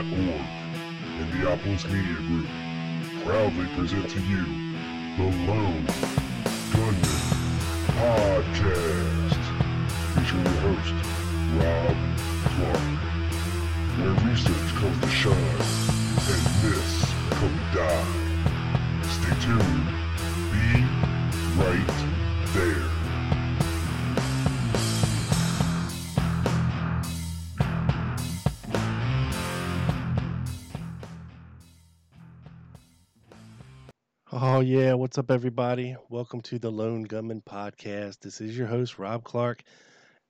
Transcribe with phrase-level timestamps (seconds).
[0.00, 0.46] darkmyths.org
[1.20, 2.46] and the Apples Media Group
[3.24, 4.44] proudly present to you
[5.16, 5.86] the Lone
[6.72, 7.20] Gunman
[7.98, 9.42] Podcast,
[10.14, 10.94] featuring your host,
[11.56, 11.96] Rob
[12.54, 12.88] Clark,
[13.98, 15.34] where research comes to shine
[16.30, 18.10] and myths come to die.
[19.02, 19.88] Stay tuned.
[20.52, 20.66] Be
[21.60, 21.96] right
[22.54, 22.89] there.
[34.32, 34.94] Oh, yeah.
[34.94, 35.96] What's up, everybody?
[36.08, 38.20] Welcome to the Lone Gunman Podcast.
[38.20, 39.64] This is your host, Rob Clark.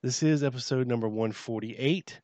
[0.03, 2.19] This is episode number 148.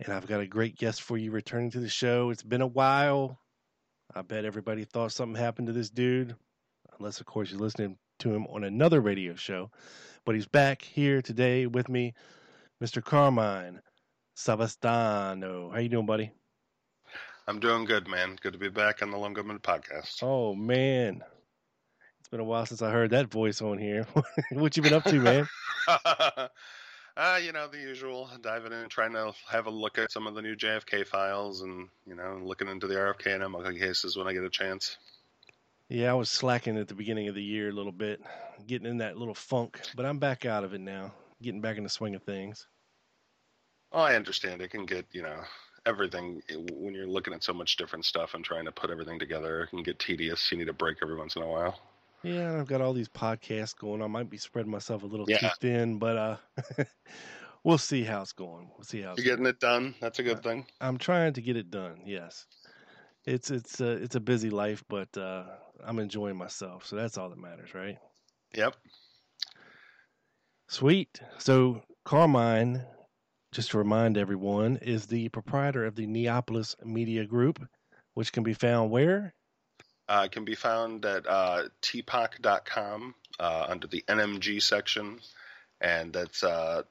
[0.00, 2.30] And I've got a great guest for you returning to the show.
[2.30, 3.38] It's been a while.
[4.12, 6.34] I bet everybody thought something happened to this dude,
[6.98, 9.70] unless, of course, you're listening to him on another radio show.
[10.26, 12.14] But he's back here today with me,
[12.82, 13.00] Mr.
[13.00, 13.80] Carmine
[14.36, 15.72] Savastano.
[15.72, 16.32] How you doing, buddy?
[17.48, 18.36] I'm doing good, man.
[18.42, 20.22] Good to be back on the Lone Gunman podcast.
[20.22, 21.22] Oh man,
[22.20, 24.06] it's been a while since I heard that voice on here.
[24.52, 25.48] what you been up to, man?
[25.88, 30.34] uh, you know the usual, diving in, trying to have a look at some of
[30.34, 34.28] the new JFK files, and you know, looking into the RFK and MLK cases when
[34.28, 34.98] I get a chance.
[35.88, 38.20] Yeah, I was slacking at the beginning of the year a little bit,
[38.66, 41.82] getting in that little funk, but I'm back out of it now, getting back in
[41.82, 42.66] the swing of things.
[43.90, 44.60] Oh, I understand.
[44.60, 45.40] It can get you know
[45.86, 49.62] everything when you're looking at so much different stuff and trying to put everything together
[49.62, 50.50] it can get tedious.
[50.50, 51.78] You need a break every once in a while.
[52.22, 55.38] Yeah i've got all these podcasts going i might be spreading myself a little yeah.
[55.38, 56.36] too thin but uh
[57.64, 58.70] we'll see how it's going.
[58.76, 59.94] We'll see how you're getting it done?
[60.00, 60.66] That's a good thing.
[60.80, 62.46] I'm trying to get it done yes.
[63.24, 65.44] It's it's a it's a busy life but uh
[65.84, 67.98] i'm enjoying myself so that's all that matters right?
[68.54, 68.74] Yep.
[70.68, 71.20] Sweet.
[71.38, 72.84] So carmine
[73.52, 77.66] just to remind everyone, is the proprietor of the Neapolis Media Group,
[78.14, 79.34] which can be found where?
[80.08, 85.20] Uh, can be found at uh, tpaak.com uh, under the NMG section,
[85.80, 86.82] and that's uh,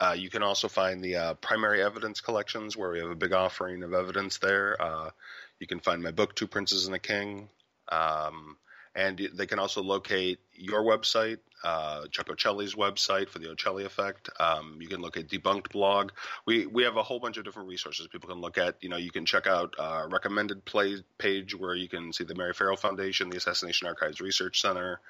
[0.00, 3.32] uh, you can also find the uh, primary evidence collections where we have a big
[3.32, 4.80] offering of evidence there.
[4.80, 5.10] Uh,
[5.58, 7.48] you can find my book, Two Princes and a King.
[7.90, 8.56] Um,
[8.98, 14.28] and they can also locate your website, uh, Chuck Ochelli's website for the Ochelli effect.
[14.40, 16.10] Um, you can look at Debunked blog.
[16.46, 18.74] We we have a whole bunch of different resources people can look at.
[18.80, 22.34] You know, you can check out uh, recommended play page where you can see the
[22.34, 25.00] Mary Ferrell Foundation, the Assassination Archives Research Center,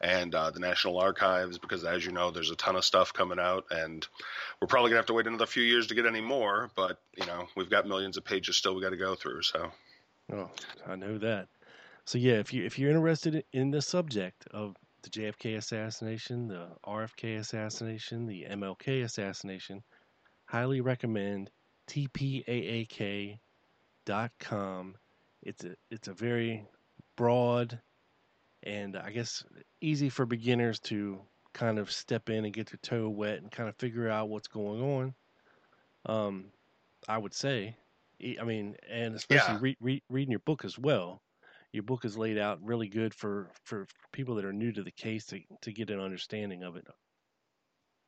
[0.00, 1.58] and uh, the National Archives.
[1.58, 4.04] Because as you know, there's a ton of stuff coming out, and
[4.60, 6.72] we're probably gonna have to wait another few years to get any more.
[6.74, 9.42] But you know, we've got millions of pages still we got to go through.
[9.42, 9.70] So.
[10.30, 10.50] Oh,
[10.86, 11.48] I know that.
[12.08, 16.68] So yeah, if you if you're interested in the subject of the JFK assassination, the
[16.86, 19.82] RFK assassination, the MLK assassination,
[20.46, 21.50] highly recommend
[21.86, 23.36] tpaak.com.
[25.42, 26.64] It's a it's a very
[27.14, 27.78] broad
[28.62, 29.44] and I guess
[29.82, 31.20] easy for beginners to
[31.52, 34.48] kind of step in and get their toe wet and kind of figure out what's
[34.48, 35.14] going on.
[36.06, 36.46] Um,
[37.06, 37.76] I would say,
[38.40, 39.60] I mean, and especially yeah.
[39.60, 41.20] re- re- reading your book as well
[41.72, 44.90] your book is laid out really good for for people that are new to the
[44.90, 46.86] case to to get an understanding of it.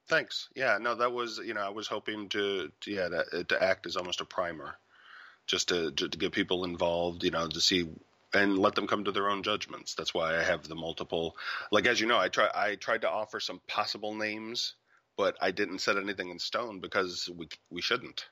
[0.08, 0.48] Thanks.
[0.56, 3.86] Yeah, no, that was you know I was hoping to, to yeah to, to act
[3.86, 4.74] as almost a primer,
[5.46, 7.88] just to, to to get people involved, you know, to see
[8.32, 9.94] and let them come to their own judgments.
[9.94, 11.36] That's why I have the multiple.
[11.70, 14.74] Like as you know, I try I tried to offer some possible names,
[15.16, 18.26] but I didn't set anything in stone because we we shouldn't.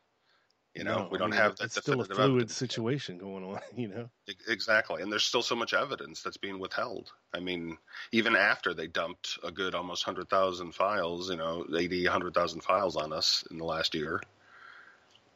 [0.78, 1.64] You know, no, we don't I mean, have that.
[1.64, 2.54] It's still a fluid evidence.
[2.54, 3.58] situation going on.
[3.76, 4.08] You know,
[4.46, 7.12] exactly, and there's still so much evidence that's being withheld.
[7.34, 7.76] I mean,
[8.12, 12.94] even after they dumped a good almost hundred thousand files, you know, 80, 100,000 files
[12.94, 14.20] on us in the last year,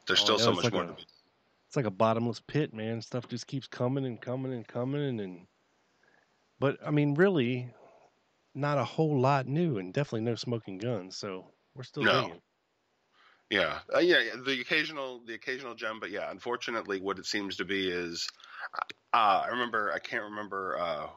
[0.07, 1.03] there's oh, still so much like more a, to be.
[1.67, 3.03] It's like a bottomless pit, man.
[3.03, 5.47] Stuff just keeps coming and coming and coming and, and
[6.61, 7.69] but I mean, really,
[8.55, 11.17] not a whole lot new, and definitely no smoking guns.
[11.17, 12.23] So we're still no.
[12.23, 12.41] digging.
[13.53, 17.67] Yeah, uh, yeah, the occasional the occasional gem, but yeah, unfortunately, what it seems to
[17.67, 18.29] be is
[19.13, 19.93] Uh, I remember.
[19.95, 20.79] I can't remember.
[20.79, 21.09] Uh,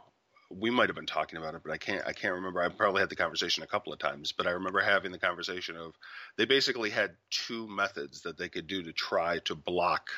[0.51, 2.05] we might have been talking about it, but I can't.
[2.07, 2.61] I can't remember.
[2.61, 5.77] I probably had the conversation a couple of times, but I remember having the conversation
[5.77, 5.95] of
[6.37, 10.09] they basically had two methods that they could do to try to block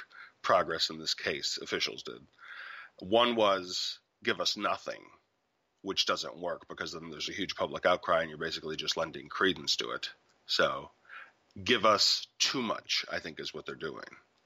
[0.43, 1.59] progress in this case.
[1.61, 2.21] Officials did.
[2.99, 5.03] One was give us nothing,
[5.81, 9.29] which doesn't work because then there's a huge public outcry and you're basically just lending
[9.29, 10.09] credence to it.
[10.47, 10.91] So,
[11.63, 13.05] give us too much.
[13.11, 14.03] I think is what they're doing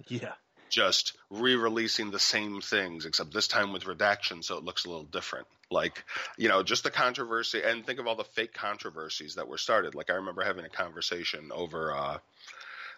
[0.08, 0.34] Yeah.
[0.70, 5.04] just re-releasing the same things except this time with redaction so it looks a little
[5.04, 6.04] different like
[6.38, 9.96] you know just the controversy and think of all the fake controversies that were started
[9.96, 12.18] like i remember having a conversation over uh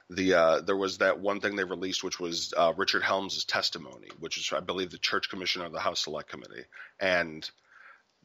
[0.09, 4.09] the uh, there was that one thing they released, which was uh, Richard Helms' testimony,
[4.19, 6.65] which is, I believe, the Church Commissioner of the House Select Committee,
[6.99, 7.49] and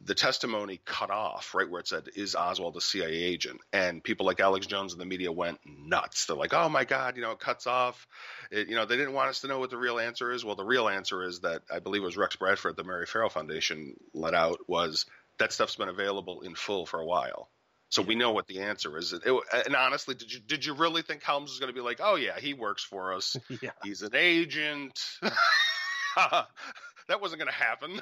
[0.02, 4.26] the testimony cut off right where it said, "Is Oswald a CIA agent?" And people
[4.26, 6.26] like Alex Jones and the media went nuts.
[6.26, 8.06] They're like, "Oh my God, you know, it cuts off."
[8.50, 10.44] It, you know, they didn't want us to know what the real answer is.
[10.44, 13.30] Well, the real answer is that I believe it was Rex Bradford, the Mary Ferrell
[13.30, 15.06] Foundation, let out was
[15.38, 17.48] that stuff's been available in full for a while.
[17.90, 19.14] So we know what the answer is.
[19.14, 19.22] It,
[19.66, 22.16] and honestly, did you did you really think Helms was going to be like, "Oh
[22.16, 23.36] yeah, he works for us.
[23.62, 23.70] Yeah.
[23.82, 25.00] He's an agent."
[26.16, 28.00] that wasn't going to happen.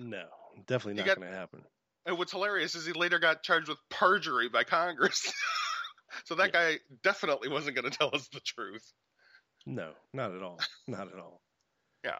[0.00, 0.24] No,
[0.66, 1.62] definitely not going to happen.
[2.06, 5.32] And what's hilarious is he later got charged with perjury by Congress.
[6.24, 8.84] so that guy definitely wasn't going to tell us the truth.
[9.66, 10.58] No, not at all.
[10.86, 11.42] Not at all.
[12.04, 12.18] Yeah.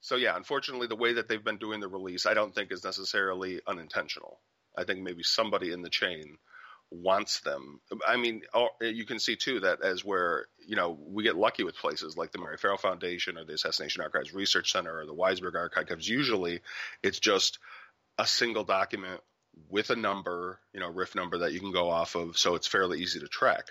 [0.00, 2.84] So yeah, unfortunately, the way that they've been doing the release, I don't think is
[2.84, 4.40] necessarily unintentional.
[4.76, 6.38] I think maybe somebody in the chain
[6.90, 7.80] wants them.
[8.06, 11.64] I mean, oh, you can see too that as where you know we get lucky
[11.64, 15.14] with places like the Mary Ferrell Foundation or the Assassination Archives Research Center or the
[15.14, 16.08] Weisberg Archives.
[16.08, 16.60] Usually,
[17.02, 17.58] it's just
[18.18, 19.20] a single document
[19.68, 22.66] with a number, you know, RIF number that you can go off of, so it's
[22.66, 23.68] fairly easy to track.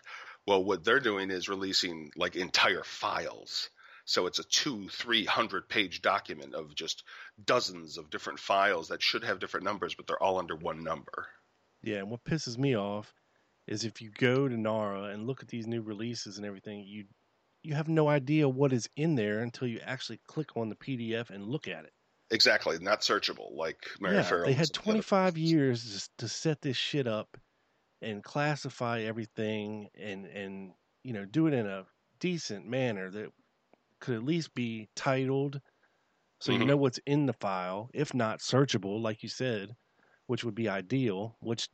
[0.47, 3.69] Well, what they're doing is releasing like entire files.
[4.07, 7.03] So it's a two, three hundred page document of just
[7.43, 11.27] dozens of different files that should have different numbers, but they're all under one number.
[11.85, 13.13] Yeah, and what pisses me off
[13.67, 17.05] is if you go to NARA and look at these new releases and everything, you
[17.63, 21.29] you have no idea what is in there until you actually click on the PDF
[21.29, 21.93] and look at it.
[22.31, 24.47] Exactly, not searchable like Mary yeah, Ferrell.
[24.47, 27.37] they had and the other 25 years to set this shit up
[28.01, 30.73] and classify everything and and
[31.03, 31.85] you know do it in a
[32.19, 33.31] decent manner that
[33.99, 35.61] could at least be titled
[36.41, 36.67] so you Mhm.
[36.67, 39.75] know what's in the file if not searchable like you said
[40.27, 41.69] which would be ideal which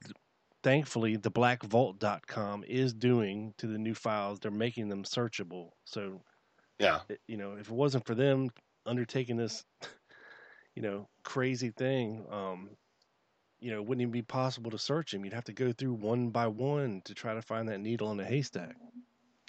[0.64, 6.22] thankfully the blackvault.com is doing to the new files they're making them searchable so
[6.80, 8.50] Yeah, you know, if it wasn't for them
[8.86, 9.64] undertaking this,
[10.76, 12.70] you know, crazy thing, um,
[13.60, 15.24] you know, it wouldn't even be possible to search them.
[15.24, 18.20] You'd have to go through one by one to try to find that needle in
[18.20, 18.76] a haystack.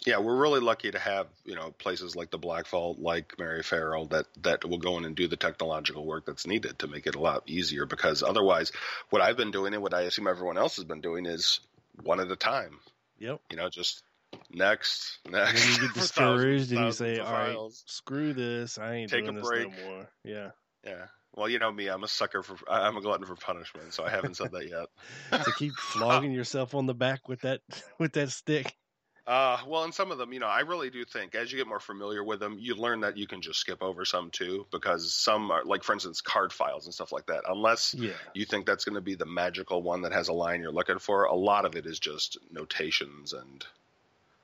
[0.04, 3.62] Yeah, we're really lucky to have you know places like the Black Vault, like Mary
[3.62, 7.06] Ferrell, that that will go in and do the technological work that's needed to make
[7.06, 7.86] it a lot easier.
[7.86, 8.72] Because otherwise,
[9.10, 11.60] what I've been doing and what I assume everyone else has been doing is
[12.02, 12.78] one at a time.
[13.18, 13.40] Yep.
[13.50, 14.02] You know, just
[14.50, 15.62] next, next.
[15.62, 18.78] then you get discouraged and you say, "All right, files." screw this.
[18.78, 19.70] I ain't Take a doing this break.
[19.70, 20.50] no more." Yeah.
[20.84, 21.06] Yeah.
[21.34, 22.56] Well, you know me, I'm a sucker for.
[22.68, 24.88] I'm a glutton for punishment, so I haven't said that yet.
[25.44, 27.60] To keep flogging yourself on the back with that
[27.98, 28.74] with that stick.
[29.24, 31.68] Uh, well, and some of them, you know, I really do think as you get
[31.68, 35.14] more familiar with them, you learn that you can just skip over some too, because
[35.14, 37.44] some are, like for instance, card files and stuff like that.
[37.46, 38.14] Unless Yeah.
[38.34, 40.98] you think that's going to be the magical one that has a line you're looking
[40.98, 43.64] for, a lot of it is just notations and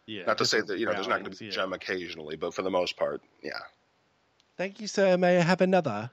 [0.06, 0.26] Yeah.
[0.26, 1.50] not to say that you know there's not going to be yeah.
[1.50, 3.58] gem occasionally, but for the most part, yeah.
[4.56, 5.16] Thank you, sir.
[5.16, 6.10] May I have another?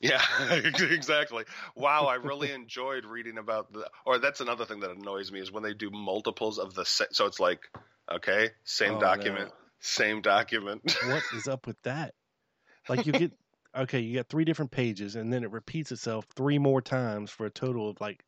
[0.00, 0.22] Yeah,
[0.52, 1.44] exactly.
[1.76, 3.88] Wow, I really enjoyed reading about the.
[4.04, 6.84] Or that's another thing that annoys me is when they do multiples of the.
[6.84, 7.60] sa- So it's like,
[8.12, 9.54] okay, same Oh, document, no.
[9.80, 10.96] same document.
[11.08, 12.14] what is up with that?
[12.88, 13.32] Like you get
[13.76, 17.46] okay, you got three different pages, and then it repeats itself three more times for
[17.46, 18.24] a total of like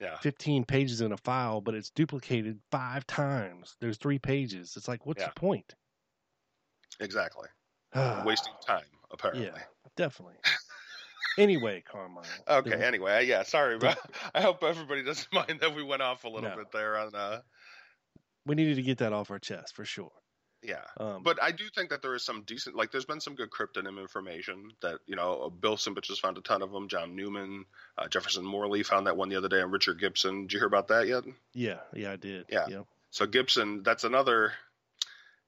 [0.00, 3.76] yeah, fifteen pages in a file, but it's duplicated five times.
[3.80, 4.74] There's three pages.
[4.76, 5.28] It's like, what's Yeah.
[5.28, 5.74] the point?
[7.00, 7.48] exactly.
[8.24, 9.46] Wasting time, apparently.
[9.46, 9.62] Yeah,
[9.96, 10.36] definitely.
[11.38, 12.24] anyway, Carmine.
[12.46, 12.84] Okay.
[12.84, 13.42] Anyway, yeah.
[13.44, 13.98] Sorry, about.
[14.34, 16.56] I hope everybody doesn't mind that we went off a little No.
[16.56, 17.14] bit there on.
[17.14, 17.40] Uh,
[18.48, 20.10] we needed to get that off our chest for sure.
[20.62, 20.82] yeah.
[20.98, 23.50] Um, But I do think that there is some decent, like, there's been some good
[23.50, 26.88] cryptonym information that, you know, uh, Bill Simpich has found a ton of them.
[26.88, 27.64] John Newman,
[27.96, 30.42] uh, Jefferson Morley found that one the other day, and Richard Gibson.
[30.42, 31.24] Did you hear about that yet?
[31.52, 32.46] yeah, yeah, I did.
[32.48, 32.66] Yeah.
[32.68, 32.82] yeah.
[33.10, 34.52] So Gibson, that's another.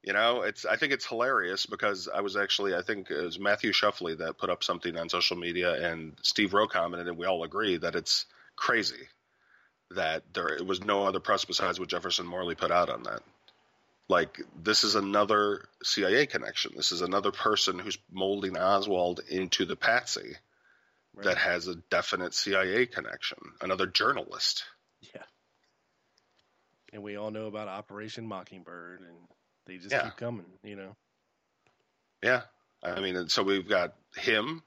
[0.03, 0.65] You know, it's.
[0.65, 4.39] I think it's hilarious because I was actually, I think it was Matthew Shuffley that
[4.39, 7.95] put up something on social media, and Steve Roe commented, and we all agree that
[7.95, 9.07] it's crazy
[9.95, 13.21] that there was no other press besides what Jefferson Morley put out on that.
[14.09, 16.73] Like this is another CIA connection.
[16.75, 20.35] This is another person who's molding Oswald into the patsy
[21.13, 21.25] Right.
[21.25, 23.37] that has a definite CIA connection.
[23.59, 24.63] Another journalist.
[25.13, 25.23] Yeah.
[26.93, 29.17] And we all know about Operation Mockingbird, and
[29.65, 30.05] they just Yeah.
[30.05, 30.95] keep coming, you know.
[32.23, 32.43] Yeah,
[32.83, 34.63] I mean, and so we've got him.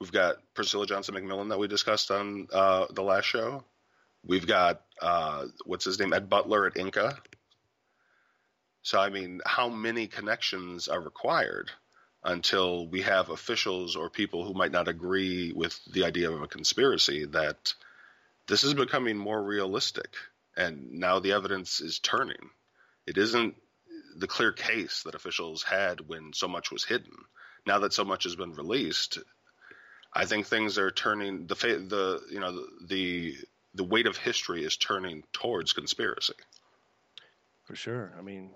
[0.00, 3.64] We've got Priscilla Johnson McMillan that we discussed on uh, the last show.
[4.24, 7.16] We've got uh, what's his name, Ed Butler at Inca.
[8.82, 11.70] So I mean, how many connections are required
[12.22, 16.48] until we have officials or people who might not agree with the idea of a
[16.48, 17.72] conspiracy that
[18.46, 20.14] this is becoming more realistic,
[20.56, 22.50] and now the evidence is turning.
[23.06, 23.54] It isn't
[24.16, 27.12] the clear case that officials had when so much was hidden.
[27.66, 29.18] Now that so much has been released,
[30.12, 31.46] I think things are turning.
[31.46, 33.36] The the you know the the
[33.78, 36.34] weight of history is turning towards conspiracy.
[37.64, 38.12] For sure.
[38.18, 38.50] I mean,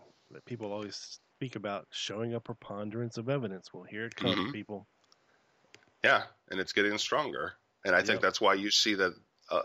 [0.44, 3.72] people always speak about showing a preponderance of evidence.
[3.72, 4.52] Well, here it comes, Mhm.
[4.52, 4.88] people.
[6.02, 7.54] Yeah, and it's getting stronger.
[7.84, 9.14] And I think that's why you see that.
[9.50, 9.62] Uh,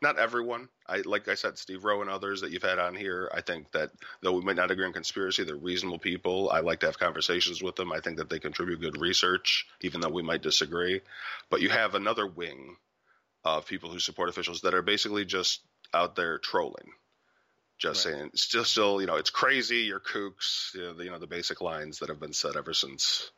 [0.00, 0.70] not everyone.
[0.86, 3.30] I like I said, Steve Roe and others that you've had on here.
[3.34, 3.90] I think that
[4.22, 6.50] though we might not agree on conspiracy, they're reasonable people.
[6.50, 7.92] I like to have conversations with them.
[7.92, 11.02] I think that they contribute good research, even though we might disagree.
[11.50, 12.78] But you have another wing
[13.56, 15.62] of people who support officials that are basically just
[15.94, 16.92] out there trolling,
[17.78, 18.14] just Right.
[18.14, 19.78] saying still, still, you know, it's crazy.
[19.78, 20.74] You're kooks.
[20.74, 23.30] You know, the, you know, the basic lines that have been said ever since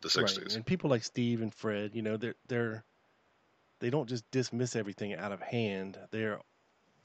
[0.00, 0.38] the '60s.
[0.38, 0.54] Right.
[0.54, 2.84] And people like Steve and Fred, you know, they're they're
[3.80, 5.98] they don't just dismiss everything out of hand.
[6.10, 6.40] They're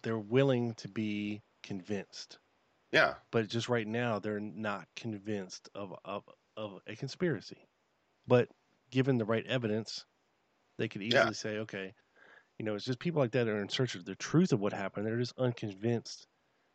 [0.01, 2.39] they're willing to be convinced.
[2.91, 3.15] Yeah.
[3.31, 6.23] But just right now they're not convinced of of
[6.55, 7.67] of a conspiracy.
[8.27, 8.49] But
[8.91, 10.05] given the right evidence,
[10.77, 11.31] they could easily Yeah.
[11.31, 11.93] say, okay,
[12.59, 14.73] you know, it's just people like that are in search of the truth of what
[14.73, 15.05] happened.
[15.05, 16.27] They're just unconvinced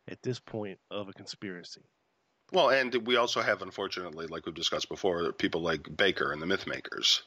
[0.09, 1.81] at this point of a conspiracy.
[2.51, 6.45] Well, and we also have, unfortunately, like we've discussed before, people like Baker and the
[6.45, 7.23] myth makers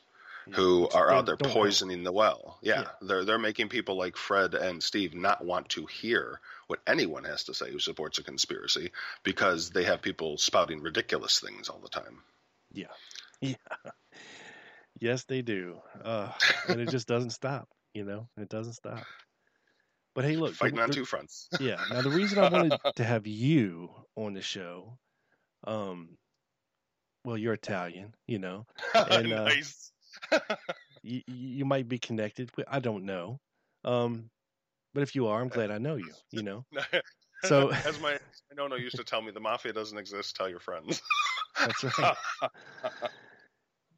[0.53, 2.59] who are they out there poisoning the well.
[2.62, 2.88] Yeah, Yeah.
[3.03, 7.45] they're they're making people like Fred and Steve not want to hear what anyone has
[7.45, 8.93] to say who supports a conspiracy
[9.25, 12.23] because they have people spouting ridiculous things all the time.
[12.73, 12.87] Yeah.
[13.41, 13.55] Yeah.
[15.00, 15.81] Yes, they do.
[16.03, 16.33] Uh,
[16.69, 18.28] and it just doesn't stop, you know?
[18.37, 19.04] It doesn't stop.
[20.14, 20.50] But hey, look.
[20.50, 21.49] the- Fighting on two fronts.
[21.61, 21.76] Yeah.
[21.90, 24.99] Now, the reason I wanted to have you on the show,
[25.64, 26.16] um,
[27.25, 28.66] well, you're Italian, you know.
[28.95, 29.92] And, uh, nice.
[31.02, 32.50] You, you might be connected.
[32.57, 33.38] but I don't know.
[33.85, 34.30] Um,
[34.95, 36.64] but if you are, I'm glad I know you, you know.
[37.45, 38.18] So- as my my
[38.57, 40.35] no no used to tell me, the mafia doesn't exist.
[40.35, 41.00] Tell your friends.
[41.57, 42.16] That's right.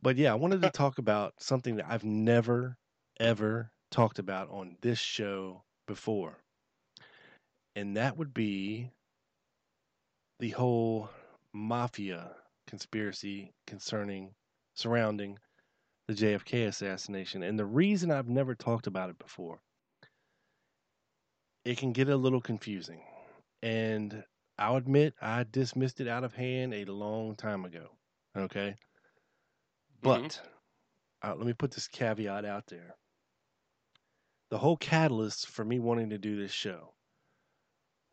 [0.02, 2.76] But yeah, I wanted to talk about something that I've never,
[3.18, 6.38] ever talked about on this show before.
[7.75, 8.90] And that would be
[10.40, 11.11] the whole
[11.52, 14.35] mafia conspiracy concerning,
[14.75, 15.38] surrounding
[16.09, 17.42] the JFK assassination.
[17.42, 19.61] And the reason I've never talked about it before,
[21.64, 23.02] it can get a little confusing.
[23.62, 24.25] And
[24.59, 27.90] I'll admit I dismissed it out of hand a long time ago.
[28.37, 28.76] Okay.
[30.02, 30.40] But
[31.23, 31.28] Mhm.
[31.28, 32.97] uh, let me put this caveat out there.
[34.50, 36.92] The whole catalyst for me wanting to do this show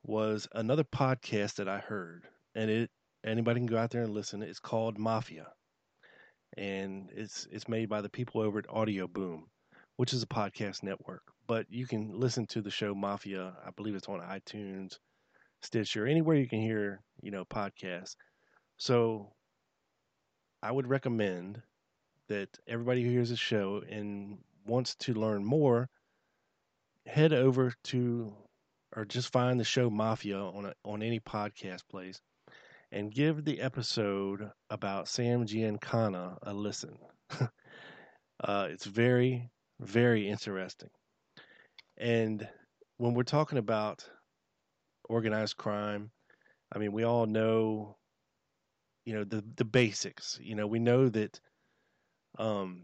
[0.03, 2.91] was another podcast that I heard, and it
[3.25, 4.43] anybody can go out there and listen.
[4.43, 5.47] It's called Mafia,
[6.55, 9.47] and it's it's made by the people over at Audio Boom,
[9.95, 11.23] which is a podcast network.
[11.47, 13.55] But you can listen to the show Mafia.
[13.65, 14.99] I believe it's on iTunes,
[15.63, 18.15] Stitcher, anywhere you can hear you know podcasts.
[18.77, 19.33] So
[20.61, 21.63] I would recommend
[22.29, 25.89] that everybody who hears the show and wants to learn more,
[27.07, 28.33] head over to
[28.95, 32.21] or just find the show Mafia on a, on any podcast place
[32.91, 36.97] and give the episode about Sam Giancana a listen.
[37.39, 39.49] uh, it's very,
[39.79, 40.89] very interesting.
[41.97, 42.47] And
[42.97, 44.07] when we're talking about
[45.09, 46.11] organized crime,
[46.73, 47.97] I mean, we all know,
[49.05, 50.37] you know, the the basics.
[50.41, 51.39] You know, we know that
[52.37, 52.83] um,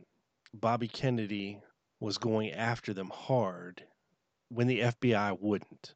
[0.54, 1.60] Bobby Kennedy
[2.00, 3.84] was going after them hard
[4.54, 5.96] when the FBI wouldn't.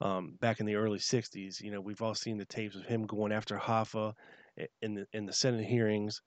[0.00, 3.06] Um, back in the early '60s, you know, we've all seen the tapes of him
[3.06, 4.14] going after Hoffa
[4.82, 6.22] in the in the Senate hearings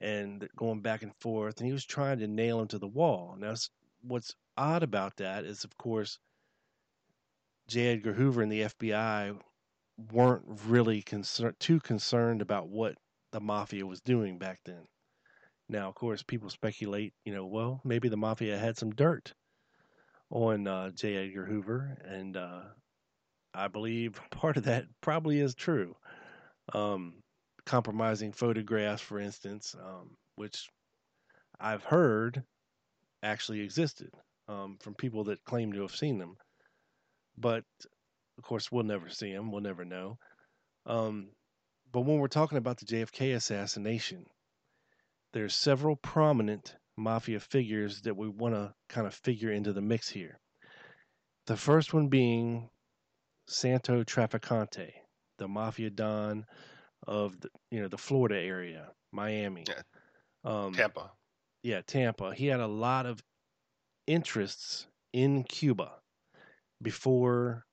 [0.00, 3.36] and going back and forth, and he was trying to nail him to the wall.
[3.38, 3.54] Now,
[4.02, 6.18] what's odd about that is, of course,
[7.68, 7.88] J.
[7.88, 9.38] Edgar Hoover and the FBI
[10.12, 12.96] weren't really concerned too concerned about what
[13.32, 14.86] the mafia was doing back then.
[15.68, 19.34] Now, of course, people speculate, you know, well, maybe the mafia had some dirt
[20.30, 21.16] on uh, J.
[21.16, 22.62] Edgar Hoover, and uh,
[23.54, 25.96] I believe part of that probably is true.
[26.74, 27.14] um,
[27.66, 30.68] compromising photographs, for instance, um, which
[31.60, 32.42] I've heard
[33.22, 34.10] actually existed
[34.48, 36.36] um, from people that claim to have seen them.
[37.38, 37.64] But
[38.38, 39.52] of course, we'll never see them.
[39.52, 40.18] We'll never know.
[40.86, 41.30] Um,
[41.92, 44.26] but when we're talking about the JFK assassination,
[45.32, 50.08] there's several prominent mafia figures that we want to kind of figure into the mix
[50.08, 50.38] here.
[51.46, 52.68] The first one being
[53.48, 54.92] Santo Trafficante,
[55.38, 56.44] the mafia don
[57.06, 59.82] of the you know the Florida area, Miami, Yeah.
[60.44, 61.10] um, Tampa.
[61.62, 62.34] yeah, Tampa.
[62.34, 63.20] He had a lot of
[64.06, 65.92] interests in Cuba
[66.82, 67.64] before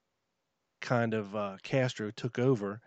[0.81, 2.79] kind of uh, Castro took over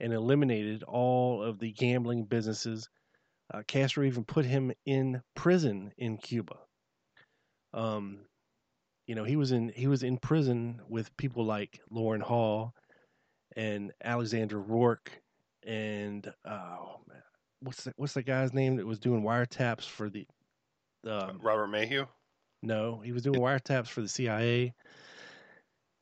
[0.00, 2.88] and eliminated all of the gambling businesses.
[3.54, 6.56] Uh, Castro even put him in prison in Cuba.
[7.72, 8.18] Um,
[9.06, 12.74] you know, he was in he was in prison with people like Loran Hall
[13.54, 15.22] and Alexander Rorke
[15.64, 17.22] and oh man,
[17.60, 20.26] what's the, what's the guy's name that was doing wiretaps for the
[21.06, 22.08] um, Robert Maheu.
[22.62, 24.74] no, he was doing wiretaps for the CIA.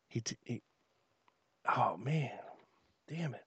[0.09, 0.63] He, t- he
[1.77, 2.31] oh man,
[3.09, 3.45] damn it.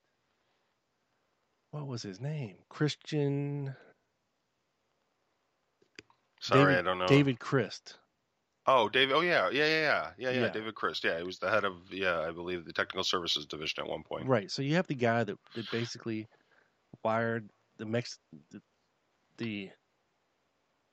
[1.71, 2.57] What was his name?
[2.69, 3.75] Christian
[6.45, 7.07] Sorry, David, I don't know.
[7.07, 7.97] David Christ.
[8.67, 9.15] Oh, David.
[9.15, 10.49] Oh, yeah, yeah, yeah, yeah, yeah, yeah.
[10.49, 11.03] David Christ.
[11.03, 14.03] Yeah, he was the head of yeah, I believe the technical services division at one
[14.03, 14.27] point.
[14.27, 14.51] Right.
[14.51, 16.27] So you have the guy that, that basically
[17.03, 18.19] wired the Mex
[18.51, 18.61] the,
[19.37, 19.69] the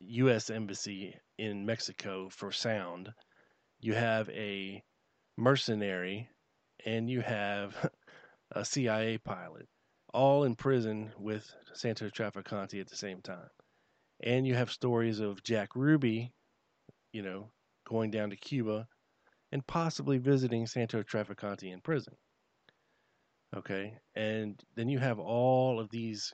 [0.00, 0.48] U.S.
[0.48, 3.12] embassy in Mexico for sound.
[3.80, 4.82] You have a
[5.36, 6.28] mercenary,
[6.86, 7.90] and you have
[8.52, 9.68] a CIA pilot,
[10.14, 13.50] all in prison with Santos Trafficante at the same time.
[14.22, 16.32] And you have stories of Jack Ruby,
[17.12, 17.50] you know,
[17.88, 18.86] going down to Cuba
[19.50, 22.14] and possibly visiting Santo Trafficante in prison.
[23.56, 23.94] Okay.
[24.14, 26.32] And then you have all of these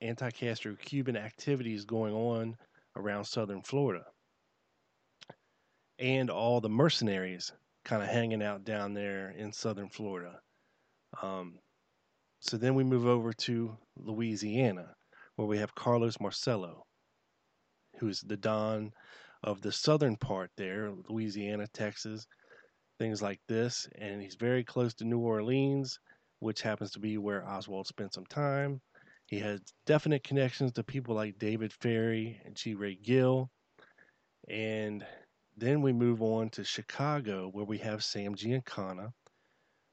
[0.00, 2.56] anti Castro Cuban activities going on
[2.96, 4.04] around southern Florida.
[5.98, 7.52] And all the mercenaries
[7.84, 10.40] kind of hanging out down there in southern Florida.
[11.20, 11.58] Um,
[12.40, 14.94] so then we move over to Louisiana,
[15.36, 16.84] where we have Carlos Marcello,
[18.02, 18.90] who's the Don
[19.44, 22.26] of the southern part there, Louisiana, Texas,
[22.98, 23.88] things like this.
[23.96, 26.00] And he's very close to New Orleans,
[26.40, 28.80] which happens to be where Oswald spent some time.
[29.26, 32.74] He has definite connections to people like David Ferrie and G.
[32.74, 33.48] Wray Gill.
[34.48, 35.06] And
[35.56, 39.12] then we move on to Chicago, where we have Sam Giancana,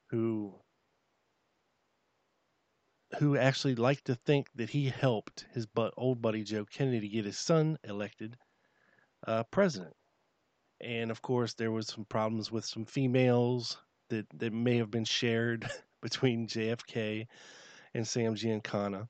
[0.09, 0.55] who
[3.17, 7.07] who actually liked to think that he helped his but old buddy Joe Kennedy to
[7.07, 8.37] get his son elected
[9.25, 9.95] uh, president.
[10.81, 13.77] And of course, there was some problems with some females
[14.09, 15.69] that, that may have been shared
[16.01, 17.27] between JFK
[17.93, 19.07] and Sam Giancana.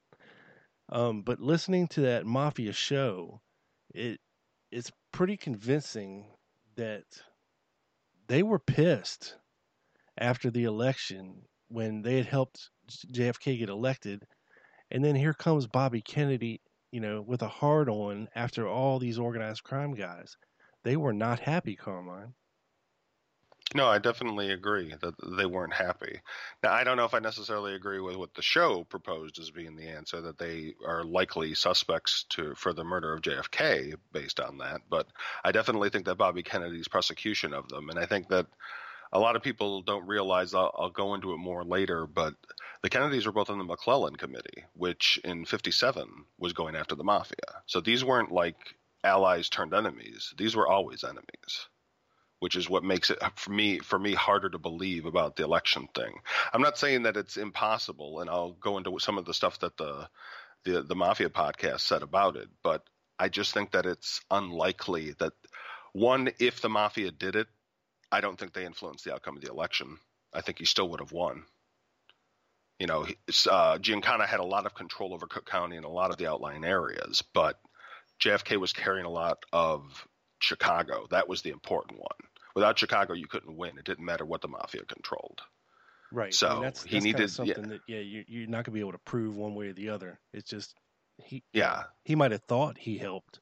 [0.91, 3.41] Um, but listening to that mafia show,
[3.93, 4.19] it
[4.71, 6.25] it's pretty convincing
[6.75, 7.05] that
[8.27, 9.35] they were pissed
[10.17, 14.25] after the election when they had helped JFK get elected,
[14.91, 19.19] and then here comes Bobby Kennedy, you know, with a hard on after all these
[19.19, 20.35] organized crime guys.
[20.83, 22.33] They were not happy, Carmine.
[23.75, 26.21] No, I definitely agree that they weren't happy.
[26.63, 29.75] Now, I don't know if I necessarily agree with what the show proposed as being
[29.75, 34.57] the answer that they are likely suspects to for the murder of JFK based on
[34.57, 35.07] that, but
[35.43, 38.47] I definitely think that Bobby Kennedy's prosecution of them, and I think that
[39.11, 40.53] a lot of people don't realize.
[40.53, 42.35] I'll, I'll go into it more later, but
[42.81, 47.03] the Kennedys were both on the McClellan Committee, which in '57 was going after the
[47.03, 47.63] mafia.
[47.65, 48.57] So these weren't like
[49.03, 51.67] allies turned enemies; these were always enemies
[52.39, 55.87] which is what makes it for me for me harder to believe about the election
[55.93, 56.19] thing.
[56.53, 59.77] I'm not saying that it's impossible, and I'll go into some of the stuff that
[59.77, 60.07] the
[60.63, 62.83] the, the mafia podcast said about it, but
[63.17, 65.33] I just think that it's unlikely that
[65.93, 67.47] one, if the mafia did it,
[68.11, 69.99] I don't think they influenced the outcome of the election.
[70.33, 71.45] I think he still would have won.
[72.79, 73.17] You know, he-
[73.49, 76.27] uh, Giancana had a lot of control over Cook County and a lot of the
[76.27, 77.59] outlying areas, but
[78.19, 80.07] JFK was carrying a lot of
[80.39, 81.07] Chicago.
[81.11, 82.29] That was the important one.
[82.55, 83.77] Without Chicago, you couldn't win.
[83.77, 85.41] It didn't matter what the mafia controlled.
[86.11, 86.33] Right.
[86.33, 88.73] So, I mean, that's, he that's kinda needed- something that yeah, you, you're not gonna
[88.73, 90.19] be able to prove one way or the other.
[90.33, 90.73] It's just
[91.23, 93.39] he Yeah, he might have thought he helped.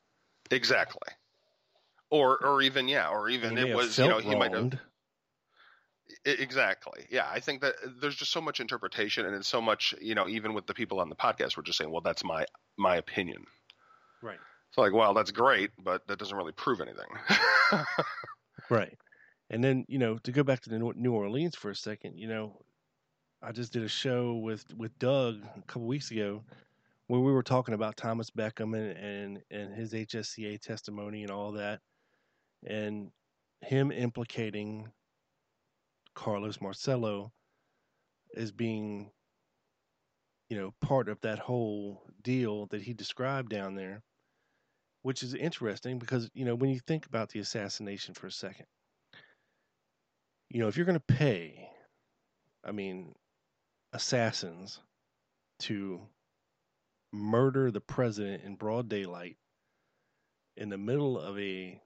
[0.52, 1.08] exactly.
[2.10, 4.80] Or, or even yeah, or even it was you know he might have
[6.24, 7.06] Exactly.
[7.10, 10.16] Yeah, I think that uh, there's just so much interpretation, and it's so much, you
[10.16, 12.46] know, even with the people on the podcast, we're just saying, well, that's my
[12.78, 13.44] my opinion.
[14.22, 14.40] Right.
[14.70, 17.08] It's like, well, that's great, but that doesn't really prove anything.
[18.70, 18.98] Right.
[19.50, 22.18] And then, you know, to go back to the New New Orleans for a second,
[22.18, 22.60] you know,
[23.42, 26.44] I just did a show with with Doug a couple weeks ago
[27.08, 31.54] where we were talking about Thomas Beckham and and, and his HSCA testimony and all
[31.54, 31.80] that,
[32.68, 33.12] and
[33.62, 34.92] him implicating
[36.14, 37.32] Carlos Marcello
[38.36, 39.12] as being,
[40.50, 44.04] you know, part of that whole deal that he described down there,
[45.02, 48.66] which is interesting because you know when you think about the assassination for a second,
[50.50, 51.70] you know, if you're going to pay,
[52.64, 53.14] I mean,
[53.94, 54.80] assassins
[55.60, 56.02] to
[57.14, 59.38] murder the president in broad daylight
[60.58, 61.82] in the middle of a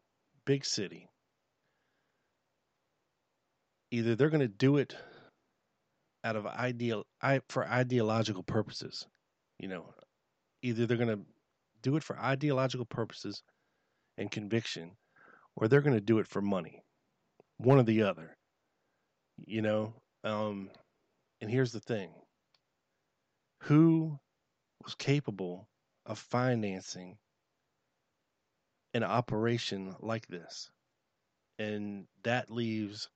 [0.51, 1.07] big city,
[3.89, 4.97] either they're going to do it
[6.25, 7.05] out of ideal
[7.47, 9.07] for ideological purposes,
[9.59, 9.85] you know,
[10.61, 11.23] either they're going to
[11.81, 13.43] do it for ideological purposes
[14.17, 14.91] and conviction,
[15.55, 16.83] or they're going to do it for money,
[17.55, 18.35] one or the other,
[19.45, 19.93] you know.
[20.25, 20.69] Um,
[21.39, 22.09] and here's the thing:
[23.61, 24.19] who
[24.83, 25.69] was capable
[26.05, 27.15] of financing
[28.93, 30.69] an operation like this?
[31.59, 33.09] And that leaves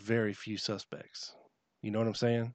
[0.00, 1.34] very few suspects.
[1.82, 2.54] You know what I'm saying?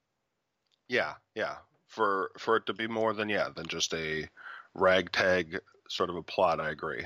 [0.87, 1.55] Yeah, yeah.
[1.87, 4.27] For for it to be more than yeah than just a
[4.73, 7.05] ragtag sort of a plot, I agree.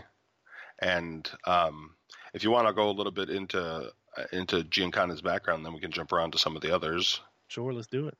[0.79, 1.95] And um,
[2.33, 5.79] if you want to go a little bit into uh, into Giancana's background, then we
[5.79, 7.21] can jump around to some of the others.
[7.47, 8.17] Sure, let's do it.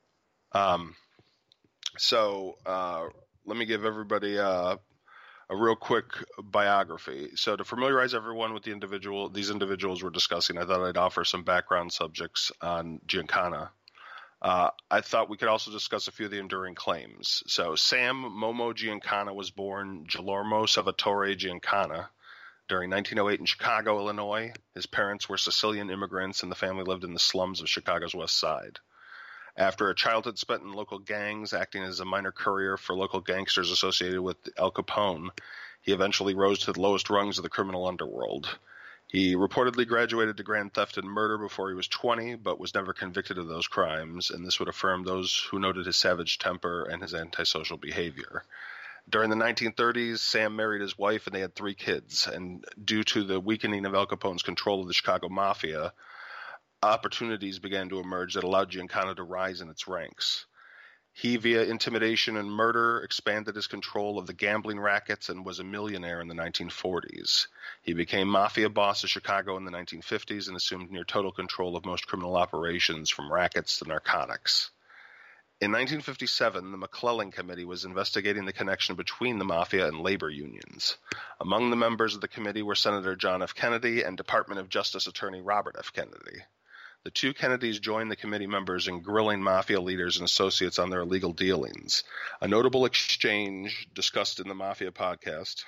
[0.52, 0.94] Um,
[1.98, 3.06] so uh,
[3.44, 4.76] let me give everybody uh,
[5.48, 6.06] a real quick
[6.42, 7.30] biography.
[7.36, 11.24] So to familiarize everyone with the individual, these individuals we're discussing, I thought I'd offer
[11.24, 13.70] some background subjects on Giancana.
[14.42, 17.42] Uh, I thought we could also discuss a few of the enduring claims.
[17.46, 22.08] So Sam Momo Giancana was born Guillermo Salvatore Giancana
[22.68, 24.52] during 1908 in Chicago, Illinois.
[24.74, 28.38] His parents were Sicilian immigrants, and the family lived in the slums of Chicago's West
[28.38, 28.78] Side.
[29.58, 33.70] After a childhood spent in local gangs, acting as a minor courier for local gangsters
[33.70, 35.30] associated with Al Capone,
[35.80, 38.58] he eventually rose to the lowest rungs of the criminal underworld.
[39.06, 42.92] He reportedly graduated to grand theft and murder before he was 20, but was never
[42.92, 47.00] convicted of those crimes, and this would affirm those who noted his savage temper and
[47.00, 48.44] his antisocial behavior.
[49.08, 52.26] During the 1930s, Sam married his wife and they had three kids.
[52.26, 55.92] And due to the weakening of Al Capone's control of the Chicago Mafia,
[56.86, 60.46] opportunities began to emerge that allowed Giancana to rise in its ranks.
[61.12, 65.64] He, via intimidation and murder, expanded his control of the gambling rackets and was a
[65.64, 67.46] millionaire in the 1940s.
[67.80, 71.86] He became mafia boss of Chicago in the 1950s and assumed near total control of
[71.86, 74.70] most criminal operations from rackets to narcotics.
[75.58, 80.98] In 1957, the McClellan Committee was investigating the connection between the mafia and labor unions.
[81.40, 83.54] Among the members of the committee were Senator John F.
[83.54, 85.94] Kennedy and Department of Justice Attorney Robert F.
[85.94, 86.42] Kennedy.
[87.06, 91.02] The two Kennedys joined the committee members in grilling mafia leaders and associates on their
[91.02, 92.02] illegal dealings.
[92.40, 95.62] A notable exchange discussed in the Mafia podcast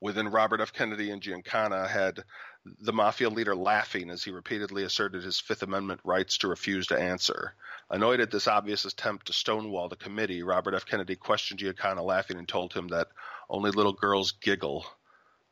[0.00, 0.72] within Robert F.
[0.72, 2.22] Kennedy and Giancana had
[2.64, 6.96] the mafia leader laughing as he repeatedly asserted his Fifth Amendment rights to refuse to
[6.96, 7.54] answer.
[7.90, 10.86] Annoyed at this obvious attempt to stonewall the committee, Robert F.
[10.86, 13.08] Kennedy questioned Giancana laughing and told him that
[13.48, 14.86] only little girls giggle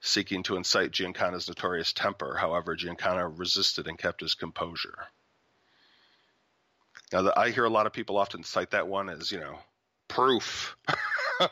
[0.00, 2.36] seeking to incite Giancana's notorious temper.
[2.36, 5.08] However, Giancana resisted and kept his composure.
[7.12, 9.58] Now, the, I hear a lot of people often cite that one as, you know,
[10.08, 10.76] proof
[11.38, 11.50] that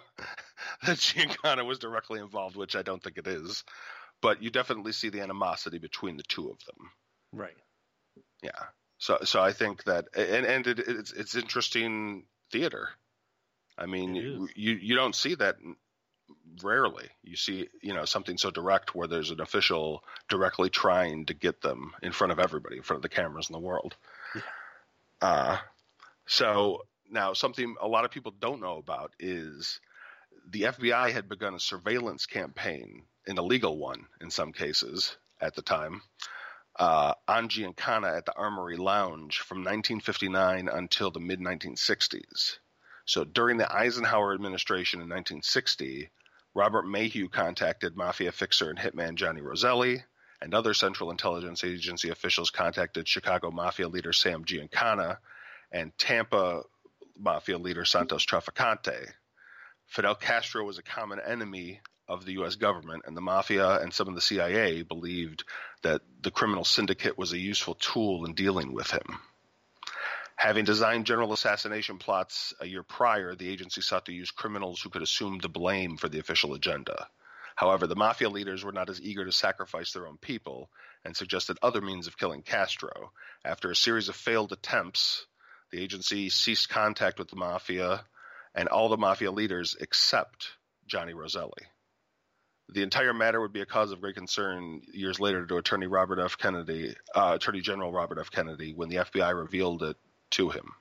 [0.85, 3.65] Giancana was directly involved, which I don't think it is.
[4.23, 6.91] But you definitely see the animosity between the two of them.
[7.33, 7.57] Right.
[8.43, 8.51] Yeah.
[8.99, 12.89] So, so I think that, and and it, it's it's interesting theater.
[13.77, 15.57] I mean, you you don't see that
[16.63, 21.35] rarely you see you know something so direct where there's an official directly trying to
[21.35, 23.97] get them in front of everybody in front of the cameras in the world
[24.35, 24.41] yeah.
[25.23, 25.59] uh,
[26.27, 29.81] so now something a lot of people don't know about is
[30.51, 35.63] the fbi had begun a surveillance campaign an illegal one in some cases at the
[35.63, 36.01] time
[36.79, 42.59] uh, on Giancana at the Armory Lounge from 1959 until the mid 1960s.
[43.07, 46.11] So during the Eisenhower administration in 1960,
[46.57, 50.03] Robert Maheu contacted mafia fixer and hitman Johnny Roselli,
[50.41, 55.19] and other Central Intelligence Agency officials contacted Chicago mafia leader Sam Giancana
[55.71, 56.63] and Tampa
[57.19, 59.13] mafia leader Santos Trafficante.
[59.85, 62.55] Fidel Castro was a common enemy of the U.S.
[62.55, 65.45] government, and the mafia and some of the CIA believed
[65.83, 69.21] that the criminal syndicate was a useful tool in dealing with him.
[70.37, 74.91] Having designed general assassination plots a year prior, the agency sought to use criminals who
[74.91, 77.09] could assume the blame for the official agenda.
[77.57, 80.71] However, the mafia leaders were not as eager to sacrifice their own people
[81.05, 83.13] and suggested other means of killing Castro.
[83.47, 85.27] After a series of failed attempts,
[85.73, 88.05] the agency ceased contact with the mafia
[88.55, 90.51] and all the mafia leaders except
[90.87, 91.65] Johnny Roselli.
[92.69, 96.19] The entire matter would be a cause of great concern years later to Attorney Robert
[96.19, 96.37] F.
[96.37, 98.31] Kennedy, uh, Attorney General Robert F.
[98.31, 99.97] Kennedy, when the FBI revealed it
[100.33, 100.73] to him.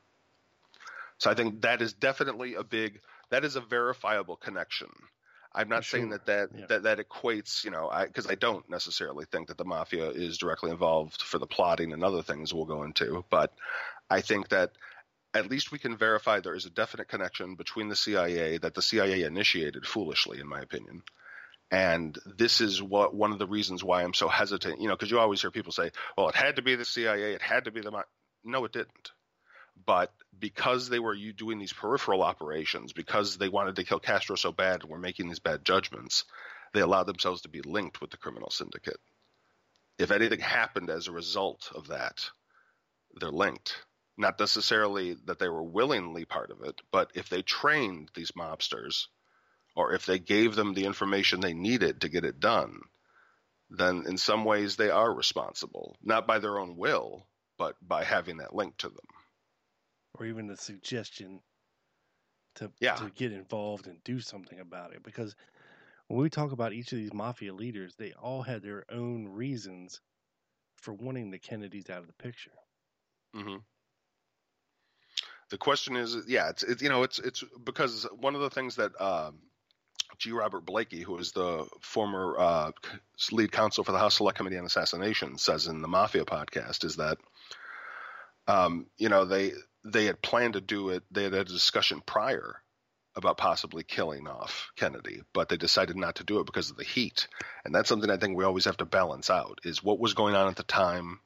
[1.18, 4.90] So I think that is definitely a big, that is a verifiable connection.
[5.54, 6.00] I'm not Sure.
[6.00, 6.66] saying that that, Yeah.
[6.68, 10.72] that that equates, you know, because I, don't necessarily think that the mafia is directly
[10.72, 13.54] involved for the plotting and other things we'll go into, but
[14.10, 14.74] I think that
[15.34, 18.82] at least we can verify there is a definite connection between the CIA that the
[18.82, 21.04] CIA initiated foolishly, in my opinion.
[21.72, 25.10] And this is what one of the reasons why I'm so hesitant, you know, because
[25.10, 27.72] you always hear people say, "Well, it had to be the CIA, it had to
[27.72, 28.04] be the." Ma-.
[28.44, 29.12] No, it didn't.
[29.86, 34.52] But because they were doing these peripheral operations, because they wanted to kill Castro so
[34.52, 36.26] bad and were making these bad judgments,
[36.74, 39.00] they allowed themselves to be linked with the criminal syndicate.
[39.98, 42.30] If anything happened as a result of that,
[43.16, 43.76] they're linked.
[44.18, 49.08] Not necessarily that they were willingly part of it, but if they trained these mobsters,
[49.76, 52.80] or if they gave them the information they needed to get it done,
[53.70, 57.26] then in some ways they are responsible, not by their own will,
[57.58, 59.08] but by having that link to them.
[60.20, 61.42] Or even the suggestion
[62.56, 62.96] to Yeah.
[62.96, 65.04] to get involved and do something about it.
[65.04, 65.36] Because
[66.08, 70.02] when we talk about each of these mafia leaders, they all had their own reasons
[70.78, 72.52] for wanting the Kennedys out of the picture.
[73.34, 73.58] hmm
[75.50, 78.76] The question is, yeah, it's, it's you know, it's it's because one of the things
[78.78, 79.40] that um,
[80.18, 80.32] G.
[80.32, 82.72] Robert Blakey, who is the former uh,
[83.32, 86.96] lead counsel for the House Select Committee on Assassination, says in the Mafia podcast is
[86.98, 87.18] that,
[88.48, 89.54] um, you know, they
[89.86, 91.04] they had planned to do it.
[91.12, 92.62] They had had a discussion prior
[93.16, 96.84] about possibly killing off Kennedy, but they decided not to do it because of the
[96.84, 97.28] heat.
[97.64, 100.36] And that's something I think we always have to balance out: is what was going
[100.36, 101.20] on at the time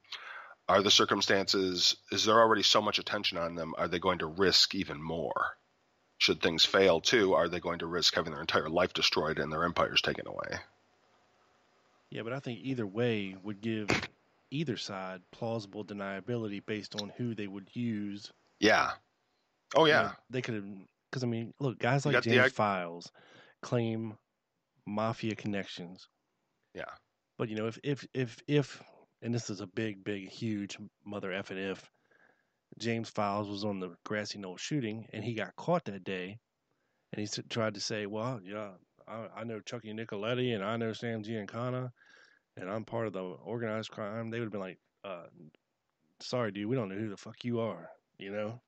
[0.68, 4.26] are the circumstances is there already so much attention on them are they going to
[4.26, 5.56] risk even more
[6.18, 9.52] should things fail too are they going to risk having their entire life destroyed and
[9.52, 10.60] their empires taken away
[12.10, 13.88] Yeah, but I think either way would give
[14.50, 18.32] either side plausible deniability based on who they would use.
[18.60, 18.92] Yeah
[19.74, 20.66] oh yeah know, they could have
[21.10, 23.10] because I mean, look, guys like got the James Files
[23.62, 24.18] claim
[24.86, 26.08] mafia connections.
[26.74, 26.94] yeah
[27.38, 28.82] But you know, if if if if
[29.22, 31.90] and this is a big, big, huge mother f and if
[32.78, 36.40] James Files was on the grassy knoll shooting and he got caught that day,
[37.12, 40.76] and he s- tried to say, "Well, yeah, I, I know Chucky Nicoletti and I
[40.76, 41.92] know Sam Giancana,
[42.56, 45.28] and I'm part of the organized crime." They would have been like, uh,
[46.20, 48.60] "Sorry, dude, we don't know who the fuck you are," you know.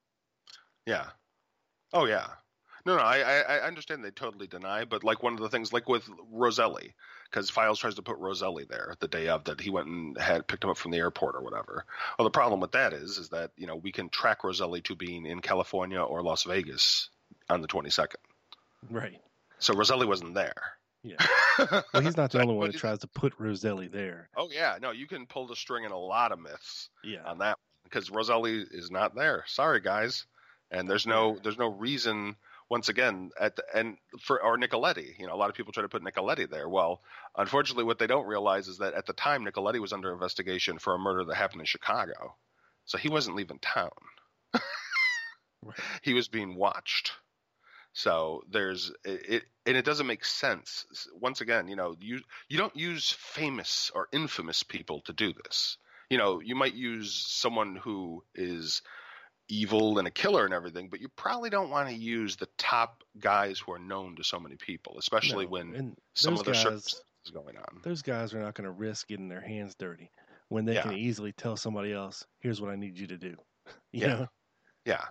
[0.85, 1.05] yeah
[1.93, 2.27] oh yeah
[2.85, 5.71] no no I, I i understand they totally deny but like one of the things
[5.71, 6.93] like with roselli
[7.29, 10.47] because files tries to put roselli there the day of that he went and had
[10.47, 11.85] picked him up from the airport or whatever
[12.17, 14.95] well the problem with that is is that you know we can track roselli to
[14.95, 17.09] being in california or las vegas
[17.49, 18.15] on the 22nd
[18.89, 19.21] Right.
[19.59, 20.61] So Roselli wasn't there.
[21.03, 21.15] Yeah.
[21.93, 24.27] Well, he's not the only one But that tries to put Roselli there.
[24.35, 27.23] Oh yeah, no, you can pull the string in a lot of myths Yeah.
[27.25, 27.59] on that
[27.93, 29.43] because Roselli is not there.
[29.47, 30.25] Sorry guys,
[30.71, 32.35] and there's no there's no reason.
[32.69, 35.83] Once again, at the, and for or Nicoletti, you know, a lot of people try
[35.83, 36.67] to put Nicoletti there.
[36.67, 37.01] Well,
[37.37, 40.95] unfortunately, what they don't realize is that at the time Nicoletti was under investigation for
[40.95, 42.35] a murder that happened in Chicago,
[42.85, 43.91] so he wasn't leaving town.
[46.01, 47.13] He was being watched.
[47.93, 50.85] So there's it, it, and it doesn't make sense.
[51.13, 55.77] Once again, you know, you you don't use famous or infamous people to do this.
[56.13, 58.83] You know, you might use someone who is
[59.49, 63.03] evil and a killer and everything, but you probably don't want to use the top
[63.19, 65.73] guys who are known to so many people, especially No, when
[66.13, 67.81] some of the circumstances going on.
[67.81, 70.11] those guys are not going to risk getting their hands dirty
[70.49, 70.83] when they Yeah.
[70.83, 73.35] can easily tell somebody else, "Here's what I need you to do."
[73.91, 74.07] You Yeah.
[74.07, 74.27] know?
[74.85, 75.05] Yeah.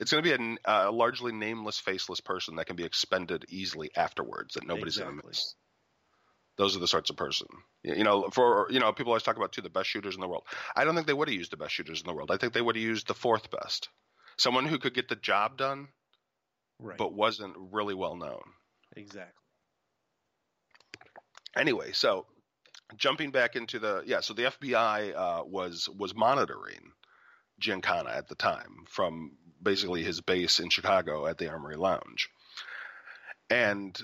[0.00, 4.54] It's going to be a largely nameless, faceless person that can be expended easily afterwards
[4.54, 5.54] that nobody's going to miss.
[6.58, 7.46] Those are the sorts of person.
[7.84, 10.28] You know, for you know, people always talk about two the best shooters in the
[10.28, 10.44] world.
[10.76, 12.30] I don't think they would have used the best shooters in the world.
[12.32, 13.88] I think they would have used the fourth best,
[14.36, 15.88] someone who could get the job done,
[16.80, 16.98] Right.
[16.98, 18.42] but wasn't really well known.
[18.96, 19.32] exactly.
[21.56, 22.26] Anyway, so
[22.96, 26.92] jumping back into the yeah, so the FBI uh, was was monitoring
[27.60, 32.28] Giancana at the time from basically his base in Chicago at the Armory Lounge,
[33.50, 33.98] and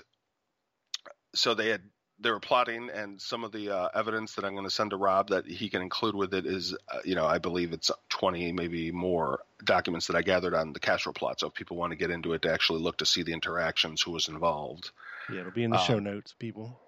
[1.33, 1.81] so they had
[2.19, 4.97] they were plotting, and some of the uh, evidence that I'm going to send to
[4.97, 8.53] Rob that he can include with it is, uh, you know, I believe it's 20,
[8.53, 11.39] maybe more documents that I gathered on the Castro plot.
[11.39, 14.01] So if people want to get into it to actually look to see the interactions,
[14.01, 14.91] who was involved,
[15.29, 16.79] Yeah, it'll be in the show Um, notes, people.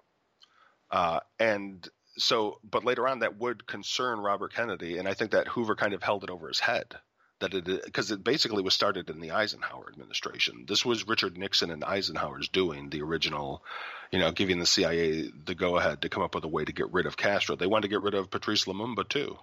[0.90, 1.86] Uh, and
[2.16, 5.92] so, but later on, that would concern Robert Kennedy, and I think that Hoover kind
[5.92, 6.98] of held it over his head
[7.40, 10.64] that it because it basically was started in the Eisenhower administration.
[10.66, 13.62] This was Richard Nixon and Eisenhower's doing the original,
[14.10, 16.72] you know, giving the CIA the go ahead to come up with a way to
[16.72, 17.56] get rid of Castro.
[17.56, 19.38] They wanted to get rid of Patrice Lumumba too,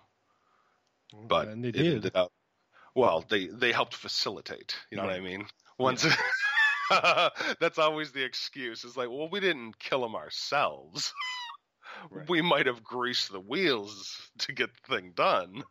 [1.28, 1.96] but and they did.
[1.96, 2.32] ended up.
[2.94, 4.76] Well, they they helped facilitate.
[4.90, 5.46] You know what I mean?
[5.78, 6.06] Once.
[7.60, 8.84] That's always the excuse.
[8.84, 11.14] It's like, well, we didn't kill him ourselves.
[12.12, 12.30] Right.
[12.30, 15.64] We might have greased the wheels to get the thing done.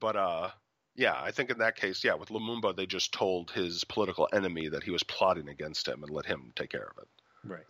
[0.00, 0.50] But uh
[0.96, 4.68] yeah, I think in that case, yeah, with Lumumba they just told his political enemy
[4.68, 7.08] that he was plotting against him and let him take care of it.
[7.44, 7.66] Right.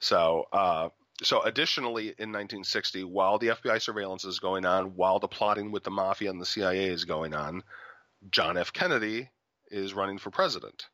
[0.00, 0.88] So, uh,
[1.22, 5.82] so additionally, in 1960, while the FBI surveillance is going on, while the plotting with
[5.82, 7.64] the mafia and the CIA is going on,
[8.30, 8.72] John F.
[8.72, 9.28] Kennedy
[9.70, 10.86] is running for president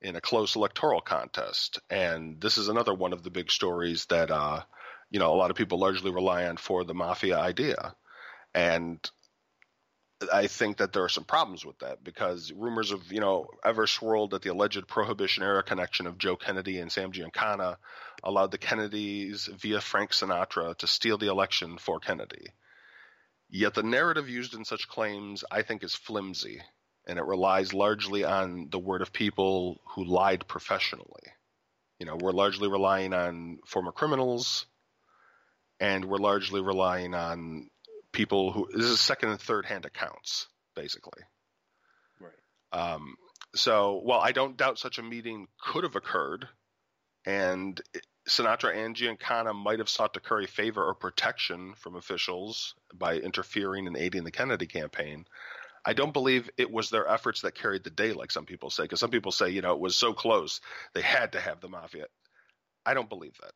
[0.00, 4.30] in a close electoral contest, and this is another one of the big stories that
[4.30, 4.62] uh,
[5.10, 7.94] you know a lot of people largely rely on for the mafia idea,
[8.54, 9.10] and
[10.32, 13.86] I think that there are some problems with that because rumors of you know ever
[13.86, 17.76] swirled that the alleged Prohibition era connection of Joe Kennedy and Sam Giancana
[18.24, 22.46] allowed the Kennedys via Frank Sinatra to steal the election for Kennedy.
[23.48, 26.60] Yet the narrative used in such claims, I think, is flimsy,
[27.06, 31.22] and it relies largely on the word of people who lied professionally.
[31.98, 34.66] You know, we're largely relying on former criminals,
[35.78, 37.68] and we're largely relying on
[38.16, 41.22] people who this is second and third hand accounts, basically.
[42.18, 42.32] Right.
[42.72, 43.16] Um,
[43.54, 46.48] so, while I don't doubt such a meeting could have occurred,
[47.26, 47.80] and
[48.28, 53.16] Sinatra Angie and Giancana might have sought to curry favor or protection from officials by
[53.16, 55.26] interfering and aiding the Kennedy campaign,
[55.84, 58.84] I don't believe it was their efforts that carried the day, like some people say.
[58.84, 60.60] Because some people say, you know, it was so close
[60.94, 62.06] they had to have the mafia.
[62.84, 63.52] I don't believe that.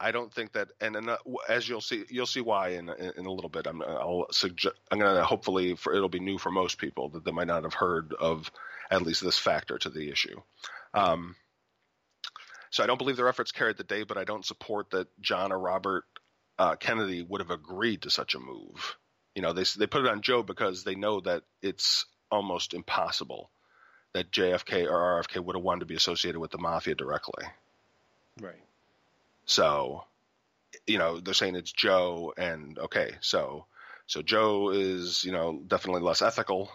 [0.00, 3.12] I don't think that, and, and uh, as you'll see, you'll see why in in,
[3.18, 3.66] in a little bit.
[3.66, 7.32] I'm I'll suggest I'm to hopefully for it'll be new for most people that they
[7.32, 8.50] might not have heard of
[8.90, 10.40] at least this factor to the issue.
[10.94, 11.36] Um,
[12.70, 15.52] so I don't believe their efforts carried the day, but I don't support that John
[15.52, 16.04] or Robert
[16.58, 18.96] uh, Kennedy would have agreed to such a move.
[19.34, 23.50] You know, they they put it on Joe because they know that it's almost impossible
[24.12, 27.44] that JFK or RFK would have wanted to be associated with the mafia directly.
[28.40, 28.62] Right.
[29.50, 30.04] So,
[30.86, 33.66] you know, they're saying it's Joe, and okay, so
[34.06, 36.70] so Joe is you know definitely less ethical.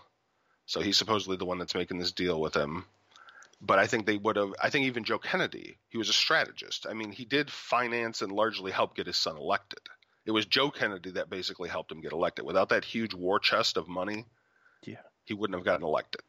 [0.66, 2.86] So he's supposedly the one that's making this deal with him.
[3.62, 4.54] But I think they would have.
[4.62, 6.86] I think even Joe Kennedy, he was a strategist.
[6.90, 9.80] I mean, he did finance and largely help get his son elected.
[10.26, 12.46] It was Joe Kennedy that basically helped him get elected.
[12.46, 14.26] Without that huge war chest of money,
[14.84, 14.98] Yeah.
[15.24, 16.22] he wouldn't have gotten elected.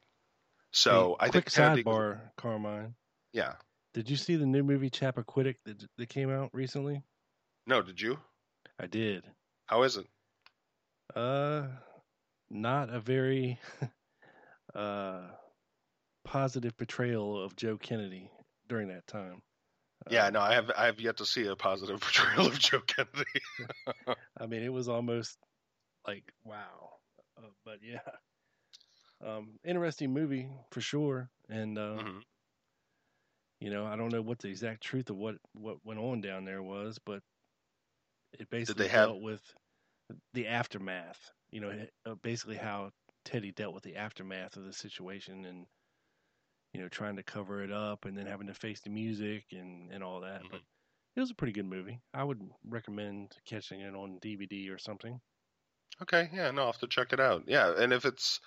[0.71, 2.95] So Hey, I quick think Kennedy, sidebar, Carmine.
[3.33, 3.55] yeah.
[3.97, 7.03] Did you see the new movie Chappaquiddick that that came out recently?
[7.67, 8.19] No, did you?
[8.79, 9.35] I did.
[9.67, 10.07] How is it?
[11.15, 11.69] Uh,
[12.51, 13.61] not a very
[14.75, 15.31] uh
[16.25, 18.31] positive portrayal of Joe Kennedy
[18.69, 19.43] during that time.
[20.09, 22.81] Yeah, Uh, no, I have I have yet to see a positive portrayal of Joe
[22.81, 23.41] Kennedy.
[24.37, 25.39] I mean, it was almost
[26.07, 26.99] like wow.
[27.39, 28.01] Uh, but yeah,
[29.21, 31.31] um, interesting movie for sure.
[31.49, 32.23] And uh, Mhm.
[33.61, 36.45] You know, I don't know what the exact truth of what what went on down
[36.45, 37.23] there was, but
[38.39, 39.55] it basically they have- dealt with
[40.35, 41.31] the aftermath.
[41.51, 42.93] You know, uh, basically how
[43.25, 45.67] Teddy dealt with the aftermath of the situation and
[46.73, 49.91] you know trying to cover it up and then having to face the music and
[49.93, 50.43] and all that.
[50.51, 50.61] But
[51.17, 52.01] it was a pretty good movie.
[52.13, 55.21] I would recommend catching it on DVD or something.
[56.03, 57.45] Okay, yeah, no, I'll have to check it out.
[57.47, 58.41] Yeah, and if it's,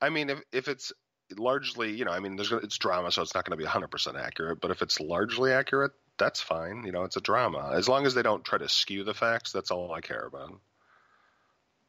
[0.00, 0.92] I mean, if if it's
[1.36, 3.88] largely, you know, I mean, there's it's drama, so it's not going to be 100
[3.88, 4.60] percent accurate.
[4.60, 6.84] But if it's largely accurate, that's fine.
[6.84, 9.52] You know, it's a drama as long as they don't try to skew the facts.
[9.52, 10.60] That's all I care about.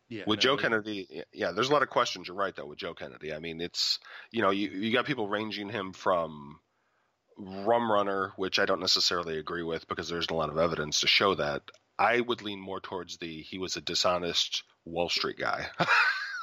[0.10, 2.28] Yeah, with no, Joe it- Kennedy, yeah, there's a lot of questions.
[2.28, 3.34] You're right, though, with Joe Kennedy.
[3.34, 4.00] I mean, it's
[4.32, 6.60] you know, you you got people ranging him from
[7.38, 11.08] rum runner, which I don't necessarily agree with because there's a lot of evidence to
[11.08, 11.62] show that.
[11.98, 15.68] I would lean more towards the he was a dishonest Wall Street guy.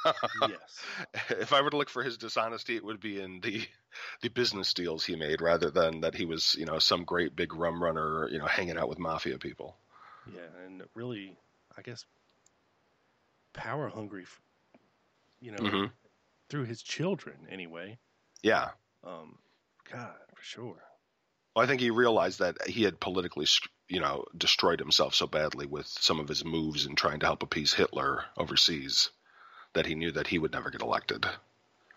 [0.05, 0.81] yes.
[1.29, 3.65] if I were to look for his dishonesty, it would be in the
[4.21, 7.53] the business deals he made, rather than that he was, you know, some great big
[7.53, 9.75] rum runner, you know, hanging out with mafia people.
[10.33, 11.35] Yeah, and really,
[11.77, 12.05] I guess,
[13.53, 14.25] power hungry.
[15.39, 15.91] You know, Mhm.
[16.49, 17.97] through his children anyway.
[18.41, 18.71] Yeah.
[19.03, 19.37] Um,
[19.91, 20.83] God, for sure.
[21.55, 23.47] Well, I think he realized that he had politically,
[23.87, 27.41] you know, destroyed himself so badly with some of his moves in trying to help
[27.43, 29.09] appease Hitler overseas
[29.73, 31.25] that he knew that he would never get elected.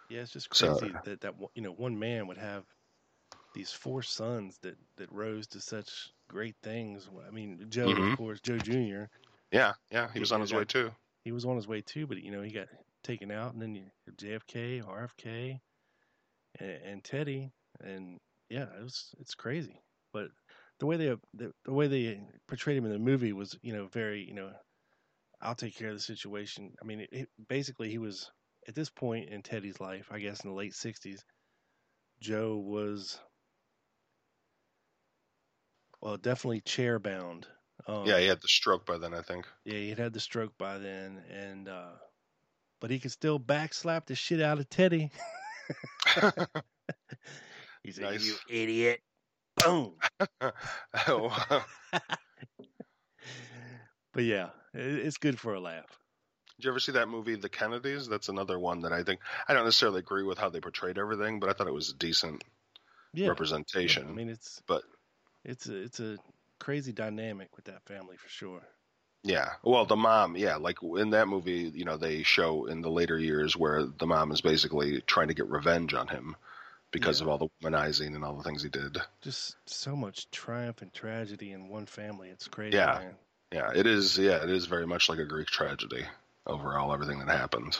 [0.08, 2.64] Yeah, it's just So- crazy that that one- you know one man would have
[3.54, 7.08] these four sons that that rose to such great things.
[7.26, 8.12] I mean, Joe, Mhm.
[8.12, 9.04] of course, Joe Jr.
[9.52, 10.94] Yeah, yeah, he was on his that- way too.
[11.24, 12.68] He was on his way too, but you know he got
[13.02, 15.60] taken out, and then you JFK, RFK,
[16.58, 19.80] and, and Teddy, and yeah, it was it's crazy.
[20.12, 20.30] But
[20.78, 23.86] the way they the, the way they portrayed him in the movie was you know
[23.86, 24.52] very you know
[25.40, 26.74] I'll take care of the situation.
[26.82, 28.30] I mean, it, it, basically he was
[28.68, 31.20] at this point in Teddy's life, I guess in the late '60s.
[32.20, 33.18] Joe was
[36.02, 37.46] well, definitely chair bound.
[37.86, 39.46] Um, yeah, he had the stroke by then, I think.
[39.64, 41.92] yeah, he'd had the stroke by then, and uh,
[42.80, 45.10] but he could still backslap the shit out of Teddy.
[47.82, 48.24] He said, Nice.
[48.24, 49.00] "You idiot!"
[49.64, 49.94] Boom.
[51.08, 51.64] oh,
[54.12, 55.98] But yeah, it's good for a laugh.
[56.56, 58.06] Did you ever see that movie, The Kennedys?
[58.08, 61.40] That's another one that I think I don't necessarily agree with how they portrayed everything,
[61.40, 62.44] but I thought it was a decent
[63.14, 64.08] Yeah, representation.
[64.08, 64.84] I mean, it's but-
[65.44, 66.18] it's a it's a
[66.58, 68.60] crazy dynamic with that family for sure.
[69.22, 69.50] Yeah.
[69.62, 73.18] Well, the mom, yeah, like in that movie, you know, they show in the later
[73.18, 76.36] years where the mom is basically trying to get revenge on him
[76.90, 77.24] because Yeah.
[77.24, 78.98] of all the womanizing and all the things he did.
[79.22, 82.28] Just so much triumph and tragedy in one family.
[82.30, 82.98] It's crazy, Yeah.
[82.98, 83.16] man.
[83.52, 84.16] Yeah, it is.
[84.16, 86.04] Yeah, it is very much like a Greek tragedy
[86.46, 87.78] overall, everything that happened.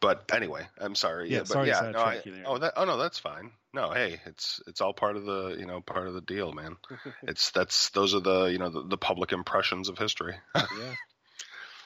[0.00, 1.30] But anyway, I'm sorry.
[1.30, 2.44] Yeah, but sorry yeah, no, I, sidetrack you there.
[2.46, 3.50] oh, that, oh no, that's fine.
[3.74, 6.76] No, hey, it's it's all part of the you know part of the deal, man.
[7.22, 10.36] it's that's those are the you know the, the public impressions of history.
[10.56, 10.94] yeah.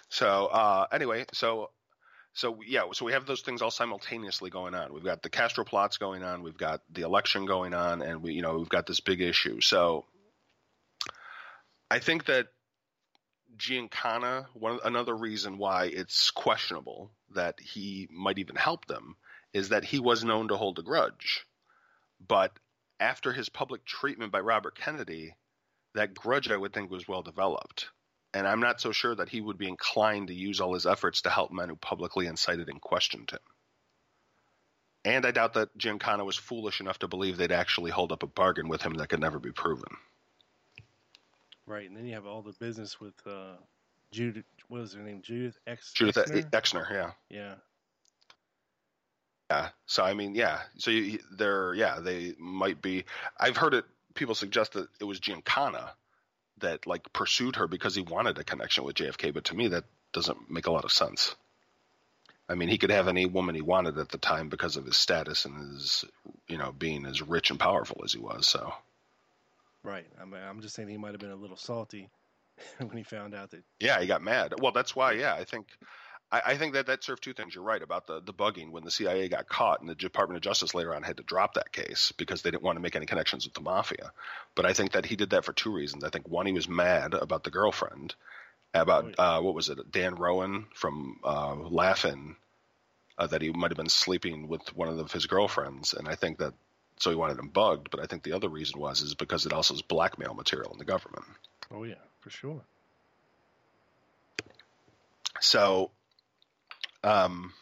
[0.08, 1.70] So uh, anyway, so
[2.34, 4.92] so yeah, so we have those things all simultaneously going on.
[4.92, 8.34] We've got the Castro plots going on, we've got the election going on, and we
[8.34, 9.60] you know we've got this big issue.
[9.60, 10.04] So
[11.92, 12.46] I think that
[13.56, 19.16] Giancana, one another reason why it's questionable that he might even help them
[19.52, 21.46] is that he was known to hold a grudge,
[22.26, 22.58] but
[22.98, 25.34] after his public treatment by Robert Kennedy,
[25.94, 27.90] that grudge I would think was well developed
[28.34, 31.22] and I'm not so sure that he would be inclined to use all his efforts
[31.22, 33.40] to help men who publicly incited and questioned him.
[35.04, 38.26] And I doubt that Giancana was foolish enough to believe they'd actually hold up a
[38.26, 39.96] bargain with him that could never be proven.
[41.66, 43.56] Right, and then you have all the business with uh,
[44.10, 44.44] Judith.
[44.68, 45.22] What was her name?
[45.22, 45.92] Judith X.
[45.92, 46.50] Judith Exner?
[46.50, 47.10] Exner, yeah.
[47.30, 47.54] Yeah.
[49.50, 49.68] Yeah.
[49.86, 50.60] So I mean, yeah.
[50.78, 53.04] So you, they're yeah, they might be.
[53.38, 53.84] I've heard it.
[54.14, 55.90] People suggest that it was Giancana
[56.58, 59.84] that like pursued her because he wanted a connection with JFK, but to me that
[60.12, 61.34] doesn't make a lot of sense.
[62.48, 64.96] I mean, he could have any woman he wanted at the time because of his
[64.96, 66.04] status and his,
[66.48, 68.46] you know, being as rich and powerful as he was.
[68.46, 68.72] So
[69.84, 70.06] Right.
[70.20, 72.08] I'm, I'm just saying he might have been a little salty
[72.78, 73.64] when he found out that.
[73.80, 74.54] yeah, he got mad.
[74.60, 75.12] Well, that's why.
[75.12, 75.66] Yeah, I think.
[76.30, 77.54] I, I think that that served two things.
[77.54, 80.42] You're right about the the bugging when the CIA got caught, and the Department of
[80.42, 83.06] Justice later on had to drop that case because they didn't want to make any
[83.06, 84.12] connections with the mafia.
[84.54, 86.04] But I think that he did that for two reasons.
[86.04, 88.14] I think one, he was mad about the girlfriend,
[88.72, 92.36] about Oh, uh, what was it, Dan Rowan from uh, Laugh-In,
[93.18, 96.38] uh, that he might have been sleeping with one of his girlfriends, and I think
[96.38, 96.54] that
[96.98, 97.90] so he wanted him bugged.
[97.90, 100.78] But I think the other reason was is because it also is blackmail material in
[100.78, 101.24] the government.
[101.70, 102.62] Oh yeah, for sure.
[105.40, 105.90] So,
[107.02, 107.52] um,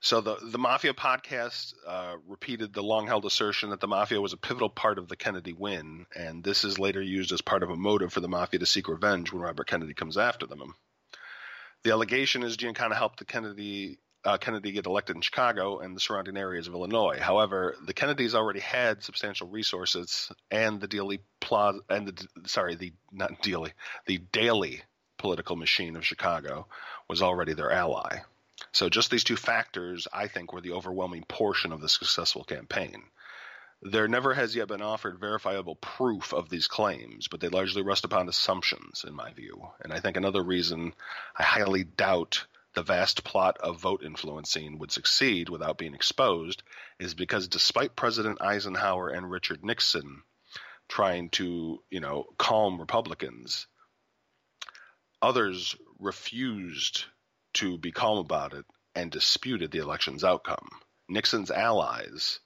[0.00, 4.32] so the the Mafia podcast uh, repeated the long held assertion that the Mafia was
[4.32, 7.70] a pivotal part of the Kennedy win, and this is later used as part of
[7.70, 10.74] a motive for the Mafia to seek revenge when Robert Kennedy comes after them.
[11.82, 13.98] The allegation is Giancana helped the Kennedy.
[14.22, 17.18] Uh, Kennedy get elected in Chicago and the surrounding areas of Illinois.
[17.18, 22.92] However, the Kennedys already had substantial resources, and the Dealey Plaza and the sorry, the
[23.10, 23.72] not Dealey,
[24.06, 24.82] the Daley
[25.16, 26.66] political machine of Chicago
[27.08, 28.18] was already their ally.
[28.72, 33.04] So just these two factors, I think, were the overwhelming portion of the successful campaign.
[33.82, 38.04] There never has yet been offered verifiable proof of these claims, but they largely rest
[38.04, 39.70] upon assumptions, in my view.
[39.80, 40.92] And I think another reason
[41.34, 42.44] I highly doubt
[42.74, 46.62] the vast plot of vote influencing would succeed without being exposed
[46.98, 50.22] is because despite President Eisenhower and Richard Nixon
[50.88, 53.66] trying to, you know, calm Republicans,
[55.22, 57.04] others refused
[57.54, 58.64] to be calm about it
[58.94, 60.68] and disputed the election's outcome.
[61.08, 62.40] Nixon's allies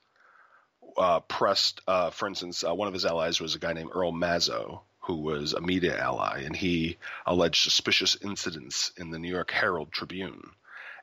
[0.96, 4.12] uh, pressed, uh, for instance, uh, one of his allies was a guy named Earl
[4.12, 9.50] Mazo, who was a media ally, and he alleged suspicious incidents in the New York
[9.50, 10.50] Herald Tribune.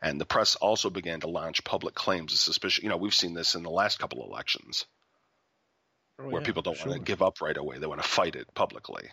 [0.01, 2.83] And the press also began to launch public claims of suspicion.
[2.83, 4.85] You know, we've seen this in the last couple of elections
[6.21, 7.77] Oh, where yeah, people don't want to give up right away.
[7.77, 9.09] They want to fight it publicly.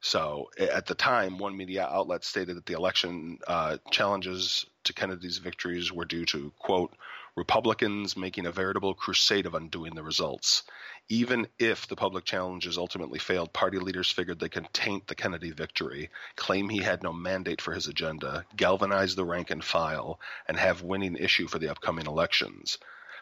[0.00, 5.38] So at the time, one media outlet stated that the election uh, challenges to Kennedy's
[5.38, 6.92] victories were due to, quote,
[7.34, 10.64] Republicans making a veritable crusade of undoing the results.
[11.08, 15.50] Even if the public challenges ultimately failed, party leaders figured they could taint the Kennedy
[15.50, 20.58] victory, claim he had no mandate for his agenda, galvanize the rank and file, and
[20.58, 22.76] have winning issue for the upcoming elections.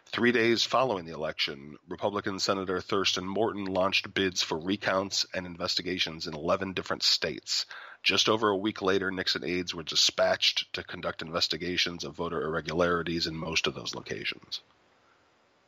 [0.06, 6.26] Three days following the election, Republican Senator Thurston Morton launched bids for recounts and investigations
[6.26, 7.64] in 11 different states.
[8.02, 13.26] Just over a week later, Nixon aides were dispatched to conduct investigations of voter irregularities
[13.26, 14.60] in most of those locations.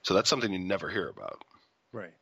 [0.02, 1.44] So that's something you never hear about.
[1.92, 2.14] Right.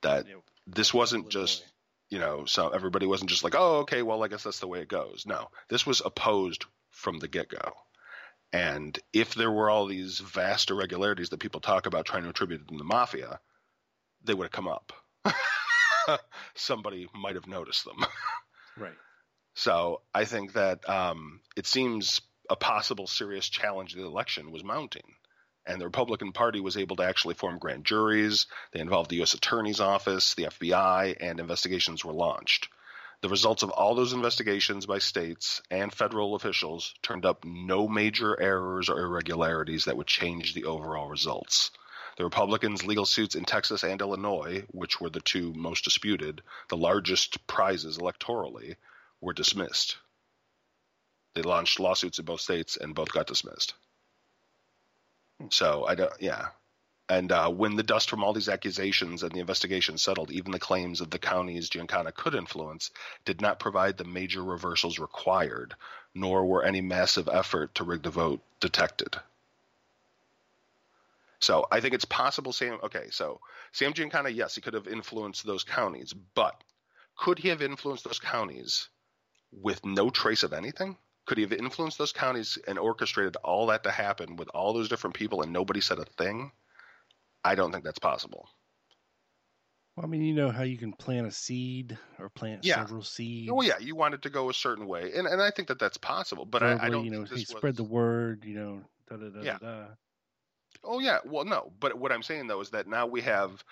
[0.00, 0.36] That Yeah.
[0.66, 1.64] this wasn't just,
[2.08, 4.80] you know, so everybody wasn't just like, oh, okay, well, I guess that's the way
[4.80, 5.24] it goes.
[5.26, 7.76] No, this was opposed from the get go.
[8.52, 12.66] And if there were all these vast irregularities that people talk about trying to attribute
[12.66, 13.40] them to the mafia,
[14.22, 14.92] they would have come up.
[16.54, 17.98] Somebody might have noticed them.
[18.76, 18.96] Right.
[19.54, 24.64] So I think that um, it seems a possible serious challenge to the election was
[24.64, 25.14] mounting.
[25.66, 28.46] And the Republican Party was able to actually form grand juries.
[28.72, 29.32] They involved the U.S.
[29.32, 32.68] Attorney's Office, the FBI, and investigations were launched.
[33.22, 38.38] The results of all those investigations by states and federal officials turned up no major
[38.38, 41.70] errors or irregularities that would change the overall results.
[42.18, 46.76] The Republicans' legal suits in Texas and Illinois, which were the two most disputed, the
[46.76, 48.76] largest prizes electorally,
[49.24, 49.96] were dismissed.
[51.34, 53.74] They launched lawsuits in both states and both got dismissed.
[55.50, 56.48] So I don't, yeah.
[57.08, 60.58] And uh, when the dust from all these accusations and the investigation settled, even the
[60.58, 62.90] claims of the counties Giancana could influence
[63.24, 65.74] did not provide the major reversals required,
[66.14, 69.16] nor were any massive effort to rig the vote detected.
[71.40, 73.40] So I think it's possible Sam okay, so
[73.72, 76.62] Sam Giancana, yes, he could have influenced those counties, but
[77.16, 78.88] could he have influenced those counties
[79.60, 80.96] with no trace of anything?
[81.26, 84.88] Could he have influenced those counties and orchestrated all that to happen with all those
[84.88, 86.52] different people and nobody said a thing?
[87.42, 88.48] I don't think that's possible.
[89.96, 92.82] Well, I mean, you know how you can plant a seed or plant Yeah.
[92.82, 93.50] several seeds.
[93.52, 95.78] Oh yeah, you want it to go a certain way, and and I think that
[95.78, 96.44] that's possible.
[96.44, 98.44] But I, I don't you know, hey, spread the word.
[98.44, 99.58] You know, da da da Yeah.
[99.58, 99.82] da.
[99.82, 99.86] da.
[100.82, 103.62] Oh yeah, well no, but what I'm saying though is that now we have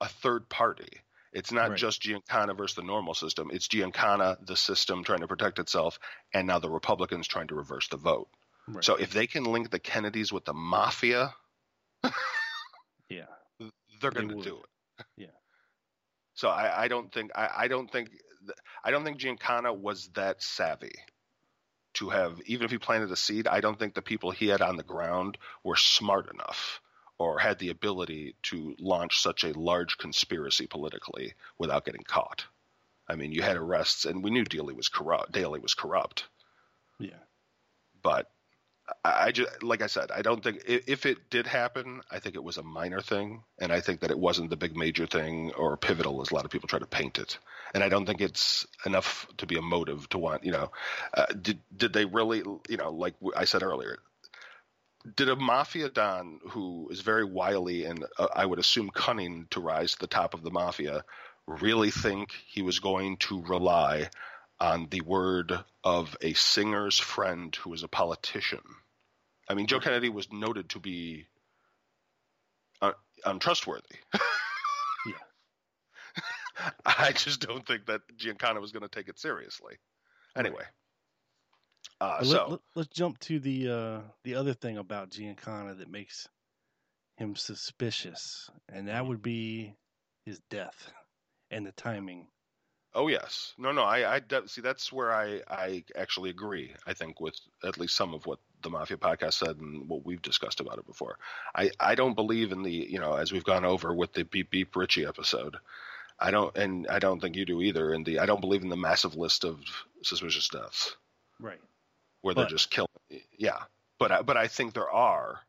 [0.00, 1.00] a third party.
[1.32, 1.78] It's not Right.
[1.78, 3.50] just Giancana versus the normal system.
[3.52, 5.98] It's Giancana, the system trying to protect itself,
[6.34, 8.28] and now the Republicans trying to reverse the vote.
[8.68, 8.84] Right.
[8.84, 11.34] So if they can link the Kennedys with the mafia,
[13.08, 13.26] yeah,
[14.00, 14.44] they're going to would.
[14.44, 15.06] do it.
[15.16, 15.26] Yeah.
[16.34, 18.10] So I, I don't think I, I don't think
[18.84, 20.92] I don't think Giancana was that savvy
[21.94, 23.46] to have even if he planted a seed.
[23.46, 26.81] I don't think the people he had on the ground were smart enough
[27.18, 32.44] or had the ability to launch such a large conspiracy politically without getting caught.
[33.08, 35.32] I mean, you had arrests, and we knew Daley was corrupt.
[35.32, 36.24] Daley was corrupt,
[36.98, 37.18] yeah,
[38.02, 38.30] but
[39.04, 42.18] I, I just like I said, I don't think if, if it did happen, I
[42.18, 45.06] think it was a minor thing, and I think that it wasn't the big major
[45.06, 47.38] thing or pivotal as a lot of people try to paint it.
[47.74, 50.70] And I don't think it's enough to be a motive to want you know,
[51.14, 52.38] uh, did did they really
[52.68, 53.98] you know like I said earlier.
[55.16, 59.60] Did a mafia don who is very wily and uh, I would assume cunning to
[59.60, 61.04] rise to the top of the mafia
[61.46, 64.08] really think he was going to rely
[64.60, 68.62] on the word of a singer's friend who was a politician.
[69.48, 71.26] I mean, Joe Kennedy was noted to be
[72.80, 72.94] un-
[73.24, 73.96] untrustworthy.
[74.14, 74.20] yeah.
[76.86, 79.78] I just don't think that Giancana was going to take it seriously.
[80.36, 80.64] Anyway,
[82.00, 86.28] uh, so let, us jump to the uh, the other thing about Giancana that makes
[87.16, 89.74] him suspicious, and that would be
[90.26, 90.92] his death
[91.50, 92.26] and the timing.
[92.94, 93.82] Oh yes, no, no.
[93.82, 94.60] I, I see.
[94.60, 96.74] That's where I, I actually agree.
[96.86, 100.22] I think with at least some of what the Mafia podcast said and what we've
[100.22, 101.18] discussed about it before.
[101.54, 104.50] I, I don't believe in the you know as we've gone over with the Beep
[104.50, 105.56] Beep Richie episode.
[106.18, 107.94] I don't, and I don't think you do either.
[107.94, 109.60] In the I don't believe in the massive list of
[110.02, 110.96] suspicious deaths
[111.42, 111.60] Right.
[112.22, 112.88] Where they're But- just killing.
[113.36, 113.62] Yeah,
[113.98, 115.40] but I, but I think there are,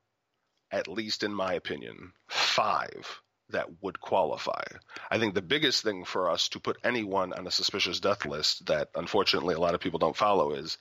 [0.72, 4.64] at least in my opinion, five that would qualify.
[5.12, 8.66] I think the biggest thing for us to put anyone on a suspicious death list
[8.68, 10.78] that unfortunately a lot of people don't follow is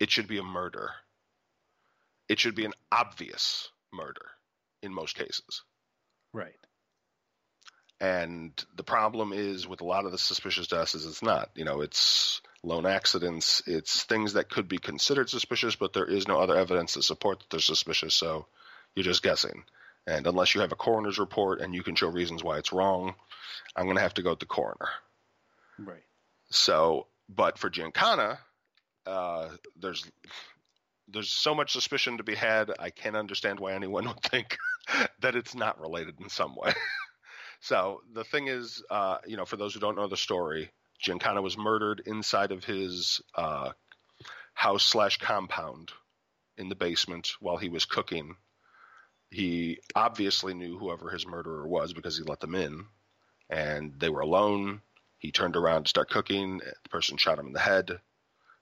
[0.00, 0.90] it should be a murder.
[2.28, 4.26] It should be an obvious murder
[4.82, 5.62] in most cases.
[6.32, 6.56] Right.
[8.04, 11.48] And the problem is with a lot of the suspicious deaths is it's not.
[11.54, 13.62] You know, it's lone accidents.
[13.66, 17.38] It's things that could be considered suspicious, but there is no other evidence to support
[17.38, 18.14] that they're suspicious.
[18.14, 18.46] So
[18.94, 19.64] you're just guessing.
[20.06, 23.14] And unless you have a coroner's report and you can show reasons why it's wrong,
[23.74, 24.90] I'm going to have to go with the coroner.
[25.78, 26.04] Right.
[26.50, 28.36] So but for Giancana,
[29.06, 29.48] uh,
[29.80, 30.06] there's
[31.08, 32.70] there's so much suspicion to be had.
[32.78, 34.58] I can't understand why anyone would think
[35.20, 36.74] that it's not related in some way.
[37.64, 40.70] so the thing is, uh, you know, for those who don't know the story,
[41.02, 43.72] Giancana was murdered inside of his uh,
[44.52, 45.90] house slash compound
[46.58, 48.36] in the basement while he was cooking.
[49.30, 52.84] He obviously knew whoever his murderer was because he let them in,
[53.48, 54.82] and they were alone.
[55.16, 56.58] He turned around to start cooking.
[56.58, 57.98] The person shot him in the head,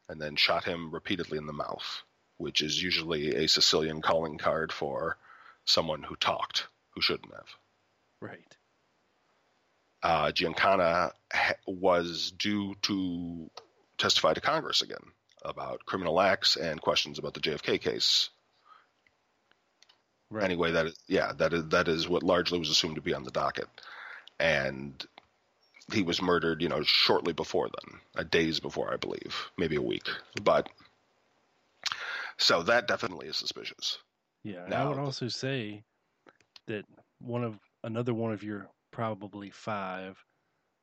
[0.09, 2.05] and then shot him repeatedly in the mouth,
[2.37, 5.19] which is usually a Sicilian calling card for
[5.65, 7.49] someone who talked who shouldn't have.
[8.21, 8.57] Right.
[10.03, 13.51] Uh, Giancana ha- was due to
[13.99, 15.13] testify to Congress again
[15.45, 18.31] about criminal acts and questions about the JFK case.
[20.31, 20.45] Right.
[20.45, 23.23] Anyway, that is, yeah, that is that is what largely was assumed to be on
[23.23, 23.69] the docket,
[24.41, 25.05] and
[25.93, 29.83] he was murdered, you know, shortly before then, a days before, I believe, maybe a
[29.83, 30.09] week,
[30.43, 30.71] but
[32.39, 33.99] so that definitely is suspicious.
[34.43, 35.85] Yeah, and I would also say
[36.67, 36.85] that
[37.21, 40.25] one of another one of your probably five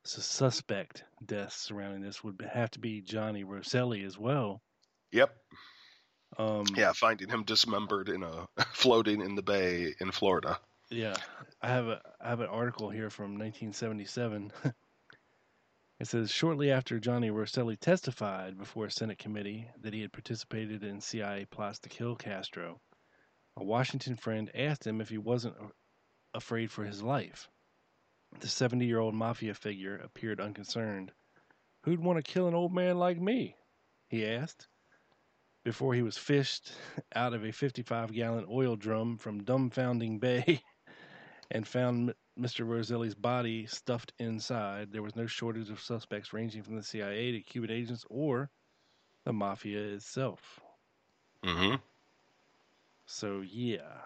[0.04, 4.62] suspect deaths surrounding this would have to be Johnny Rosselli as well.
[5.12, 5.34] Yep,
[6.38, 10.58] Um, yeah, finding him dismembered in a floating in the bay in Florida.
[10.90, 11.16] Yeah,
[11.62, 14.52] I have a I have an article here from 1977.
[16.00, 20.82] it says shortly after Johnny Rosselli testified before a Senate committee that he had participated
[20.82, 22.80] in CIA plots to kill Castro,
[23.56, 25.56] a Washington friend asked him if he wasn't
[26.32, 27.48] afraid for his life.
[28.38, 31.12] The 70-year-old mafia figure appeared unconcerned.
[31.82, 33.56] Who'd want to kill an old man like me?
[34.08, 34.66] he asked.
[35.64, 36.72] Before he was fished
[37.14, 40.62] out of a 55 gallon oil drum from Dumfoundling Bay
[41.50, 42.66] and found Mr.
[42.66, 44.90] Roselli's body stuffed inside.
[44.90, 48.50] There was no shortage of suspects ranging from the CIA to Cuban agents or
[49.24, 50.60] the mafia itself.
[51.44, 51.76] Mm-hmm.
[53.06, 53.98] So, yeah.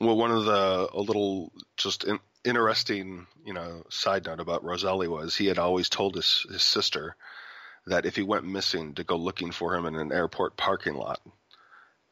[0.00, 5.08] Well, one of the a little just in, interesting, you know, side note about Roselli
[5.08, 7.16] was he had always told his his sister
[7.86, 11.20] that if he went missing, to go looking for him in an airport parking lot.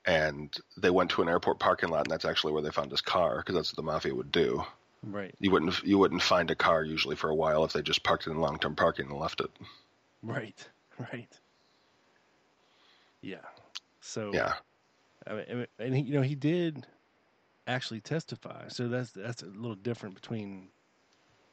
[0.07, 3.01] And they went to an airport parking lot, and that's actually where they found his
[3.01, 4.64] car, because that's what the mafia would do.
[5.03, 8.03] Right, You wouldn't you wouldn't find a car usually for a while if they just
[8.05, 9.51] parked it in long term parking and left it.
[10.22, 10.68] right,
[11.12, 11.41] right.
[13.20, 13.45] Yeah.
[14.01, 14.55] So, Yeah,
[15.27, 16.87] I mean, and he, you know, he did
[17.67, 18.69] actually testify.
[18.69, 20.69] So that's that's a little different between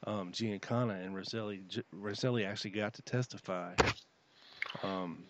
[0.06, 1.62] um, Giancana and Roselli.
[1.92, 3.74] Roselli actually got to testify.
[4.82, 5.24] Um,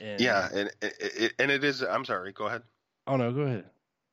[0.00, 1.82] and, yeah, and it, and it is.
[1.82, 2.32] I'm sorry.
[2.32, 2.62] Go ahead.
[3.06, 3.64] Oh no, go ahead.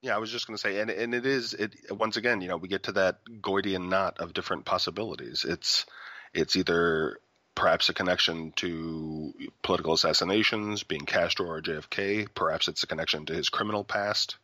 [0.02, 2.48] Yeah, I was just going to say, and and it is it once again, you
[2.48, 5.46] know, we get to that Gordian knot of different possibilities.
[5.48, 5.86] It's
[6.34, 7.20] it's either
[7.56, 12.28] perhaps a connection to political assassinations, being Castro or JFK.
[12.36, 14.38] Perhaps it's a connection to his criminal past,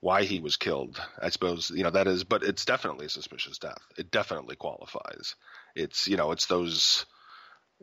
[0.00, 1.00] why he was killed.
[1.20, 3.82] I suppose you know that is, but it's definitely a suspicious death.
[3.96, 5.34] It definitely qualifies.
[5.74, 7.06] It's you know, it's those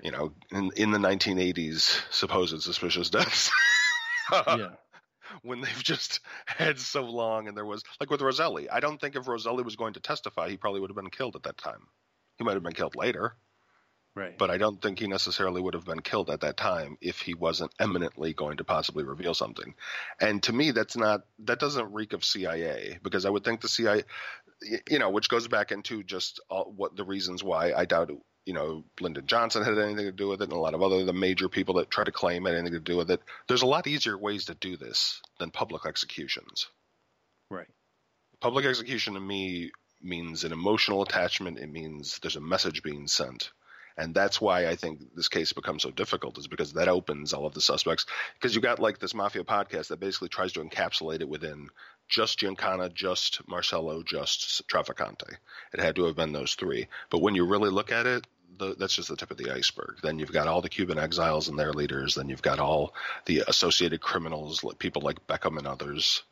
[0.01, 3.51] you know in in the 1980s supposed suspicious deaths.
[4.31, 4.69] yeah,
[5.41, 8.69] when they've just had so long and there was like with Roselli.
[8.69, 11.35] I don't think if Roselli was going to testify, he probably would have been killed
[11.35, 11.87] at that time.
[12.37, 13.35] He might have been killed later,
[14.15, 14.37] right.
[14.37, 17.33] but I don't think he necessarily would have been killed at that time if he
[17.33, 19.75] wasn't eminently going to possibly reveal something.
[20.19, 23.69] And to me, that's not that doesn't reek of CIA because I would think the
[23.69, 24.03] CIA,
[24.89, 28.11] you know, which goes back into just all, what the reasons why I doubt.
[28.45, 31.03] You know, Lyndon Johnson had anything to do with it, and a lot of other
[31.03, 33.19] the major people that try to claim had anything to do with it.
[33.47, 36.67] There's a lot easier ways to do this than public executions.
[37.49, 37.65] right.
[38.41, 41.57] Public execution to me means an emotional attachment.
[41.57, 43.49] It means there's a message being sent.
[43.97, 47.45] And that's why I think this case becomes so difficult, is because that opens all
[47.45, 48.05] of the suspects.
[48.33, 51.69] Because you got like this mafia podcast that basically tries to encapsulate it within
[52.07, 55.37] just Giancana, just Marcello, just Traficante.
[55.73, 56.87] It had to have been those three.
[57.09, 58.27] But when you really look at it,
[58.57, 59.97] the, that's just the tip of the iceberg.
[60.01, 62.15] Then you've got all the Cuban exiles and their leaders.
[62.15, 62.93] Then you've got all
[63.25, 66.23] the associated criminals, people like Beckham and others.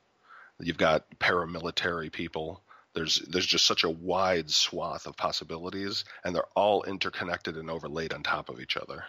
[0.60, 2.62] You've got paramilitary people.
[2.94, 8.14] There's there's just such a wide swath of possibilities, and they're all interconnected and overlaid
[8.14, 9.06] on top of each other.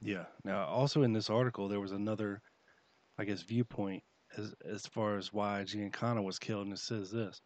[0.00, 0.26] Yeah.
[0.44, 2.40] Now, also in this article, there was another,
[3.18, 4.04] I guess, viewpoint
[4.36, 7.40] as as far as why Giancana was killed, and it says this: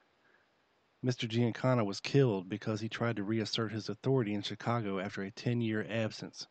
[1.04, 1.26] Mr.
[1.26, 5.86] Giancana was killed because he tried to reassert his authority in Chicago after a ten-year
[5.88, 6.46] absence.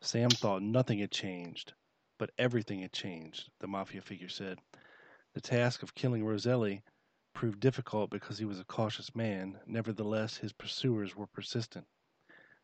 [0.00, 1.74] Sam thought nothing had changed,
[2.18, 3.50] but everything had changed.
[3.60, 4.58] The mafia figure said.
[5.34, 6.82] The task of killing Roselli
[7.38, 9.60] proved difficult because he was a cautious man.
[9.64, 11.86] Nevertheless, his pursuers were persistent.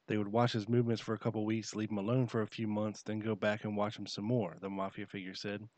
[0.09, 2.67] They would watch his movements for a couple weeks, leave him alone for a few
[2.67, 5.69] months, then go back and watch him some more, the mafia figure said.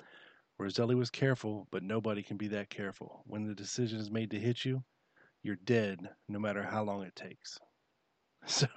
[0.59, 3.23] Roselli was careful, but nobody can be that careful.
[3.27, 4.83] When the decision is made to hit you,
[5.43, 7.59] you're dead, no matter how long it takes.
[8.47, 8.69] So,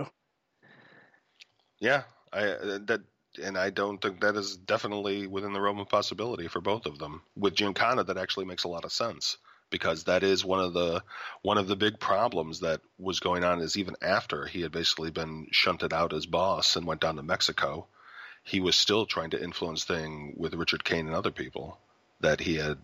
[1.80, 2.04] Yeah,
[2.34, 3.02] I uh, that
[3.42, 7.00] and I don't think that is definitely within the realm of possibility for both of
[7.00, 7.22] them.
[7.38, 9.38] With Giancana, that actually makes a lot of sense
[9.70, 11.04] because that is one of the
[11.42, 15.12] one of the big problems that was going on is even after he had basically
[15.12, 17.88] been shunted out as boss and went down to Mexico,
[18.44, 21.78] he was still trying to influence thing with Richard Cain and other people
[22.22, 22.78] that he had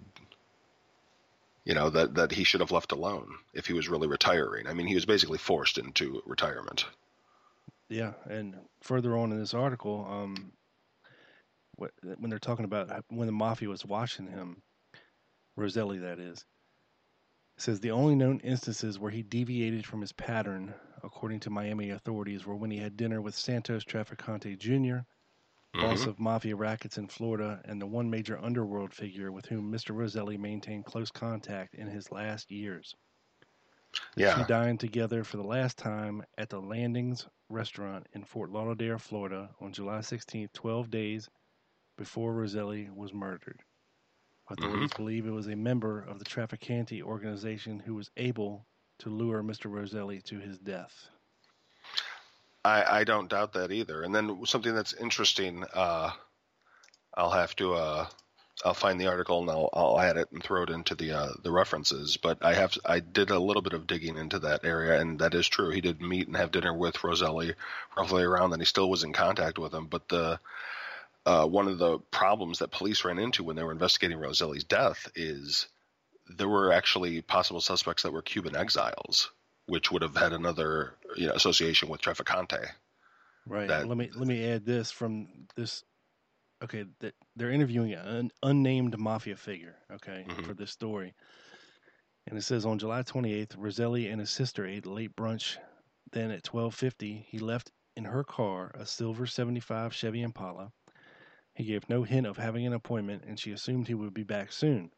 [1.66, 4.68] you know that that he should have left alone if he was really retiring.
[4.68, 6.86] I mean, he was basically forced into retirement.
[7.90, 10.52] yeah, and further on in this article, um,
[11.76, 14.62] when they're talking about when the mafia was watching him,
[15.56, 16.46] Roselli, that is,
[17.58, 22.46] says the only known instances where he deviated from his pattern, according to Miami authorities,
[22.46, 25.06] were when he had dinner with Santos Traficante Jr.,
[25.74, 26.08] boss Mhm.
[26.08, 29.94] of mafia rackets in Florida, and the one major underworld figure with whom Mr.
[29.96, 32.96] Roselli maintained close contact in his last years.
[34.18, 34.36] Yeah.
[34.36, 39.56] two dined together for the last time at the Landings restaurant in Fort Lauderdale, Florida,
[39.62, 41.30] on July 16th, 12 days
[41.98, 43.64] before Roselli was murdered.
[44.50, 48.66] Authorities believe it was a member of the Traficante organization who was able
[49.00, 49.72] to lure Mr.
[49.72, 51.10] Roselli to his death.
[52.64, 54.04] I, I don't doubt that either.
[54.04, 56.12] And then something that's interesting, uh,
[57.16, 58.08] I'll have to, uh,
[58.64, 61.30] I'll find the article and I'll, I'll add it and throw it into the uh,
[61.44, 62.18] the references.
[62.18, 65.34] But I have I did a little bit of digging into that area, and that
[65.34, 65.72] is true.
[65.72, 67.54] He did meet and have dinner with Roselli
[67.98, 68.62] roughly around then.
[68.62, 70.40] He still was in contact with him, but the
[71.26, 75.10] uh, one of the problems that police ran into when they were investigating Roselli's death
[75.16, 75.68] is
[76.28, 79.32] there were actually possible suspects that were Cuban exiles,
[79.68, 82.66] which would have had another you know association with Traficante.
[83.48, 83.68] Right.
[83.68, 85.84] That- let me let me add this from this.
[86.64, 89.76] Okay, that they're interviewing an unnamed mafia figure.
[89.92, 90.46] Okay, Mhm.
[90.46, 91.14] for this story,
[92.28, 95.58] and it says on July 28th, Roselli and his sister ate late brunch.
[96.12, 100.72] Then at 12:50, he left in her car, a silver 75 Chevy Impala.
[101.56, 104.52] He gave no hint of having an appointment, and she assumed he would be back
[104.52, 104.92] soon.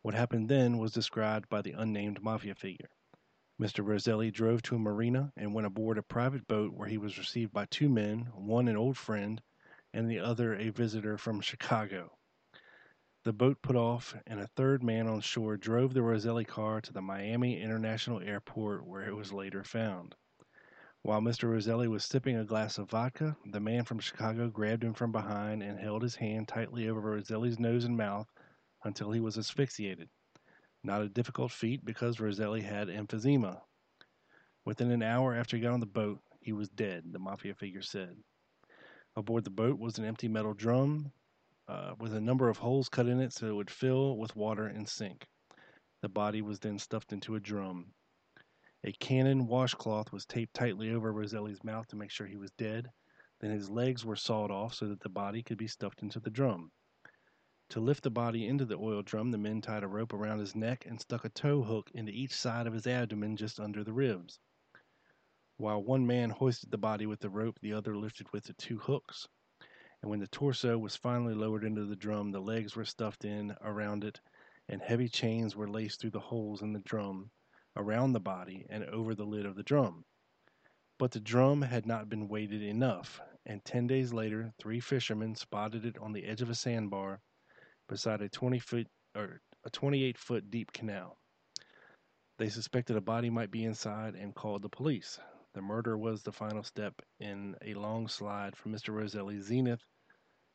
[0.00, 2.90] What happened then was described by the unnamed mafia figure.
[3.60, 3.86] Mr.
[3.86, 7.52] Roselli drove to a marina and went aboard a private boat where he was received
[7.52, 9.40] by two men, one an old friend
[9.92, 12.18] and the other a visitor from Chicago.
[13.22, 16.92] The boat put off, and a third man on shore drove the Roselli car to
[16.92, 20.16] the Miami International Airport where it was later found.
[21.04, 21.50] While Mr.
[21.50, 25.60] Roselli was sipping a glass of vodka, the man from Chicago grabbed him from behind
[25.60, 28.28] and held his hand tightly over Roselli's nose and mouth
[28.84, 30.08] until he was asphyxiated.
[30.84, 33.60] Not a difficult feat because Roselli had emphysema.
[34.64, 37.82] Within an hour after he got on the boat, he was dead, the mafia figure
[37.82, 38.16] said.
[39.16, 41.12] Aboard the boat was an empty metal drum
[41.66, 44.68] uh, with a number of holes cut in it so it would fill with water
[44.68, 45.26] and sink.
[46.00, 47.92] The body was then stuffed into a drum.
[48.84, 52.90] A cannon washcloth was taped tightly over Roselli's mouth to make sure he was dead.
[53.38, 56.30] Then his legs were sawed off so that the body could be stuffed into the
[56.30, 56.72] drum.
[57.68, 60.56] To lift the body into the oil drum, the men tied a rope around his
[60.56, 63.92] neck and stuck a tow hook into each side of his abdomen just under the
[63.92, 64.40] ribs.
[65.58, 68.78] While one man hoisted the body with the rope, the other lifted with the two
[68.78, 69.28] hooks.
[70.00, 73.54] And when the torso was finally lowered into the drum, the legs were stuffed in
[73.60, 74.20] around it,
[74.68, 77.30] and heavy chains were laced through the holes in the drum,
[77.76, 80.04] around the body, and over the lid of the drum.
[80.98, 85.84] But the drum had not been weighted enough, and ten days later, three fishermen spotted
[85.84, 87.20] it on the edge of a sandbar
[87.88, 91.18] beside a 20 foot or a 28 foot deep canal.
[92.38, 95.18] They suspected a body might be inside and called the police.
[95.54, 98.94] The murder was the final step in a long slide from Mr.
[98.94, 99.84] Roselli's zenith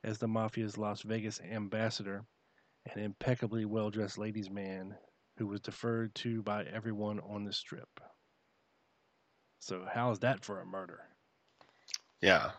[0.03, 2.25] as the mafia's Las Vegas ambassador,
[2.85, 4.97] an impeccably well dressed ladies' man
[5.37, 7.99] who was deferred to by everyone on the strip.
[9.59, 11.01] So, how is that for a murder?
[12.21, 12.51] Yeah,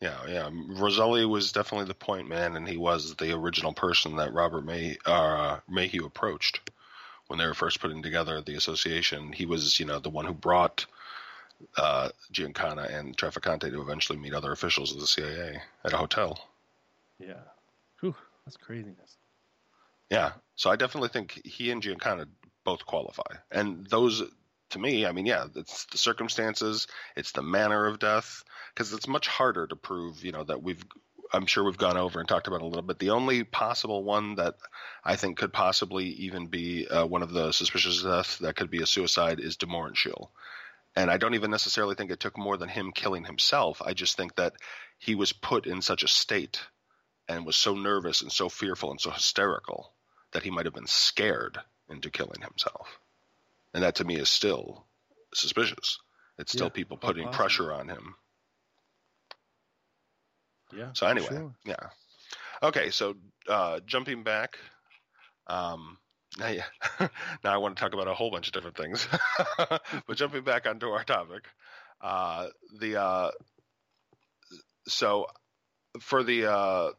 [0.00, 0.50] yeah, yeah.
[0.52, 4.96] Roselli was definitely the point man, and he was the original person that Robert May
[5.06, 6.70] uh, Maheu approached
[7.28, 9.32] when they were first putting together the association.
[9.32, 10.86] He was, you know, the one who brought
[11.76, 16.38] uh, Giancana and Traficante to eventually meet other officials of the CIA at a hotel.
[17.18, 17.42] Yeah.
[18.00, 19.16] Whew, that's craziness.
[20.12, 22.26] Yeah, so I definitely think he and Giancana
[22.66, 24.22] both qualify, and those.
[24.70, 26.86] To me, I mean, yeah, it's the circumstances,
[27.16, 28.42] it's the manner of death,
[28.74, 30.84] because it's much harder to prove, you know, that we've
[31.32, 32.98] I'm sure we've gone over and talked about a little bit.
[32.98, 34.56] The only possible one that
[35.02, 38.82] I think could possibly even be uh, one of the suspicious deaths that could be
[38.82, 40.28] a suicide is de Mohrenschildt.
[40.94, 43.80] And I don't even necessarily think it took more than him killing himself.
[43.80, 44.52] I just think that
[44.98, 46.60] he was put in such a state
[47.28, 49.94] and was so nervous and so fearful and so hysterical
[50.32, 51.58] that he might have been scared
[51.88, 52.98] into killing himself.
[53.74, 54.86] And that to me is still
[55.34, 55.98] suspicious.
[56.38, 57.38] It's still Yeah, people putting possible.
[57.38, 58.14] pressure on him.
[60.76, 60.90] Yeah.
[60.94, 61.54] So anyway, sure.
[61.64, 61.90] yeah.
[62.62, 63.14] Okay, so
[63.48, 64.58] uh, jumping back,
[65.46, 65.98] um,
[66.38, 66.64] now, yeah,
[67.44, 69.06] now I want to talk about a whole bunch of different things,
[69.58, 71.44] but jumping back onto our topic,
[72.00, 72.46] uh,
[72.78, 73.30] the uh,
[74.88, 75.26] so
[76.00, 76.90] for the uh,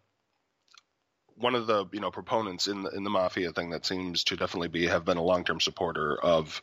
[1.38, 4.36] one of the you know proponents in the, in the mafia thing that seems to
[4.36, 6.62] definitely be have been a long term supporter of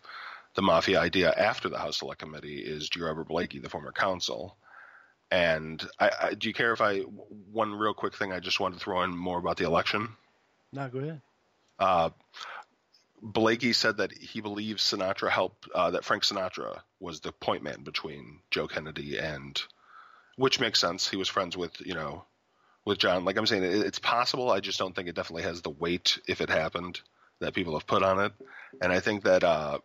[0.55, 3.01] the mafia idea after the House Select Committee is G.
[3.01, 4.57] Robert Blakey, the former counsel.
[5.31, 8.79] And I, I, do you care if I one real quick thing I just wanted
[8.79, 10.09] to throw in more about the election?
[10.73, 11.21] No, go ahead.
[11.79, 12.11] Uh,
[13.23, 17.83] Blakey said that he believes Sinatra helped uh, that Frank Sinatra was the point man
[17.83, 19.61] between Joe Kennedy and,
[20.37, 21.09] which makes sense.
[21.09, 22.25] He was friends with you know,
[22.85, 23.25] with John.
[23.25, 24.51] Like I'm saying, it, it's possible.
[24.51, 27.01] I just don't think it definitely has the weight if it happened
[27.41, 28.33] that people have put on it.
[28.83, 29.79] And I think that uh,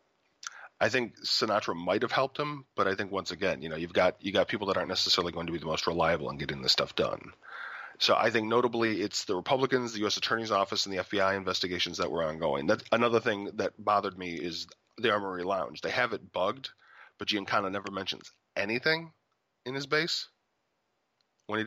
[0.80, 3.94] I think Sinatra might have helped him, but I think once again, you know, you've
[3.94, 6.62] got you got people that aren't necessarily going to be the most reliable in getting
[6.62, 7.32] this stuff done.
[7.98, 10.18] So I think notably it's the Republicans, the U.S.
[10.18, 12.68] Attorney's Office, and the FBI investigations that were ongoing.
[12.68, 14.68] That's another thing that bothered me is
[14.98, 15.80] the Armory Lounge.
[15.80, 16.72] They have it bugged,
[17.18, 19.14] but Giancana never mentions anything
[19.66, 20.28] in his base
[21.48, 21.66] when he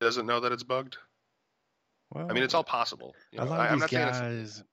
[0.00, 0.98] doesn't know that it's bugged.
[2.12, 3.14] Well, I mean, it's all possible.
[3.32, 4.64] You a lot I, of I'm these guys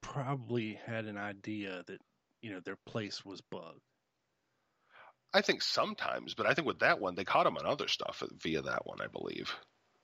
[0.00, 2.00] probably had an idea that
[2.40, 3.80] you know their place was bugged.
[5.34, 8.22] I think sometimes, but I think with that one, they caught him on other stuff
[8.42, 9.54] via that one, I believe.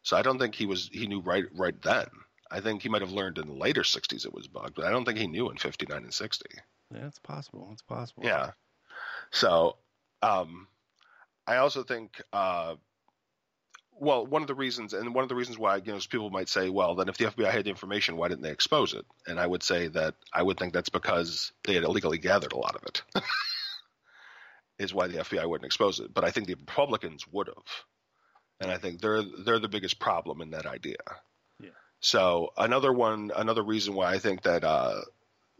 [0.03, 2.07] So I don't think he was he knew right right then.
[2.51, 4.91] I think he might have learned in the later '60s it was bugged, but I
[4.91, 6.47] don't think he knew in '59 and '60.
[6.93, 7.70] Yeah, it's possible.
[7.72, 8.22] It's possible.
[8.25, 8.51] Yeah.
[9.31, 9.79] So,
[10.22, 10.68] um,
[11.47, 12.77] I also think, uh,
[13.99, 16.49] well, one of the reasons, and one of the reasons why, you know, people might
[16.49, 19.05] say, well, then if the FBI had the information, why didn't they expose it?
[19.26, 22.59] And I would say that I would think that's because they had illegally gathered a
[22.59, 23.03] lot of it.
[24.78, 26.12] is why the FBI wouldn't expose it.
[26.12, 27.84] But I think the Republicans would have,
[28.61, 30.97] and I think they're they're the biggest problem in that idea.
[31.61, 31.70] Yeah.
[32.01, 35.01] So another one, another reason why I think that uh,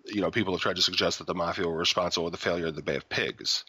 [0.05, 2.67] you know people have tried to suggest that the mafia were responsible for the failure
[2.67, 3.65] of the Bay of Pigs,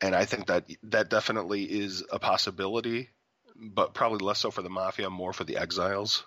[0.00, 3.10] and I think that that definitely is a possibility,
[3.56, 6.24] but probably less so for the mafia, more for the exiles.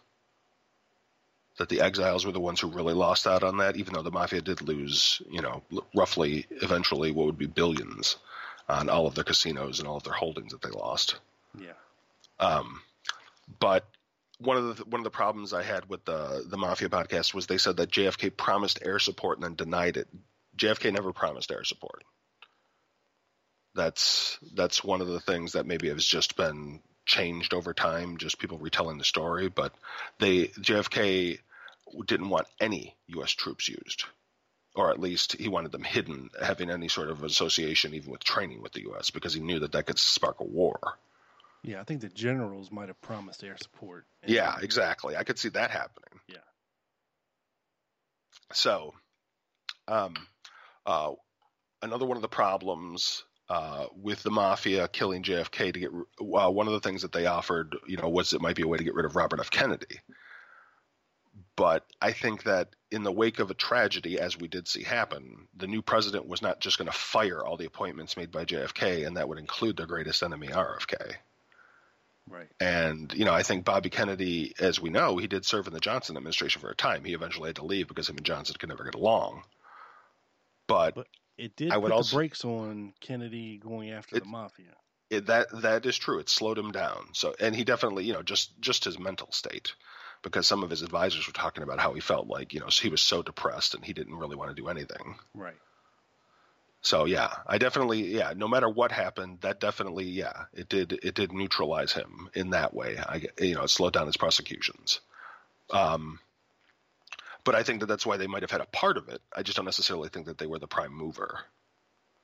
[1.58, 4.12] That the exiles were the ones who really lost out on that, even though the
[4.12, 8.18] mafia did lose, you know, l- roughly eventually what would be billions
[8.68, 11.16] on all of their casinos and all of their holdings that they lost.
[11.58, 11.74] Yeah.
[12.40, 12.82] Um,
[13.60, 13.86] but
[14.40, 17.48] one of the one of the problems I had with the the Mafia podcast was
[17.48, 20.08] they said that JFK promised air support and then denied it.
[20.58, 22.04] JFK never promised air support.
[23.76, 28.40] That's that's one of the things that maybe has just been changed over time, just
[28.40, 29.50] people retelling the story.
[29.50, 29.74] But
[30.20, 31.40] they JFK
[32.06, 33.32] didn't want any U.S.
[33.32, 34.06] troops used,
[34.76, 38.62] or at least he wanted them hidden, having any sort of association even with training
[38.62, 39.10] with the U.S.
[39.10, 40.80] because he knew that that could spark a war.
[41.64, 44.06] Yeah, I think the generals might have promised air support.
[44.26, 45.16] Yeah, exactly.
[45.16, 46.20] I could see that happening.
[46.28, 46.38] Yeah.
[48.54, 48.94] So,
[49.88, 50.14] um,
[50.86, 51.14] uh,
[51.82, 56.68] another one of the problems uh, with the mafia killing JFK to get uh, one
[56.68, 58.84] of the things that they offered, you know, was it might be a way to
[58.84, 59.52] get rid of Robert F.
[59.52, 60.00] Kennedy.
[61.56, 65.48] But I think that in the wake of a tragedy, as we did see happen,
[65.56, 69.06] the new president was not just going to fire all the appointments made by JFK,
[69.08, 71.16] and that would include their greatest enemy, RFK.
[72.30, 72.48] Right.
[72.60, 75.80] And, you know, I think Bobby Kennedy, as we know, he did serve in the
[75.80, 77.04] Johnson administration for a time.
[77.04, 79.44] He eventually had to leave because him and Johnson could never get along.
[80.68, 81.08] But, But
[81.38, 84.76] It did I would put also- the brakes on Kennedy going after It- the mafia.
[85.10, 86.20] it, that that is true.
[86.20, 87.10] It slowed him down.
[87.14, 89.74] So, and he definitely, you know, just just his mental state,
[90.24, 92.90] because some of his advisors were talking about how he felt like, you know, he
[92.90, 95.20] was so depressed and he didn't really want to do anything.
[95.34, 95.58] Right.
[96.82, 98.34] So yeah, I definitely yeah.
[98.36, 102.74] No matter what happened, that definitely yeah, it did it did neutralize him in that
[102.74, 102.98] way.
[102.98, 105.00] I you know it slowed down his prosecutions.
[105.72, 106.20] Um,
[107.46, 109.22] but I think that that's why they might have had a part of it.
[109.34, 111.40] I just don't necessarily think that they were the prime mover.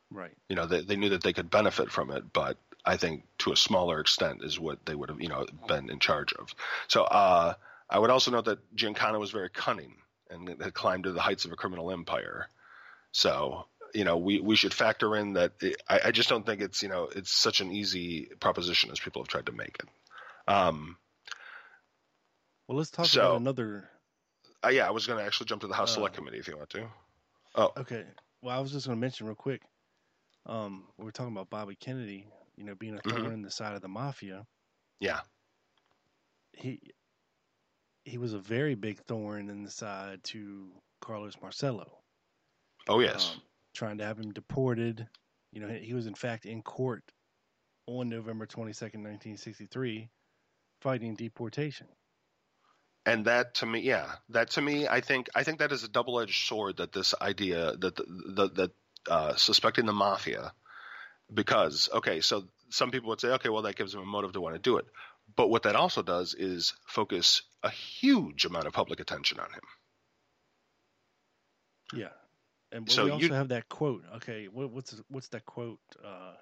[0.09, 0.35] Right.
[0.49, 3.53] You know, they they knew that they could benefit from it, but I think to
[3.53, 6.53] a smaller extent is what they would have you know been in charge of.
[6.89, 7.53] So uh,
[7.89, 9.95] I would also note that Giancana was very cunning
[10.29, 12.47] and had climbed to the heights of a criminal empire.
[13.13, 15.51] So you know, we, we should factor in that.
[15.61, 18.99] It, I, I just don't think it's you know it's such an easy proposition as
[18.99, 20.51] people have tried to make it.
[20.51, 20.97] Um,
[22.67, 23.89] Well, let's talk So- about another.
[24.63, 26.47] Uh, yeah, I was going to actually jump to the House Select Uh, Committee if
[26.47, 26.87] you want to.
[27.55, 28.05] Oh, Okay.
[28.41, 29.61] Well, I was just going to mention real quick.
[30.47, 33.11] Um, we were talking about Bobby Kennedy, you know, being a Mhm.
[33.11, 34.45] thorn in the side of the mafia.
[34.99, 35.21] Yeah.
[36.53, 36.81] He
[38.03, 41.99] he was a very big thorn in the side to Carlos Marcello.
[42.87, 43.33] Oh yes.
[43.35, 43.41] um,
[43.73, 45.07] trying to have him deported.
[45.51, 47.03] You know, he he was in fact in court
[47.85, 50.09] on November 22nd, 1963,
[50.81, 51.87] fighting deportation.
[53.05, 55.87] And that to me yeah that to me i think i think that is a
[55.87, 58.71] double-edged sword that this idea that the, the that
[59.09, 60.53] uh, suspecting the mafia
[61.33, 64.41] because okay so some people would say okay well that gives them a motive to
[64.41, 64.85] want to do it
[65.35, 69.61] but what that also does is focus a huge amount of public attention on him
[71.93, 72.09] Yeah.
[72.71, 74.03] And So we also you- have that quote.
[74.17, 75.79] Okay, what, what's what's that quote?
[76.03, 76.33] Uh,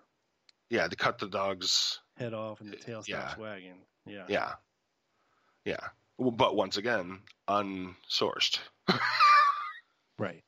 [0.70, 3.34] yeah to cut the dog's head off and the tail Yeah.
[3.38, 3.82] wagging.
[4.05, 4.26] Yeah.
[4.28, 4.51] yeah
[5.66, 5.88] yeah
[6.20, 8.60] but once again unsourced
[10.20, 10.44] Right.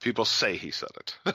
[0.00, 1.16] people say he said it.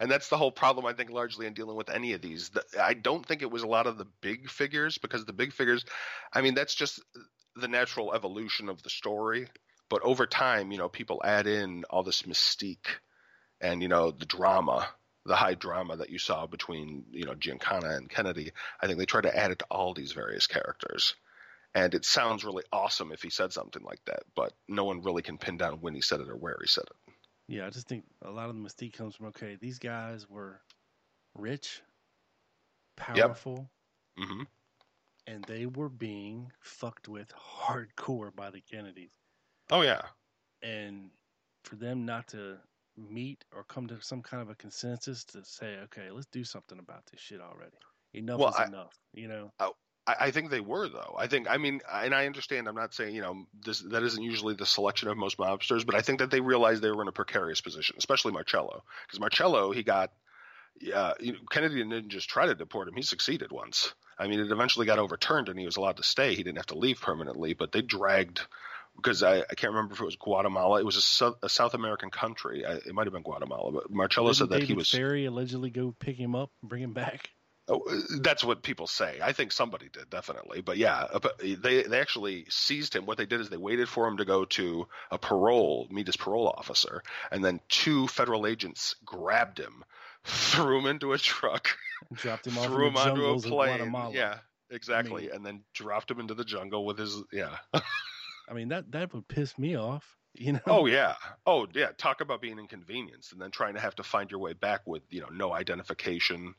[0.00, 2.48] and that's the whole problem, I think, largely in dealing with any of these.
[2.48, 5.52] The, I don't think it was a lot of the big figures because the big
[5.52, 5.84] figures,
[6.32, 7.00] I mean, that's just
[7.54, 9.46] the natural evolution of the story.
[9.90, 12.88] But over time, you know, people add in all this mystique
[13.60, 14.88] and, you know, the drama,
[15.26, 18.52] the high drama that you saw between, you know, Giancana and Kennedy.
[18.80, 21.14] I think they try to add it to all these various characters.
[21.74, 25.22] And it sounds really awesome if he said something like that, but no one really
[25.22, 27.14] can pin down when he said it or where he said it.
[27.48, 30.60] Yeah, I just think a lot of the mystique comes from okay, these guys were
[31.34, 31.82] rich,
[32.96, 33.70] powerful,
[34.16, 34.42] hmm
[35.26, 39.12] and they were being fucked with hardcore by the Kennedys.
[39.70, 40.02] Oh yeah,
[40.62, 41.10] and
[41.64, 42.58] for them not to
[42.96, 46.78] meet or come to some kind of a consensus to say, okay, let's do something
[46.78, 47.76] about this shit already.
[48.14, 49.52] Enough Well, is I- enough, you know.
[49.58, 49.70] I,
[50.06, 51.16] I think they were though.
[51.18, 52.68] I think I mean, and I understand.
[52.68, 55.94] I'm not saying you know this that isn't usually the selection of most mobsters, but
[55.94, 59.72] I think that they realized they were in a precarious position, especially Marcello, because Marcello
[59.72, 60.12] he got.
[60.92, 63.94] Uh, you know, Kennedy didn't just try to deport him; he succeeded once.
[64.18, 66.34] I mean, it eventually got overturned, and he was allowed to stay.
[66.34, 68.40] He didn't have to leave permanently, but they dragged
[68.96, 70.80] because I, I can't remember if it was Guatemala.
[70.80, 72.66] It was a, South, a South American country.
[72.66, 74.90] I, it might have been Guatemala, but Marcello Didn't said that David he was.
[74.90, 77.30] Ferrie allegedly go pick him up and bring him back.
[77.66, 77.80] Oh,
[78.20, 79.18] that's what people say.
[79.22, 83.06] I think somebody did definitely, but yeah, uh, they they actually seized him.
[83.06, 86.16] What they did is they waited for him to go to a parole, meet his
[86.16, 89.82] parole officer, and then two federal agents grabbed him,
[90.24, 91.70] threw him into a truck,
[92.12, 93.94] Dropped him off threw him onto a plane.
[94.12, 94.38] Yeah,
[94.70, 97.56] exactly, I mean- and then dropped him into the jungle with his yeah.
[98.46, 100.04] I mean that that would piss me off,
[100.34, 100.60] you know.
[100.66, 101.14] Oh yeah.
[101.46, 101.92] Oh yeah.
[101.96, 105.02] Talk about being inconvenienced and then trying to have to find your way back with
[105.08, 106.54] you know no identification,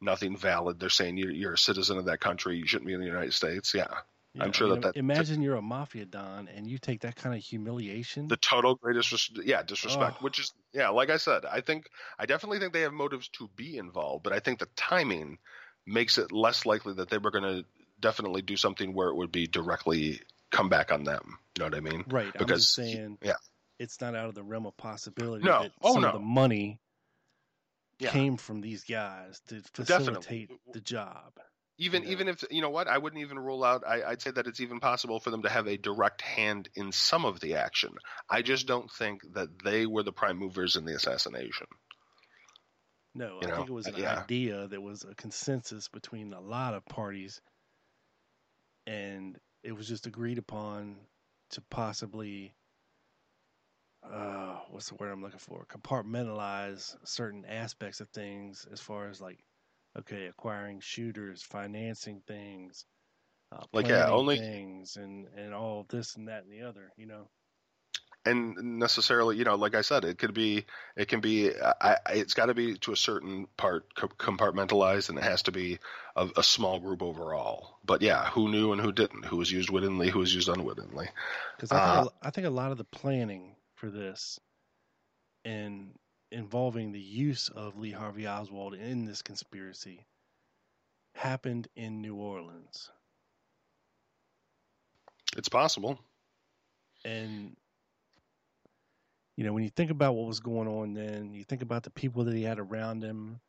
[0.00, 0.78] nothing valid.
[0.80, 2.56] They're saying you're, you're a citizen of that country.
[2.56, 3.74] You shouldn't be in the United States.
[3.74, 3.86] Yeah.
[4.34, 7.00] Yeah, I'm sure I mean, that that- Imagine you're a mafia don and you take
[7.00, 8.28] that kind of humiliation.
[8.28, 10.24] The total greatest yeah disrespect, Oh.
[10.24, 10.90] which is yeah.
[10.90, 11.88] Like I said, I think
[12.18, 15.38] I definitely think they have motives to be involved, but I think the timing
[15.86, 17.64] makes it less likely that they were going to
[17.98, 20.20] definitely do something where it would be directly
[20.50, 21.38] come back on them.
[21.56, 22.04] You know what I mean?
[22.08, 22.26] right.
[22.26, 23.36] I'm because just saying yeah.
[23.78, 25.62] it's not out of the realm of possibility No.
[25.62, 26.08] that Oh, some no.
[26.08, 26.78] of the money
[27.98, 28.10] Yeah.
[28.10, 30.48] came from these guys to Definitely.
[30.48, 31.32] facilitate the job.
[31.78, 34.46] even even if you know what i wouldn't even rule out I, i'd say that
[34.46, 37.90] it's even possible for them to have a direct hand in some of the action
[38.30, 41.66] i just don't think that they were the prime movers in the assassination
[43.14, 44.20] No, You I know, think it was an yeah.
[44.22, 47.40] idea that was a consensus between a lot of parties,
[48.86, 50.96] and it was just agreed upon
[51.50, 52.54] to possibly,
[54.12, 55.66] uh, what's the word I'm looking for?
[55.66, 59.38] Compartmentalize certain aspects of things as far as like,
[59.98, 62.84] okay, acquiring shooters, financing things,
[63.52, 66.92] uh, Like, yeah, only- things, and and all this and that and the other.
[66.96, 67.28] You know,
[68.24, 70.64] and necessarily you know like i said it could be
[70.96, 71.50] it can be
[71.80, 75.78] I, it's got to be to a certain part compartmentalized and it has to be
[76.16, 79.70] a, a small group overall but yeah who knew and who didn't who was used
[79.70, 81.08] wittingly who was used unwittingly
[81.56, 84.40] Because I, Uh, I think a lot of the planning for this
[85.44, 85.94] and
[86.32, 90.06] involving the use of Lee Harvey Oswald in this conspiracy
[91.14, 92.90] happened in New Orleans.
[95.36, 95.98] it's possible
[97.04, 97.56] And,
[99.36, 101.90] you know, when you think about what was going on then, you think about the
[101.90, 103.40] people that he had around him.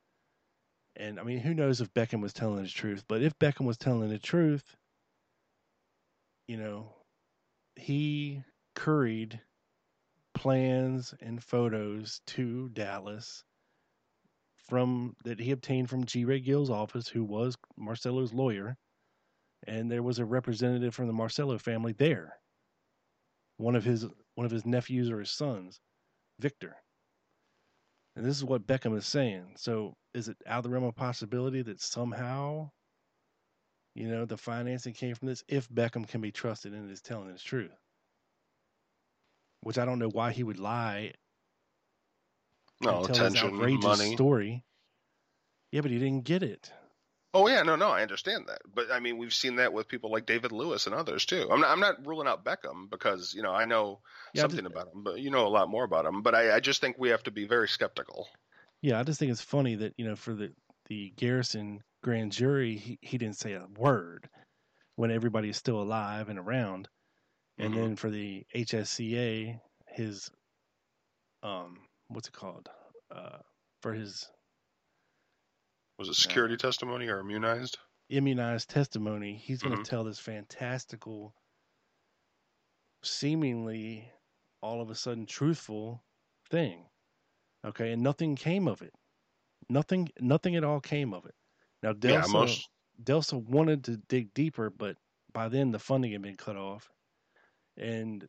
[0.96, 3.78] And, I mean, who knows if Beckham was telling the truth, but if Beckham was
[3.78, 4.76] telling the truth,
[6.48, 6.94] you know,
[7.76, 8.44] he
[8.76, 9.42] curried
[10.38, 13.44] plans and photos to Dallas
[14.70, 16.26] from that he obtained from G.
[16.26, 18.78] Wray Gill's office, who was Marcello's lawyer,
[19.66, 22.40] and there was a representative from the Marcello family there.
[23.58, 25.80] One of his one of his nephews or his sons,
[26.40, 26.76] Victor.
[28.16, 29.56] And this is what Beckham is saying.
[29.58, 32.70] So is it out of the realm of possibility that somehow,
[33.96, 37.30] you know, the financing came from this if Beckham can be trusted and is telling
[37.30, 37.72] his truth?
[39.68, 41.12] Which I don't know why he would lie
[42.80, 44.16] No, and tell his attention, outrageous money.
[44.16, 44.64] story.
[45.74, 46.72] Yeah, but he didn't get it.
[47.34, 50.10] Oh yeah, no, no, I understand that, but I mean, we've seen that with people
[50.10, 51.50] like David Lewis and others too.
[51.52, 54.00] I'm not, I'm not ruling out Beckham because you know I know
[54.34, 56.22] Yeah, I something just- about him, but you know a lot more about him.
[56.22, 58.30] But I, I just think we have to be very skeptical.
[58.82, 60.54] Yeah, I just think it's funny that you know for the
[60.86, 64.30] the Garrison grand jury, he, he didn't say a word
[64.96, 66.88] when everybody is still alive and around,
[67.58, 67.76] and Mhm.
[67.76, 70.30] then for the HSCA, his
[71.44, 72.70] um, what's it called?
[73.12, 73.40] Uh,
[73.82, 74.30] for his
[76.00, 77.78] Was it security testimony or immunized?
[78.10, 79.86] immunized testimony, he's going to Mhm.
[79.86, 81.36] tell this fantastical,
[83.04, 84.10] seemingly
[84.62, 86.04] all of a sudden truthful
[86.50, 86.90] thing.
[87.66, 88.94] Okay, and nothing came of it.
[89.70, 91.36] Nothing, nothing at all came of it.
[91.84, 92.70] Now, Delsa, Yeah, most-
[93.04, 94.98] Delsa wanted to dig deeper, but
[95.34, 96.90] by then the funding had been cut off,
[97.78, 98.28] and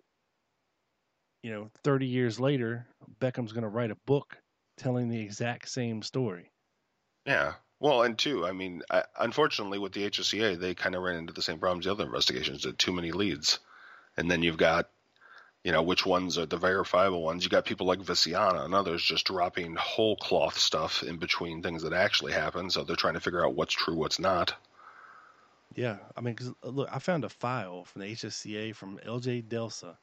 [1.43, 2.87] you know, thirty years later,
[3.21, 4.37] Beckham's going to write a book
[4.77, 6.51] telling the exact same story.
[7.27, 7.55] Yeah.
[7.81, 11.33] Well, and two, I mean, I, unfortunately, with the HSCA, they kind of ran into
[11.33, 12.79] the same problems the other investigations did.
[12.79, 13.61] Too many leads,
[14.17, 14.89] and then you've got,
[15.63, 17.45] you know, which ones are the verifiable ones.
[17.45, 21.83] You got people like Veciana and others just dropping whole cloth stuff in between things
[21.83, 22.73] that actually happened.
[22.73, 24.55] So they're trying to figure out what's true, what's not.
[25.75, 29.43] Yeah, I mean, 'cause, uh, look, I found a file from the HSCA from LJ
[29.43, 29.97] Delsa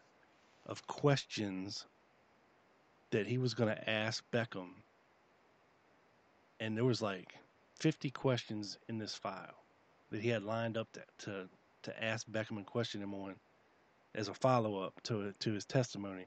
[0.65, 1.85] of questions
[3.11, 4.83] that he was going to ask Beckham,
[6.59, 7.35] and there was like
[7.75, 9.63] fifty questions in this file
[10.11, 11.49] that he had lined up to to,
[11.83, 13.35] to ask Beckham and question him on
[14.13, 16.25] as a follow up to to his testimony.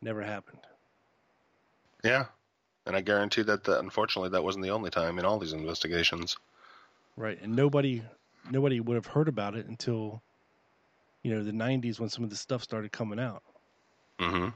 [0.00, 0.60] Never happened.
[2.04, 2.26] Yeah.
[2.84, 6.36] And I guarantee that, that unfortunately that wasn't the only time in all these investigations.
[7.16, 8.02] Right, and nobody
[8.50, 10.22] nobody would have heard about it until
[11.22, 13.42] you know the '90s when some of the stuff started coming out.
[14.18, 14.48] hmm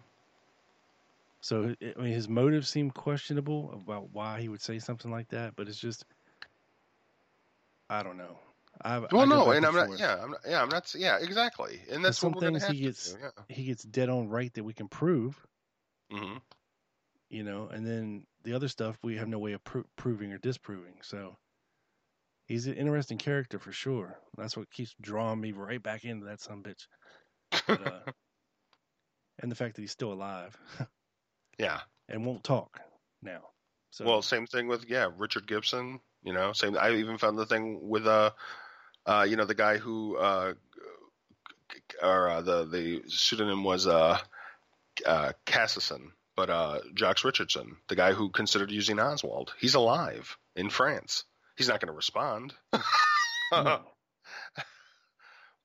[1.41, 5.55] So I mean, his motives seem questionable about why he would say something like that,
[5.57, 6.05] but it's just,
[7.89, 8.39] I don't know.
[8.83, 9.99] I Well, I no, and I'm not.
[9.99, 10.41] Yeah, I'm not.
[10.47, 10.95] Yeah, I'm not.
[10.95, 11.81] Yeah, exactly.
[11.91, 13.19] And that's some what we're things he to gets- do.
[13.23, 13.45] Yeah.
[13.49, 15.47] He gets dead on right that we can prove,
[16.11, 16.37] hmm
[17.29, 20.39] you know, and then the other stuff we have no way of pro- proving or
[20.39, 20.95] disproving.
[21.03, 21.37] So
[22.47, 24.19] he's an interesting character for sure.
[24.37, 26.87] That's what keeps drawing me right back into that son bitch.
[27.67, 28.01] But, uh,
[29.41, 30.57] and the fact that he's still alive
[31.59, 31.81] Yeah.
[32.09, 32.81] and won't talk
[33.23, 33.41] now.
[33.91, 36.01] So Well, same thing with yeah, Richard Gibson.
[36.23, 36.77] You know, same.
[36.77, 38.31] I even found the thing with uh,
[39.07, 40.55] uh, you know, the guy who uh,
[42.03, 44.19] or uh, the the pseudonym was uh,
[45.07, 49.55] uh, Cassison, but uh, Jacques Richardson, the guy who considered using Oswald.
[49.59, 51.25] He's alive in France.
[51.57, 52.55] He's not going to respond.
[53.53, 53.81] no.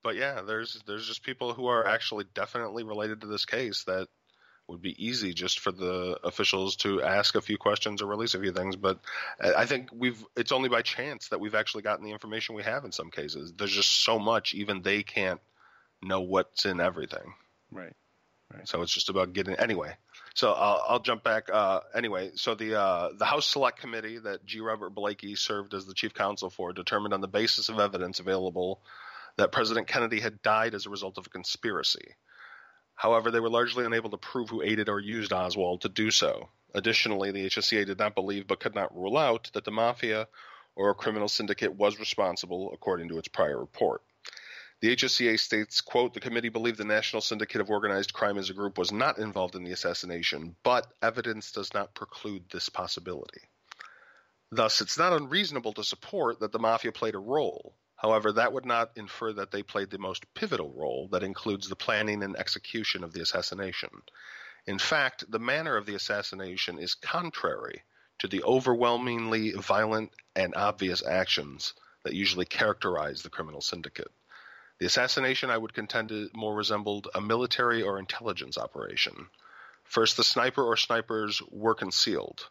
[0.02, 4.08] but yeah, there's there's just people who are actually definitely related to this case that
[4.68, 8.40] would be easy just for the officials to ask a few questions or release a
[8.40, 8.76] few things.
[8.76, 9.00] But
[9.40, 12.62] I I think we've it's only by chance that we've actually gotten the information we
[12.62, 13.52] have in some cases.
[13.56, 15.40] There's just so much, even they can't
[16.02, 17.34] know what's in everything.
[17.70, 17.94] Right.
[18.52, 18.68] right.
[18.68, 19.94] So it's just about getting anyway.
[20.34, 21.48] So I'll, I'll jump back.
[21.52, 24.60] Uh, anyway, so the uh, the House Select Committee that G.
[24.60, 28.82] Robert Blakey served as the chief counsel for determined on the basis of evidence available
[29.36, 32.14] that President Kennedy had died as a result of a conspiracy.
[32.94, 36.48] However, they were largely unable to prove who aided or used Oswald to do so.
[36.74, 40.28] Additionally, the HSCA did not believe but could not rule out that the mafia
[40.74, 44.02] or a criminal syndicate was responsible, according to its prior report.
[44.82, 48.54] The HSCA states, quote, the committee believed the National Syndicate of Organized Crime as a
[48.54, 53.42] group was not involved in the assassination, but evidence does not preclude this possibility.
[54.50, 57.76] Thus, it's not unreasonable to support that the mafia played a role.
[57.94, 61.76] However, that would not infer that they played the most pivotal role that includes the
[61.76, 63.90] planning and execution of the assassination.
[64.66, 67.84] In fact, the manner of the assassination is contrary
[68.18, 71.72] to the overwhelmingly violent and obvious actions
[72.02, 74.10] that usually characterize the criminal syndicate.
[74.78, 79.28] The assassination, I would contend, more resembled a military or intelligence operation.
[79.84, 82.48] First, the sniper or snipers were concealed,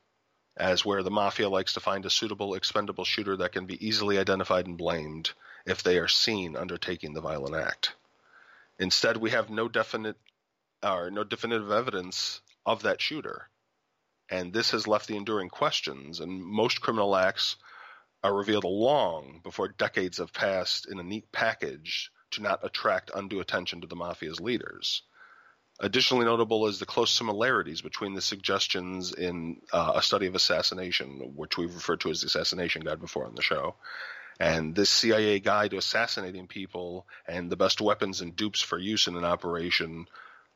[0.56, 4.18] as where the mafia likes to find a suitable, expendable shooter that can be easily
[4.18, 5.32] identified and blamed
[5.66, 7.96] if they are seen undertaking the violent act.
[8.80, 10.18] Instead, we have no definite
[10.84, 13.50] or no definitive evidence of that shooter,
[14.30, 16.20] and this has left the enduring questions.
[16.20, 17.58] And most criminal acts
[18.24, 23.40] are revealed long before decades have passed in a neat package to not attract undue
[23.40, 25.04] attention to the mafia's leaders.
[25.80, 31.34] Additionally notable is the close similarities between the suggestions in uh, a study of assassination,
[31.36, 33.76] which we've referred to as the assassination guide before on the show,
[34.40, 39.08] and this CIA guide to assassinating people and the best weapons and dupes for use
[39.08, 40.06] in an operation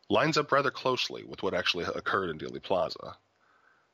[0.10, 3.18] lines up rather closely with what actually occurred in Dealey Plaza.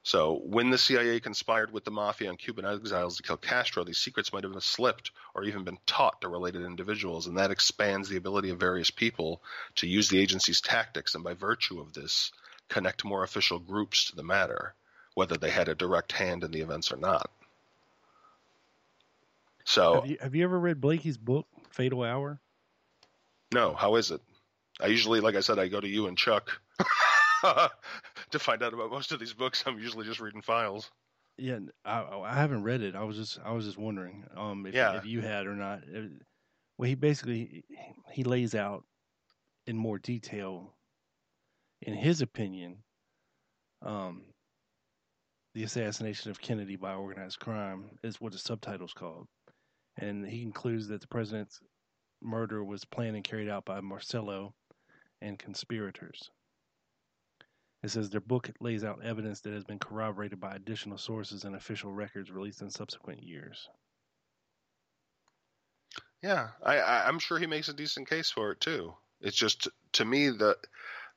[0.04, 4.00] So, when the CIA conspired with the mafia and Cuban exiles to kill Castro, these
[4.00, 8.10] secrets might have been slipped or even been taught to related individuals, and that expands
[8.10, 9.44] the ability of various people
[9.76, 12.32] to use the agency's tactics and, by virtue of this,
[12.68, 14.74] connect more official groups to the matter,
[15.14, 17.30] whether they had a direct hand in the events or not.
[19.66, 22.40] So, Have you, have you ever read Blakey's book, Fatal Hour?
[23.54, 24.22] no, how is it?
[24.80, 26.50] I usually, like I said, I go to you and Chuck
[28.32, 29.64] to find out about most of these books.
[29.66, 30.92] I'm usually just reading files.
[31.38, 32.96] Yeah, I, I haven't read it.
[32.96, 34.98] I was just I was just wondering um, if, Yeah.
[34.98, 35.80] if you had or not.
[35.84, 36.02] Uh,
[36.78, 37.64] Well, he basically
[38.12, 38.84] he lays out
[39.68, 40.74] in more detail,
[41.82, 42.78] in his opinion,
[43.82, 44.24] um,
[45.54, 49.28] the assassination of Kennedy by organized crime is what the subtitle's called,
[49.98, 51.60] and he concludes that the president's
[52.22, 54.54] murder was planned and carried out by Marcello
[55.22, 56.30] and conspirators.
[57.84, 61.56] It says their book lays out evidence that has been corroborated by additional sources and
[61.56, 63.70] official records released in subsequent years.
[66.22, 68.94] Yeah, I, I, I'm sure he makes a decent case for it too.
[69.20, 70.58] It's just to me the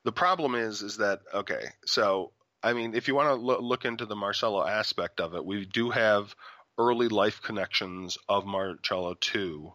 [0.03, 1.65] the problem is is that okay.
[1.85, 2.31] So
[2.63, 5.65] I mean, if you want to lo- look into the Marcello aspect of it, we
[5.65, 6.35] do have
[6.79, 9.73] early life connections of Marcello to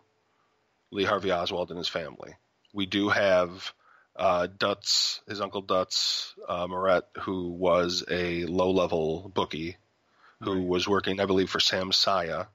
[0.91, 2.35] Lee Harvey Oswald and his family.
[2.73, 3.73] We do have
[4.21, 9.77] uh, Dutz, his uncle Dutz uh, Murret, who was a low level bookie,
[10.43, 10.67] who Right.
[10.67, 12.47] was working, I believe, for Sam Saia,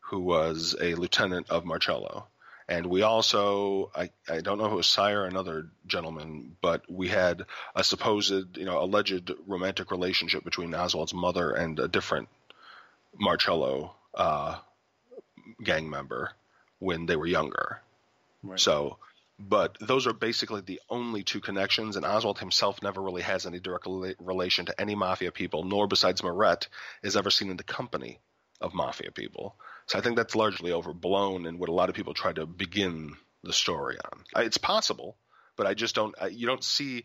[0.00, 2.26] who was a lieutenant of Marcello.
[2.68, 6.90] And we also, I, I don't know if it was Saia or another gentleman, but
[6.90, 7.44] we had
[7.74, 12.28] a supposed, you know, alleged romantic relationship between Oswald's mother and a different
[13.18, 14.58] Marcello uh,
[15.62, 16.32] gang member
[16.78, 17.80] when they were younger.
[18.42, 18.58] Right.
[18.58, 18.98] So,
[19.38, 23.60] but those are basically the only two connections, and Oswald himself never really has any
[23.60, 23.86] direct
[24.20, 26.68] relation to any mafia people, nor besides Murret
[27.02, 28.20] is ever seen in the company
[28.60, 29.56] of mafia people.
[29.86, 33.16] So I think that's largely overblown and what a lot of people try to begin
[33.42, 34.44] the story on.
[34.44, 35.16] It's possible,
[35.56, 36.14] but I just don't.
[36.30, 37.04] You don't see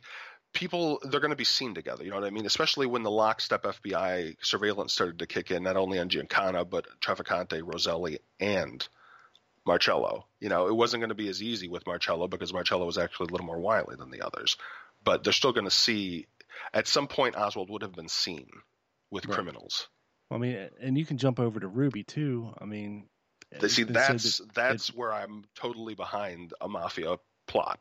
[0.54, 1.00] people.
[1.04, 2.04] They're going to be seen together.
[2.04, 2.46] You know what I mean?
[2.46, 6.86] Especially when the lockstep FBI surveillance started to kick in, not only on Giancana but
[7.02, 8.88] Trafficante, Roselli, and
[9.68, 10.26] Marcello.
[10.40, 13.28] You know, it wasn't going to be as easy with Marcello because Marcello was actually
[13.28, 14.58] a little more wily than the others.
[15.04, 16.26] But they're still going to see,
[16.74, 18.50] at some point, Oswald would have been seen
[19.12, 19.36] with Right.
[19.36, 19.88] criminals.
[20.32, 22.54] I mean, and you can jump over to Ruby too.
[22.60, 23.08] I mean,
[23.52, 27.80] They see, that's that- that's where I'm totally behind a mafia plot.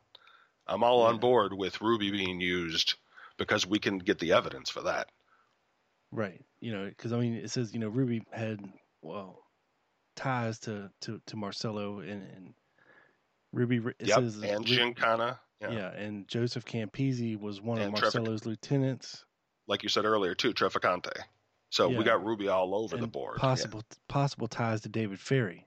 [0.65, 2.95] I'm all on board with Ruby being used
[3.37, 5.09] because we can get the evidence for that.
[6.11, 6.41] right.
[6.61, 8.61] You know, because I mean, it says you know Ruby had
[9.01, 9.43] well
[10.17, 12.53] ties to to to Marcello and, and
[13.53, 13.77] Ruby.
[13.99, 15.39] It yep, says and Giancana.
[15.61, 15.71] Yeah.
[15.71, 15.91] Yeah.
[15.93, 19.23] and Joseph Campisi was one And of Trevor- Marcello's lieutenants.
[19.67, 21.11] like you said earlier too, Trafficante.
[21.69, 21.97] So Yeah.
[21.97, 23.35] we got Ruby all over the and board.
[23.37, 23.41] Yeah.
[23.41, 25.66] Possible possible ties to David Ferrie.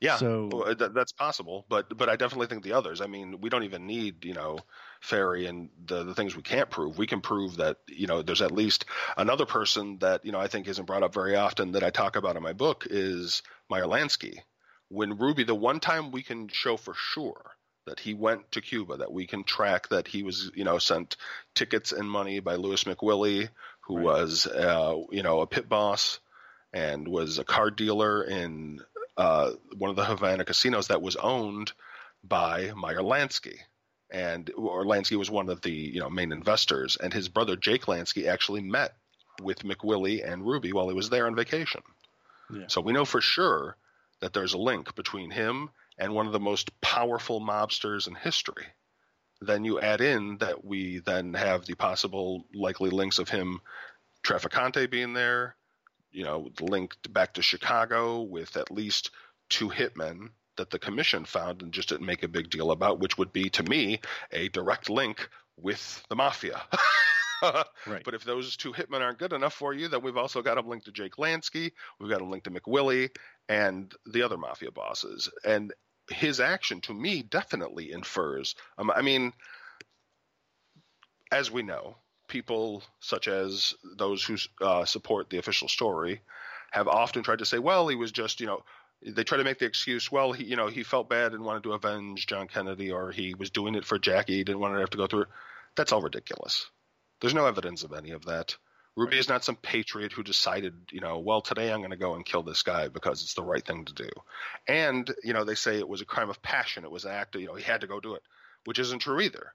[0.00, 3.00] Yeah, So that's possible, but but I definitely think the others.
[3.00, 4.60] I mean, we don't even need you know
[5.00, 6.98] Ferrie and the the things we can't prove.
[6.98, 8.84] We can prove that you know there's at least
[9.16, 12.14] another person that you know I think isn't brought up very often that I talk
[12.14, 14.38] about in my book is Meyer Lansky.
[14.88, 17.56] When Ruby, the one time we can show for sure
[17.86, 21.16] that he went to Cuba, that we can track that he was you know sent
[21.56, 23.48] tickets and money by Lewis McWillie,
[23.80, 24.04] who Right.
[24.04, 26.20] was uh, you know a pit boss
[26.72, 28.80] and was a card dealer in
[29.18, 31.72] uh, one of the Havana casinos that was owned
[32.22, 33.58] by Meyer Lansky.
[34.10, 37.84] And or Lansky was one of the you know main investors, and his brother Jake
[37.84, 38.94] Lansky actually met
[39.42, 41.82] with McWillie and Ruby while he was there on vacation.
[42.50, 42.64] Yeah.
[42.68, 43.76] So we know for sure
[44.20, 45.68] that there's a link between him
[45.98, 48.66] and one of the most powerful mobsters in history.
[49.40, 53.60] Then you add in that we then have the possible likely links of him,
[54.24, 55.54] Trafficante being there,
[56.10, 59.10] you know, linked back to Chicago with at least
[59.48, 63.16] two hitmen that the commission found and just didn't make a big deal about, which
[63.16, 64.00] would be to me
[64.32, 66.60] a direct link with the mafia.
[67.42, 68.04] right.
[68.04, 70.68] But if those two hitmen aren't good enough for you, then we've also got them
[70.68, 71.72] linked to Jake Lansky.
[71.98, 73.10] We've got them linked to McWillie
[73.48, 75.30] and the other mafia bosses.
[75.44, 75.72] And
[76.10, 78.54] his action, to me, definitely infers.
[78.76, 79.32] Um, I mean,
[81.30, 81.96] as we know,
[82.28, 86.20] people such as those who uh, support the official story
[86.70, 88.62] have often tried to say, well, he was just, you know,
[89.04, 91.62] they try to make the excuse, well, he, you know, he felt bad and wanted
[91.62, 94.80] to avenge John Kennedy, or he was doing it for Jackie, he didn't want to
[94.80, 95.26] have to go through.
[95.76, 96.66] That's all ridiculous.
[97.20, 98.56] There's no evidence of any of that.
[98.96, 102.16] Ruby is not some patriot who decided, you know, well, today I'm going to go
[102.16, 104.08] and kill this guy because it's the right thing to do.
[104.66, 106.84] And, you know, they say it was a crime of passion.
[106.84, 108.22] It was an act, you know, he had to go do it,
[108.64, 109.52] which isn't true either.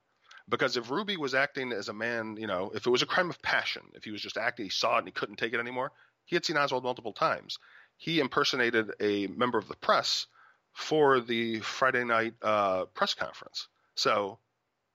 [0.49, 3.30] Because if Ruby was acting as a man, you know, if it was a crime
[3.30, 5.60] of passion, if he was just acting, he saw it and he couldn't take it
[5.60, 5.91] anymore,
[6.26, 7.57] he had seen Oswald multiple times.
[7.98, 10.28] He impersonated a member of the press
[10.74, 13.68] for the Friday night uh, press conference.
[13.95, 14.40] So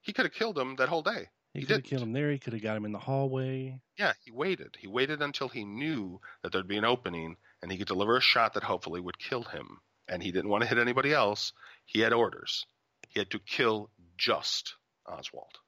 [0.00, 1.28] he could have killed him that whole day.
[1.54, 2.30] He, He could have killed him there.
[2.30, 3.80] He could have got him in the hallway.
[3.98, 4.76] Yeah, he waited.
[4.78, 8.20] He waited until he knew that there'd be an opening and he could deliver a
[8.20, 9.80] shot that hopefully would kill him.
[10.08, 11.52] And he didn't want to hit anybody else.
[11.84, 12.66] He had orders.
[13.08, 14.74] He had to kill just
[15.08, 15.60] Oswald.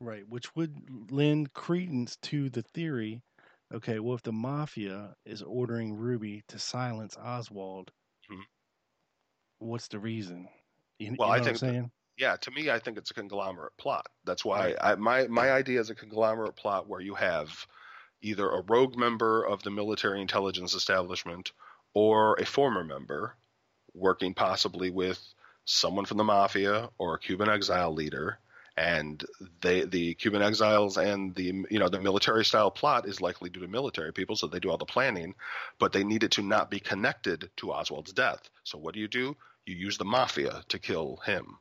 [0.00, 3.20] Right, which would lend credence to the theory.
[3.70, 7.92] Okay, well, if the mafia is ordering Ruby to silence Oswald,
[8.28, 8.46] Mhm.
[9.58, 10.48] what's the reason?
[10.98, 11.90] You, you Well, know I think I'm saying?
[12.18, 14.08] Yeah, to me, I think it's a conglomerate plot.
[14.24, 14.78] That's why Right.
[14.80, 17.66] I, my my idea is a conglomerate plot where you have
[18.22, 21.52] either a rogue member of the military intelligence establishment
[21.94, 23.36] or a former member
[23.94, 25.34] working possibly with
[25.66, 28.40] someone from the mafia or a Cuban exile leader,
[28.76, 29.24] and
[29.62, 33.60] they the Cuban exiles and the you know the military style plot is likely due
[33.60, 35.34] to military people, so they do all the planning,
[35.78, 38.48] but they need it to not be connected to Oswald's death.
[38.64, 39.36] So what do you do?
[39.64, 41.58] You use the mafia to kill him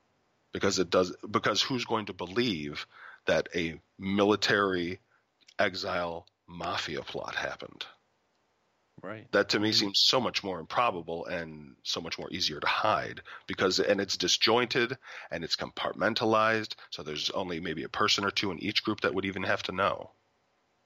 [0.52, 2.86] because it does because who's going to believe
[3.28, 5.00] that a military
[5.58, 7.86] exile mafia plot happened
[9.04, 9.28] Right.
[9.32, 13.22] that to me seems so much more improbable and so much more easier to hide
[13.48, 14.98] because and it's disjointed
[15.32, 19.14] and it's compartmentalized so there's only maybe a person or two in each group that
[19.14, 20.12] would even have to know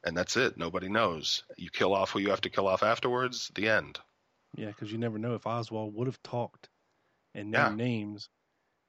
[0.03, 3.52] and that's it nobody knows you kill off who you have to kill off afterwards
[3.56, 3.99] the end
[4.56, 6.69] Yeah, because you never know if Oswald would have talked
[7.36, 7.69] and Yeah.
[7.69, 8.30] named names.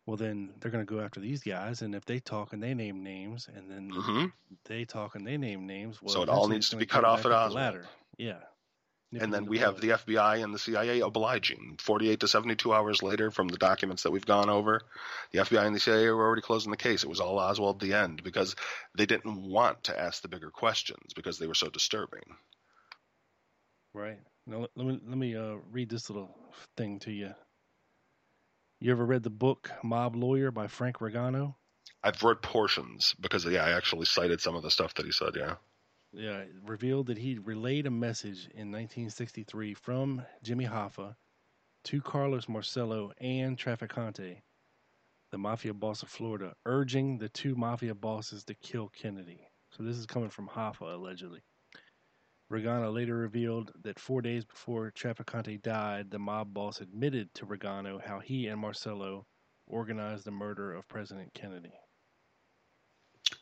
[0.07, 2.75] Well, then they're going to go after these guys, and if they talk and they
[2.75, 4.27] name names, and then hmm
[4.65, 7.27] they talk and they name names, well, So it all needs to be cut off
[7.27, 7.55] at Oswald.
[7.57, 7.87] ladder.
[8.19, 8.41] Yeah.
[9.13, 13.33] And then we have the FBI and the CIA obliging 48 to 72 hours later
[13.33, 14.83] from the documents that we've gone over.
[15.33, 17.03] The FBI and the CIA were already closing the case.
[17.03, 18.55] It was all Oswald the end because
[18.97, 22.23] they didn't want to ask the bigger questions because they were so disturbing.
[23.93, 24.21] Right.
[24.47, 26.37] Now let let me let me uh, read this little
[26.77, 27.35] thing to you.
[28.79, 31.57] You ever read the book Mob Lawyer by Frank Regano?
[32.03, 35.35] I've read portions because yeah, I actually cited some of the stuff that he said.
[35.37, 35.57] Yeah.
[36.13, 41.15] Yeah, revealed that he relayed a message in 1963 from Jimmy Hoffa
[41.85, 44.43] to Carlos Marcello and Traficante,
[45.31, 49.49] the mafia boss of Florida, urging the two mafia bosses to kill Kennedy.
[49.71, 51.43] So this is coming from Hoffa, allegedly.
[52.51, 58.05] Regano later revealed that four days before Traficante died, the mob boss admitted to Regano
[58.05, 59.27] how he and Marcello
[59.69, 61.73] organized the murder of President Kennedy.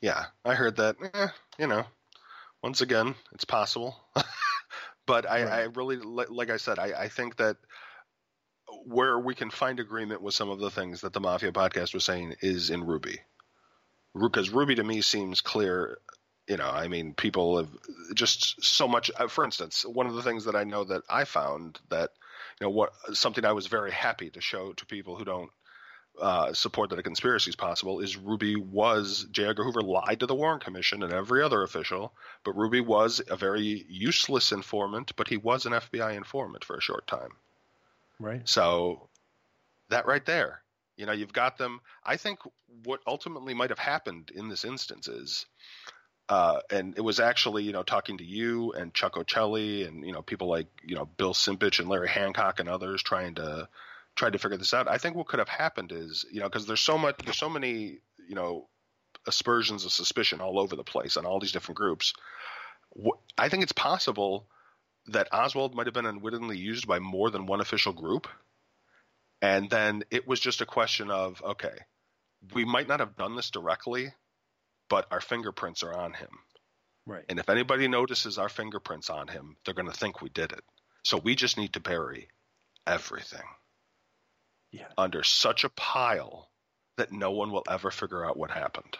[0.03, 0.97] Yeah, I heard that.
[1.15, 1.29] Eh,
[1.59, 1.87] you know,
[2.63, 3.97] once again, it's possible.
[5.07, 5.53] but I, Right.
[5.53, 7.57] I really, like I said, I, I think that
[8.85, 12.05] where we can find agreement with some of the things that the Mafia podcast was
[12.05, 13.21] saying is in Ruby.
[14.19, 15.99] Because Ruby to me seems clear.
[16.49, 17.69] You know, I mean, people have
[18.15, 19.11] just so much.
[19.19, 22.11] uh, For instance, one of the things that I know that I found that,
[22.59, 25.51] you know, what something I was very happy to show to people who don't
[26.21, 29.47] uh, support that a conspiracy is possible is Ruby was J.
[29.47, 32.13] Edgar Hoover lied to the Warren Commission and every other official,
[32.45, 36.81] but Ruby was a very useless informant, but he was an FBI informant for a
[36.81, 37.31] short time.
[38.21, 38.49] Right?
[38.49, 39.09] So
[39.91, 40.63] that right there,
[40.97, 41.81] you know, you've got them.
[42.05, 42.41] I think
[42.85, 45.47] what ultimately might have happened in this instance is,
[46.29, 50.13] uh, and it was actually, you know, talking to you and Chuck Ochelli and you
[50.13, 53.69] know people like you know Bill Simpich and Larry Hancock and others trying to
[54.19, 54.89] try to figure this out.
[54.89, 57.49] I think what could have happened is, you know, because there's so much, there's so
[57.49, 58.69] many, you know,
[59.27, 62.13] aspersions of suspicion all over the place on all these different groups.
[63.39, 64.49] I think it's possible
[65.07, 68.27] that Oswald might have been unwittingly used by more than one official group.
[69.41, 71.79] And then it was just a question of, okay,
[72.55, 74.13] we might not have done this directly,
[74.91, 76.31] but our fingerprints are on him.
[77.07, 77.25] Right.
[77.29, 80.65] And if anybody notices our fingerprints on him, they're going to think we did it.
[81.05, 82.29] So we just need to bury
[82.87, 83.45] everything
[84.71, 84.87] Yeah.
[84.99, 86.51] under such a pile
[86.97, 88.99] that no one will ever figure out what happened.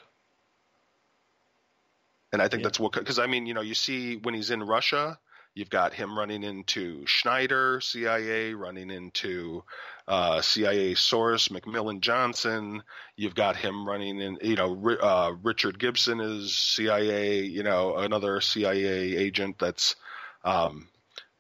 [2.33, 2.69] And I think Yeah.
[2.69, 5.19] that's what, because I mean, you know, you see when he's in Russia,
[5.55, 9.65] you've got him running into Snyder, CIA, running into
[10.07, 12.83] uh, CIA source, McMillan Johnson.
[13.17, 18.41] You've got him running in, you know, uh, Richard Gibson is CIA, you know, another
[18.41, 19.97] CIA agent that's
[20.45, 20.89] um,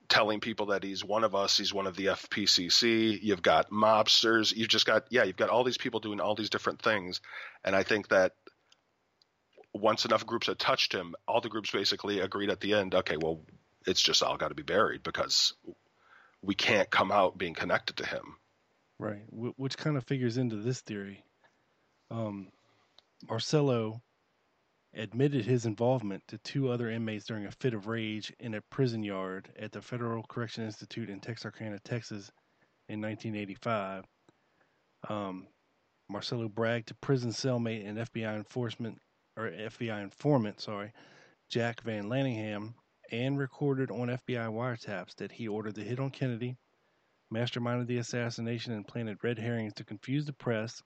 [0.09, 3.19] telling people that he's one of us, he's one of the FPCC.
[3.23, 4.55] You've got mobsters.
[4.55, 7.21] You've just got, yeah, you've got all these people doing all these different things.
[7.65, 8.33] And I think that
[9.75, 13.17] once enough groups had touched him, all the groups basically agreed at the end, okay,
[13.21, 13.41] well,
[13.87, 15.55] it's just all got to be buried because
[16.43, 18.37] we can't come out being connected to him.
[18.99, 21.23] Right, which kind of figures into this theory.
[22.11, 22.49] Um,
[23.29, 24.03] Marcello
[24.99, 29.05] admitted his involvement to two other inmates during a fit of rage in a prison
[29.05, 32.31] yard at the Federal Correction Institute in Texarkana, Texas,
[32.89, 34.05] in 1985.
[35.09, 35.47] Um,
[36.09, 38.99] Marcello bragged to prison cellmate and FBI enforcement
[39.37, 40.93] or FBI informant, sorry,
[41.49, 42.75] Jack Van Laningham,
[43.13, 46.57] and recorded on FBI wiretaps that he ordered the hit on Kennedy,
[47.33, 50.83] masterminded the assassination, and planted red herrings to confuse the press,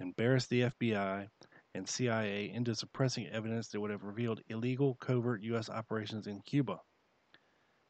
[0.00, 1.28] embarrass the FBI
[1.74, 5.70] and CIA into suppressing evidence that would have revealed illegal covert U.S.
[5.70, 6.78] operations in Cuba.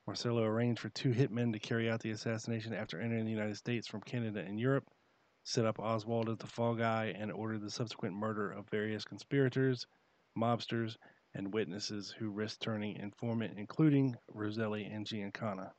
[0.06, 3.86] Marcello arranged for two hitmen to carry out the assassination after entering the United States
[3.86, 4.84] from Canada and Europe,
[5.44, 9.86] set up Oswald as the fall guy, and ordered the subsequent murder of various conspirators,
[10.36, 10.96] mobsters,
[11.34, 15.70] and witnesses who risked turning informant, including Roselli and Giancana.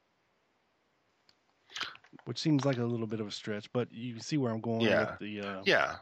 [2.26, 4.82] Which seems like a little bit of a stretch, but you see where I'm going
[4.88, 5.12] Yeah.
[5.12, 5.98] with the uh, Yeah,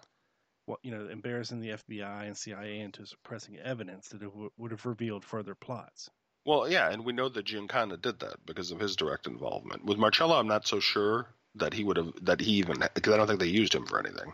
[0.81, 5.23] you know, embarrassing the FBI and CIA into suppressing evidence that w- would have revealed
[5.25, 6.09] further plots.
[6.45, 9.85] Well, yeah, and we know that Giancana did that because of his direct involvement.
[9.85, 13.17] With Marcello, I'm not so sure that he would have that he even because I
[13.17, 14.33] don't think they used him for anything.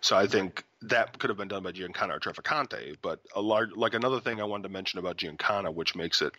[0.00, 2.96] So I think that could have been done by Giancana or Trafficante.
[3.00, 6.32] But a large, like another thing I wanted to mention about Giancana, which makes it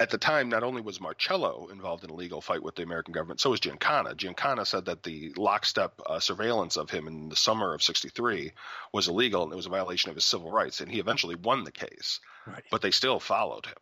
[0.00, 3.12] at the time not only was Marcello involved in a legal fight with the American
[3.12, 4.14] government, so was Giancana.
[4.16, 8.52] Giancana said that the lockstep uh, surveillance of him in the summer of '63
[8.92, 11.64] was illegal and it was a violation of his civil rights, and he eventually won
[11.64, 12.64] the case Right.
[12.70, 13.76] but they still followed him.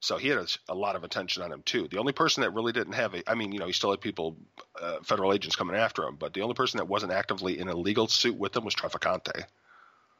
[0.00, 1.88] So he had a, a lot of attention on him too.
[1.88, 4.00] The only person that really didn't have a, I mean, you know, he still had
[4.00, 4.36] people,
[4.80, 7.74] uh, federal agents coming after him, but the only person that wasn't actively in a
[7.74, 9.44] legal suit with him was Trafficante.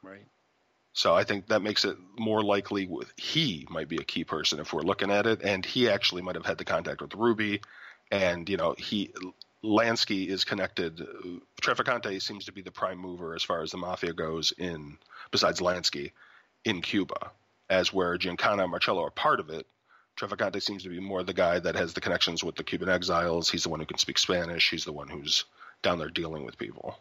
[0.03, 0.25] right.
[0.93, 4.59] So I think that makes it more likely with he might be a key person
[4.59, 7.61] if we're looking at it, and he actually might have had the contact with Ruby,
[8.11, 9.13] and you know he
[9.63, 11.01] Lansky is connected.
[11.01, 14.97] Uh, Trafficante seems to be the prime mover as far as the mafia goes in
[15.31, 16.11] besides Lansky
[16.65, 17.31] in Cuba,
[17.69, 19.67] as where Giancana and Marcello are part of it.
[20.17, 23.49] Trafficante seems to be more the guy that has the connections with the Cuban exiles.
[23.49, 24.69] He's the one who can speak Spanish.
[24.69, 25.45] He's the one who's
[25.81, 26.97] down there dealing with people.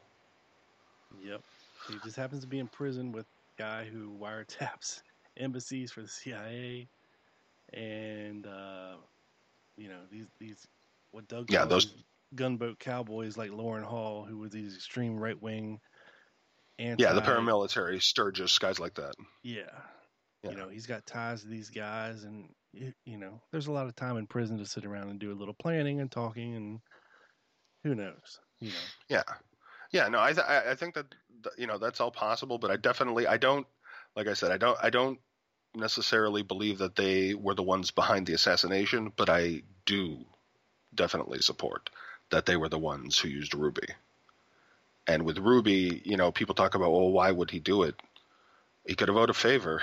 [1.24, 1.40] Yep.
[1.89, 3.27] He just happens to be in prison with
[3.59, 5.01] guy who wiretaps
[5.36, 6.89] embassies for the CIA,
[7.72, 8.94] and uh,
[9.76, 10.66] you know these these
[11.10, 11.94] what Doug Yeah, those-
[12.35, 15.80] gunboat cowboys like Loran Hall, who were these extreme right wing.
[16.78, 19.14] Anti, Yeah, the paramilitary, Sturgis, guys like that.
[19.43, 19.62] Yeah.
[20.44, 20.51] Yeah.
[20.51, 23.97] You know, he's got ties to these guys, and you know, there's a lot of
[23.97, 26.78] time in prison to sit around and do a little planning and talking, and
[27.82, 28.74] who knows, you know.
[29.09, 29.22] Yeah,
[29.90, 30.06] yeah.
[30.09, 31.20] No, I th- I think that th-
[31.56, 33.66] you know that's all possible, but I definitely I don't
[34.16, 35.20] like I said I don't I don't
[35.74, 40.27] necessarily believe that they were the ones behind the assassination, but I do
[40.94, 41.90] definitely support
[42.31, 43.89] that they were the ones who used Ruby.
[45.09, 48.01] And with Ruby, you know, people talk about, well, why would he do it?
[48.86, 49.82] He could have owed a favor.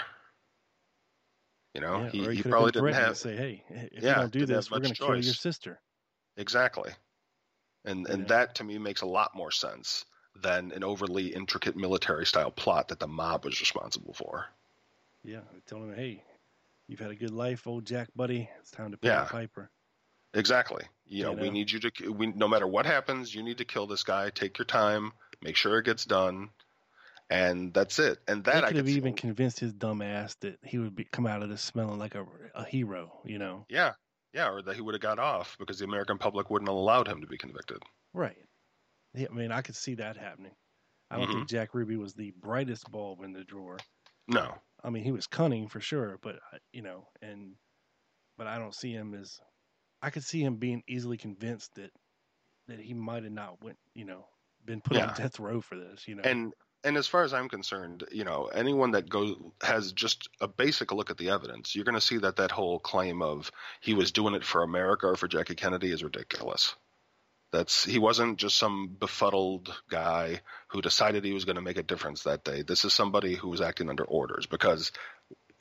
[1.73, 4.15] You know, yeah, he, or he probably didn't have to say, "Hey, if Yeah, you
[4.15, 5.81] don't do this, we're going to kill your sister."
[6.37, 6.93] Exactly.
[7.85, 8.29] And and Yeah.
[8.29, 10.05] that to me makes a lot more sense
[10.41, 14.47] than an overly intricate military style plot that the mob was responsible for.
[15.23, 16.23] Yeah, telling him, "Hey,
[16.87, 18.49] you've had a good life, old Jack buddy.
[18.59, 19.23] It's time to pay Yeah.
[19.23, 19.71] the piper."
[20.33, 20.83] Exactly.
[21.07, 23.65] You know, You we need you to we no matter what happens, you need to
[23.65, 26.49] kill this guy, take your time, make sure it gets done,
[27.29, 28.19] and that's it.
[28.27, 30.77] And They that I could have could see- even convinced his dumb ass that he
[30.77, 33.19] would be, come out of this smelling like a, a hero.
[33.23, 33.93] You know, Yeah.
[34.33, 37.07] Yeah, or that he would have got off because the American public wouldn't have allowed
[37.07, 37.81] him to be convicted.
[38.11, 38.35] right?
[39.15, 40.55] Yeah, I mean, I could see that happening.
[41.09, 41.45] I don't Mm-hmm.
[41.45, 43.85] think Jack Ruby was the brightest bulb in the drawer.
[44.27, 44.61] No.
[44.83, 47.57] I mean, he was cunning for sure, but uh, you know, and
[48.37, 49.39] but I don't see him as.
[50.01, 51.91] I could see him being easily convinced that
[52.67, 54.29] that he might have not went, you know,
[54.65, 54.99] been put Yeah.
[54.99, 56.07] on death row for this.
[56.07, 59.93] You know, And and as far as I'm concerned, you know, anyone that goes has
[59.93, 63.21] just a basic look at the evidence, you're going to see that that whole claim
[63.21, 63.49] of
[63.81, 66.75] he was doing it for America or for Jackie Kennedy is ridiculous.
[67.55, 71.83] That's he wasn't just some befuddled guy who decided he was going to make a
[71.83, 72.63] difference that day.
[72.63, 74.91] This is somebody who was acting under orders because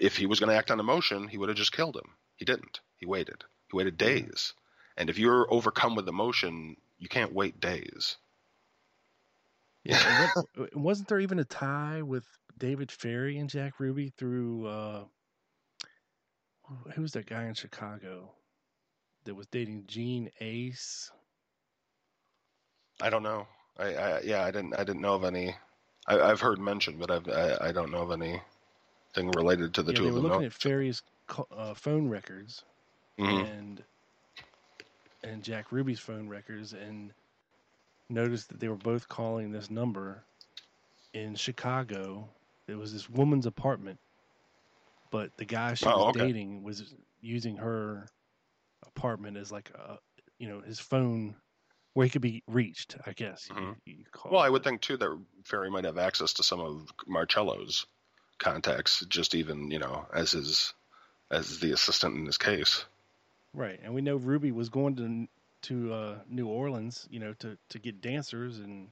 [0.01, 2.11] if he was going to act on emotion, he would have just killed him.
[2.35, 2.81] He didn't.
[2.97, 3.45] He waited.
[3.71, 4.55] He waited days.
[4.97, 8.17] And if you're overcome with emotion, you can't wait days.
[9.85, 12.25] Yeah, what, wasn't there even a tie with
[12.59, 15.05] David Ferrie and Jack Ruby through uh
[16.95, 18.33] who was that guy in Chicago
[19.27, 21.11] that was dating Jean Aase?
[23.01, 23.47] I don't know.
[23.79, 25.57] I, I yeah, I didn't I didn't know of any.
[26.07, 28.41] I, I've heard mentioned, but I've, I I don't know of any
[29.17, 30.21] anything related to the yeah, two they of were them.
[30.21, 30.45] looking No.
[30.45, 31.03] at Ferrie's
[31.51, 32.65] uh, phone records
[33.19, 33.49] Mhm.
[33.49, 33.85] and
[35.23, 37.15] and Jack Ruby's phone records and
[38.09, 40.27] noticed that they were both calling this number
[41.15, 42.29] in Chicago.
[42.69, 43.99] It was this woman's apartment,
[45.11, 46.33] but the guy she Oh, was okay.
[46.33, 48.11] dating was using her
[48.87, 49.99] apartment as like a
[50.39, 51.37] you know his phone
[51.95, 52.97] where he could be reached.
[53.07, 53.77] I guess Mhm.
[54.13, 57.87] call Well, I would think too that Ferrie might have access to some of Marcello's
[58.39, 60.75] contacts, just even you know as his
[61.31, 62.85] as the assistant in this case.
[63.55, 65.29] Right, and we know Ruby was going to
[65.63, 68.91] to uh, New Orleans, you know, to to get dancers, and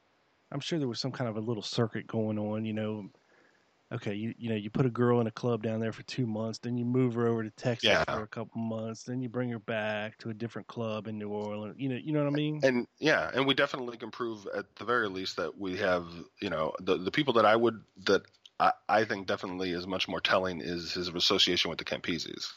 [0.51, 2.65] I'm sure there was some kind of a little circuit going on.
[2.65, 3.11] You know,
[3.93, 6.27] okay, you you know, you put a girl in a club down there for two
[6.27, 8.05] months, then you move her over to Texas Yeah.
[8.05, 11.28] for a couple months, then you bring her back to a different club in New
[11.28, 11.77] Orleans.
[11.78, 12.60] You know, you know what I mean?
[12.62, 16.06] And yeah, and we definitely can prove at the very least that we have,
[16.40, 18.23] you know, the the people that I would that
[18.59, 22.52] I, I think definitely is much more telling is his association with the Campisis.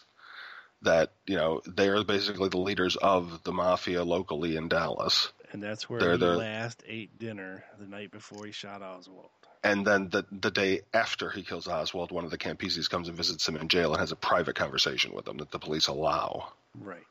[0.82, 5.64] That you know they are basically the leaders of the mafia locally in Dallas, And
[5.64, 9.32] that's where They're he the- last ate dinner the night before he shot Oswald.
[9.66, 13.18] And then the the day after he kills Oswald, one of the Campisis comes and
[13.18, 16.54] visits him in jail and has a private conversation with him that the police allow.
[16.80, 17.02] Right.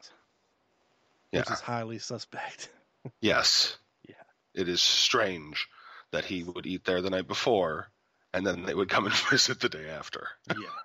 [1.32, 1.40] Yeah.
[1.40, 2.70] Which is highly suspect.
[3.20, 3.76] Yes.
[4.09, 4.14] Yeah.
[4.55, 5.68] It is strange
[6.10, 7.89] that he would eat there the night before,
[8.32, 10.28] and then they would come and visit the day after.
[10.48, 10.78] yeah.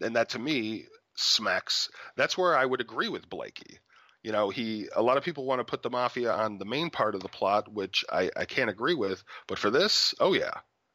[0.00, 3.78] and that to me smacks that's where i would agree with blakey
[4.22, 6.90] you know he a lot of people want to put the mafia on the main
[6.90, 10.54] part of the plot which i, I can't agree with but for this oh yeah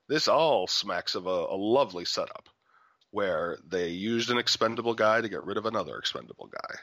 [0.09, 2.49] this all smacks of a, a lovely setup
[3.11, 6.75] where they used an expendable guy to get rid of another expendable guy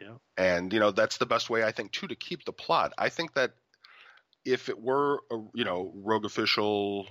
[0.00, 0.16] Yeah.
[0.36, 3.08] and you know that's the best way i think too to keep the plot i
[3.08, 3.52] think that
[4.44, 7.06] if it were a, you know rogue official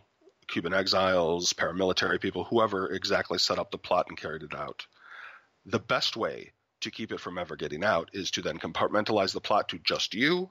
[0.48, 4.86] Cuban exiles, paramilitary people, whoever exactly set up the plot and carried it out.
[5.66, 6.52] The best way
[6.84, 10.14] to keep it from ever getting out is to then compartmentalize the plot to just
[10.14, 10.50] you,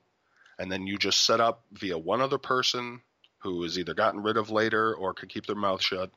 [0.59, 3.01] and then you just set up via one other person
[3.39, 6.11] who is either gotten rid of later or could keep their mouth shut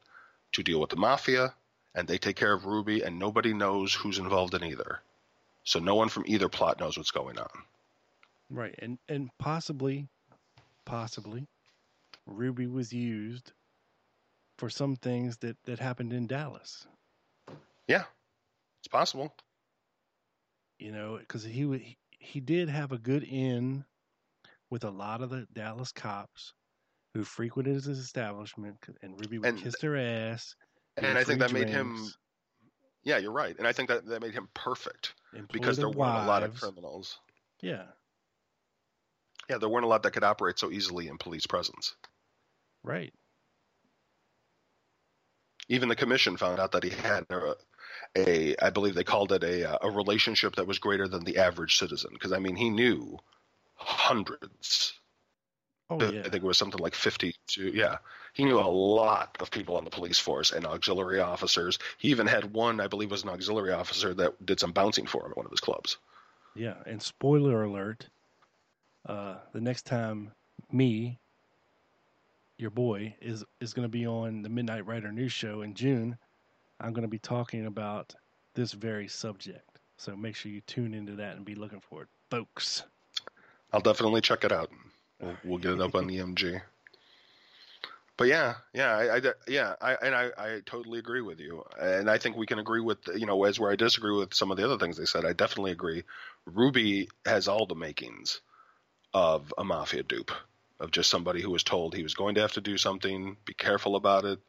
[0.52, 1.54] to deal with the mafia,
[1.96, 5.02] and they take care of Ruby, and nobody knows who's involved in either.
[5.64, 7.50] So no one from either plot knows what's going on.
[8.50, 10.08] Right, and and possibly,
[10.86, 11.48] possibly,
[12.28, 13.52] Ruby was used
[14.58, 16.86] for some things that that happened in Dallas.
[17.88, 18.04] Yeah,
[18.82, 19.34] it's possible.
[20.80, 23.86] You know, because he he did have a good in
[24.70, 26.54] with a lot of the Dallas cops
[27.14, 30.56] who frequented his establishment, and Ruby would And- kiss their ass.
[30.98, 31.98] And I think that made him
[33.04, 36.24] Yeah, you're right, and I think that that made him perfect employ because there weren't
[36.24, 37.20] a lot of criminals.
[37.62, 37.88] Yeah,
[39.50, 41.96] Yeah, there weren't a lot that could operate so easily in police presence.
[42.84, 43.14] right.
[45.68, 47.56] Even the commission found out that he had a,
[48.16, 51.38] a I believe they called it a uh, a relationship that was greater than the
[51.38, 52.12] average citizen.
[52.14, 53.18] Because I mean, he knew
[53.76, 54.94] hundreds.
[55.90, 56.22] Oh yeah.
[56.22, 57.98] I think it was something like fifty to yeah.
[58.34, 61.80] He knew a lot of people on the police force and auxiliary officers.
[61.98, 65.26] He even had one, I believe, was an auxiliary officer that did some bouncing for
[65.26, 65.98] him at one of his clubs.
[66.54, 68.10] Yeah, and spoiler alert,
[69.06, 70.32] uh, the next time
[70.72, 71.20] me,
[72.58, 76.18] your boy, is is going to be on the Midnight Rider News Show in June,
[76.80, 78.14] I'm going to be talking about
[78.54, 79.80] this very subject.
[79.98, 82.84] So make sure you tune into that and be looking for it, folks.
[83.72, 84.70] I'll definitely check it out.
[85.22, 86.62] We'll, we'll get it up on the MG.
[88.18, 92.10] But yeah, yeah, I, I yeah, I and I, I totally agree with you, and
[92.10, 94.58] I think we can agree with you know as where I disagree with some of
[94.58, 95.26] the other things they said.
[95.26, 96.04] I definitely agree.
[96.46, 98.40] Ruby has all the makings
[99.14, 100.32] of a mafia dupe,
[100.80, 103.36] of just somebody who was told he was going to have to do something.
[103.44, 104.40] Be careful about it.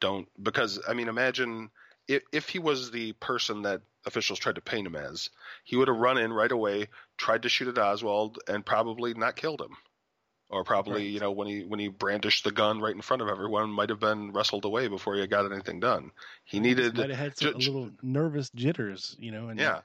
[0.00, 1.70] Don't because I mean, imagine
[2.08, 5.30] if if he was the person that officials tried to paint him as,
[5.64, 9.36] he would have run in right away, tried to shoot at Oswald, and probably not
[9.36, 9.76] killed him
[10.48, 11.10] or probably Right.
[11.10, 13.90] you know when he when he brandished the gun right in front of everyone might
[13.90, 16.12] have been wrestled away before he got anything done
[16.44, 19.80] he needed might have had some, ju- a little nervous jitters, you know, and yeah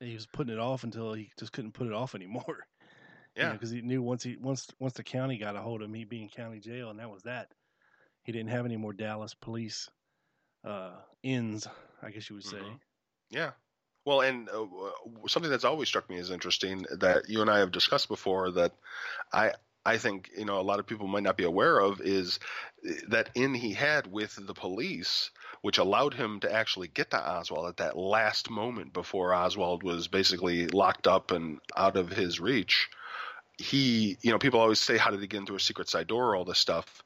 [0.00, 2.66] he was putting it off until he just couldn't put it off anymore.
[3.36, 5.94] yeah because he knew once he once once the county got a hold of him,
[5.94, 7.50] he'd be in county jail, and that was that.
[8.24, 9.88] He didn't have any more Dallas police
[10.64, 10.92] uh,
[11.22, 11.68] ins,
[12.02, 12.56] I guess you would say.
[12.56, 12.80] Mhm.
[13.30, 13.52] yeah
[14.04, 17.58] well and uh, uh, something that's always struck me as interesting that you and i
[17.58, 18.72] have discussed before that
[19.32, 19.52] i
[19.86, 22.40] I think you know a lot of people might not be aware of is
[23.08, 25.30] that in he had with the police,
[25.60, 30.08] which allowed him to actually get to Oswald at that last moment before Oswald was
[30.08, 32.88] basically locked up and out of his reach.
[33.58, 36.34] He, you know, people always say, "How did he get into a secret side door?"
[36.34, 37.03] All this stuff.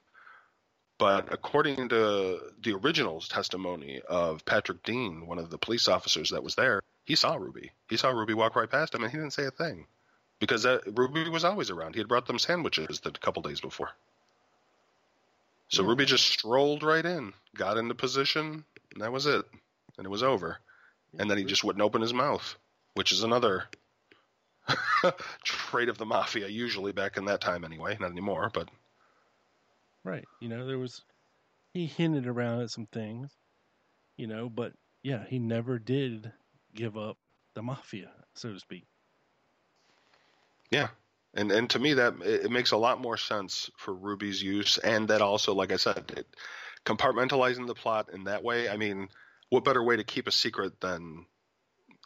[0.98, 6.42] But according to the original's testimony of Patrick Dean, one of the police officers that
[6.42, 7.70] was there, he saw Ruby.
[7.88, 9.86] He saw Ruby walk right past him, and he didn't say a thing
[10.40, 11.94] because uh, Ruby was always around.
[11.94, 13.90] He had brought them sandwiches the couple days before.
[15.68, 15.90] So Yeah.
[15.90, 19.44] Ruby just strolled right in, got into position, and that was it.
[19.96, 20.58] And it was over.
[21.18, 22.56] And then he just wouldn't open his mouth,
[22.94, 23.64] which is another
[25.44, 27.96] trait of the mafia, usually back in that time anyway.
[28.00, 28.68] Not anymore, but
[30.08, 30.24] Right.
[30.40, 31.02] You know, there was
[31.74, 33.30] he hinted around at some things,
[34.16, 34.72] you know, but
[35.02, 36.32] yeah, he never did
[36.74, 37.18] give up
[37.54, 38.86] the mafia, so to speak.
[40.70, 40.88] Yeah,
[41.34, 45.08] and and to me that it, makes a lot more sense for Ruby's use, and
[45.08, 46.26] that also, like I said, it,
[46.86, 48.70] compartmentalizing the plot in that way.
[48.70, 49.08] I mean,
[49.50, 51.26] what better way to keep a secret than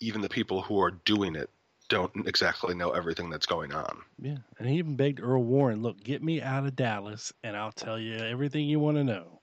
[0.00, 1.50] even the people who are doing it
[1.92, 3.98] don't exactly know everything that's going on.
[4.18, 4.38] Yeah.
[4.58, 7.98] And he even begged Earl Warren, look, get me out of Dallas and I'll tell
[7.98, 9.40] you everything you want to know.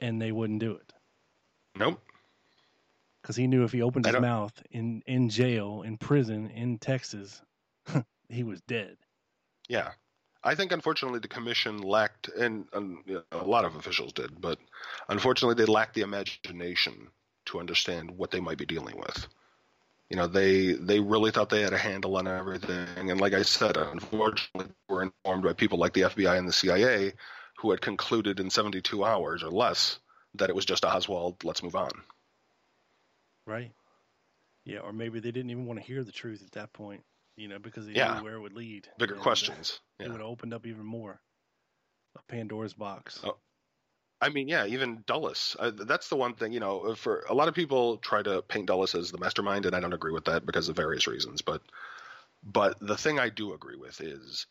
[0.00, 0.94] And they wouldn't do it.
[1.76, 2.00] Nope.
[3.20, 7.42] Because he knew if he opened his mouth in, in jail, in prison, in Texas,
[8.30, 8.96] he was dead.
[9.68, 9.90] Yeah.
[10.42, 14.40] I think unfortunately the commission lacked, and, and you know, a lot of officials did,
[14.40, 14.58] but
[15.10, 17.08] unfortunately they lacked the imagination
[17.44, 19.28] to understand what they might be dealing with.
[20.10, 23.42] You know, they they really thought they had a handle on everything, and like I
[23.42, 27.12] said, unfortunately, were informed by people like the FBI and the CIA,
[27.58, 30.00] who had concluded in 72 hours or less
[30.34, 31.44] that it was just Oswald.
[31.44, 31.90] Let's move on.
[33.46, 33.72] Right.
[34.64, 34.80] Yeah.
[34.80, 37.04] Or maybe they didn't even want to hear the truth at that point,
[37.36, 38.18] you know, because they Yeah.
[38.18, 38.88] knew where it would lead.
[38.98, 39.80] Bigger questions.
[39.98, 40.12] It Yeah.
[40.12, 41.20] would have opened up even more
[42.16, 43.20] a Pandora's box.
[43.24, 43.36] Oh.
[44.20, 45.56] I mean, yeah, even Dulles.
[45.58, 48.66] Uh, that's the one thing, you know, for a lot of people try to paint
[48.66, 51.40] Dulles as the mastermind, and I don't agree with that because of various reasons.
[51.40, 51.62] But,
[52.42, 54.46] but the thing I do agree with is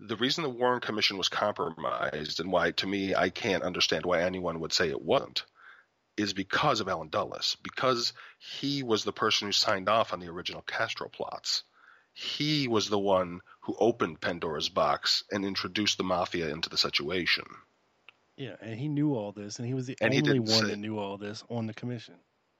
[0.00, 4.22] the reason the Warren Commission was compromised, and why, to me, I can't understand why
[4.22, 5.44] anyone would say it wasn't,
[6.16, 10.28] is because of Allen Dulles, because he was the person who signed off on the
[10.28, 11.64] original Castro plots.
[12.14, 17.44] He was the one who opened Pandora's box and introduced the mafia into the situation.
[18.36, 20.78] Yeah, and he knew all this, and he was the And only one say- that
[20.78, 22.14] knew all this on the commission.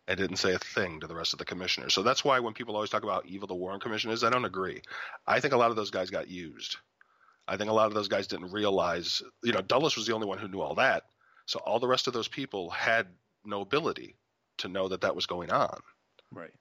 [0.09, 1.95] and didn't say a thing to the rest of the commissioners.
[1.95, 4.45] So that's why when people always talk about evil the Warren Commission is, I don't
[4.45, 4.83] agree.
[5.29, 6.77] I think a lot of those guys got used.
[7.47, 10.27] I think a lot of those guys didn't realize, you know, Dulles was the only
[10.27, 11.05] one who knew all that.
[11.47, 13.07] So all the rest of those people had
[13.45, 14.17] no ability
[14.59, 15.81] to know that that was going on.
[16.33, 16.53] Right,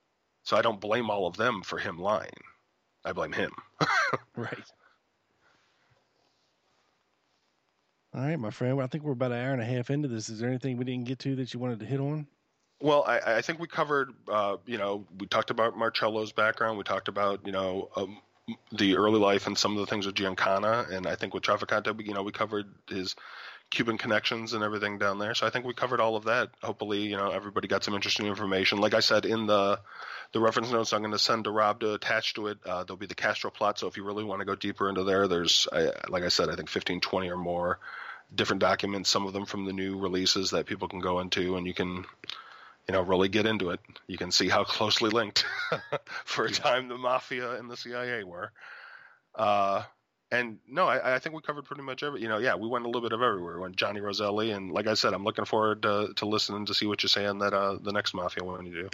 [0.44, 2.30] So I don't blame all of them for him lying.
[3.04, 3.52] I blame him.
[4.36, 4.72] right.
[8.14, 8.76] All right, my friend.
[8.76, 10.30] Well, I think we're about an hour and a half into this.
[10.30, 12.28] Is there anything we didn't get to that you wanted to hit on?
[12.82, 16.78] Well, I, I think we covered, uh, you know, we talked about Marcello's background.
[16.78, 18.18] We talked about, you know, um,
[18.72, 20.92] the early life and some of the things with Giancana.
[20.92, 23.16] And I think with Traficante, you know, we covered his
[23.72, 25.34] Cuban connections and everything down there.
[25.34, 26.50] So I think we covered all of that.
[26.62, 28.80] Hopefully, you know, everybody got some interesting information.
[28.80, 29.80] Like I said, in the
[30.34, 32.98] the reference notes I'm going to send to Rob to attach to it, uh, there'll
[32.98, 33.80] be the Castro plot.
[33.80, 36.50] So if you really want to go deeper into there, there's, I, like I said,
[36.50, 37.80] I think 15, 20 or more
[38.34, 41.68] different documents, some of them from the new releases that people can go into and
[41.68, 42.06] you can
[42.88, 43.80] you know, really get into it.
[44.08, 45.46] You can see how closely linked
[46.26, 48.52] for a time the mafia and the CIA were.
[49.36, 49.84] Uh,
[50.32, 52.22] and no, I, I think we covered pretty much every.
[52.22, 53.56] You know, yeah, we went a little bit of everywhere.
[53.56, 56.74] We went Johnny Roselli, and like I said, I'm looking forward to, to listening to
[56.74, 58.90] see what you say on that uh, the next mafia one you do.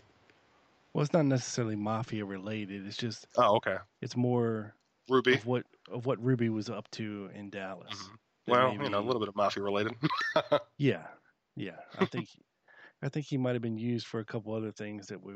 [0.93, 2.87] Well, it's not necessarily mafia related.
[2.87, 4.73] It's just Oh, okay, it's more
[5.09, 5.35] Ruby.
[5.35, 7.91] of what of what Ruby was up to in Dallas.
[7.93, 8.17] Mhm.
[8.47, 9.93] Well, maybe- you know, a little bit of mafia related.
[10.77, 11.05] Yeah,
[11.55, 11.77] yeah.
[11.99, 12.29] I think
[13.03, 15.33] I think he might have been used for a couple other things that we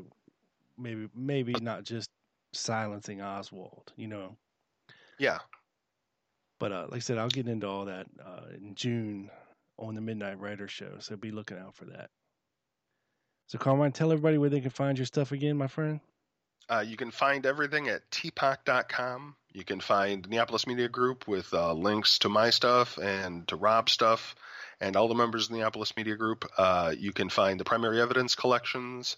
[0.78, 2.10] maybe maybe not just
[2.54, 3.92] silencing Oswald.
[3.96, 4.36] You know,
[5.20, 5.40] yeah,
[6.62, 9.32] But uh, like I said, I'll get into all that uh, in June
[9.80, 10.92] on the Midnight Rider Show.
[11.00, 12.12] So be looking out for that.
[13.48, 16.02] So Carmine, tell everybody where they can find your stuff again, my friend.
[16.70, 19.36] Uh, you can find everything at tpaak.com.
[19.54, 23.92] You can find Neapolis Media Group with uh, links to my stuff and to Rob's
[23.92, 24.36] stuff
[24.80, 26.46] and all the members of the Neapolis Media Group.
[26.60, 29.18] Uh, you can find the primary evidence collections.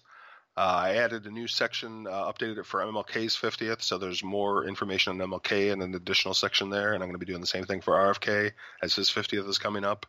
[0.56, 4.66] Uh, I added a new section, uh, updated it for MLK's 50th, so there's more
[4.66, 6.92] information on MLK and an additional section there.
[6.92, 9.58] And I'm going to be doing the same thing for RFK as his 50th is
[9.58, 10.06] coming up.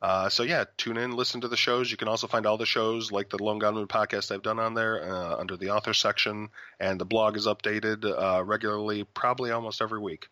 [0.00, 1.90] Uh, so yeah, tune in, listen to the shows.
[1.90, 4.74] You can also find all the shows like the Lone Gunman podcast I've done on
[4.74, 6.48] there uh, under the author section,
[6.78, 10.28] and the blog is updated uh, regularly, probably almost every week.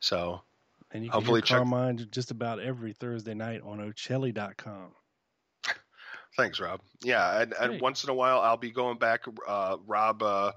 [0.00, 0.42] So
[0.92, 4.90] And you can Hopefully hear check- Carmine just about every Thursday night on Ochelli.com.
[6.36, 6.80] thanks, Rob.
[7.02, 9.24] Yeah, and, and once in a while I'll be going back.
[9.46, 10.52] Uh, Rob uh,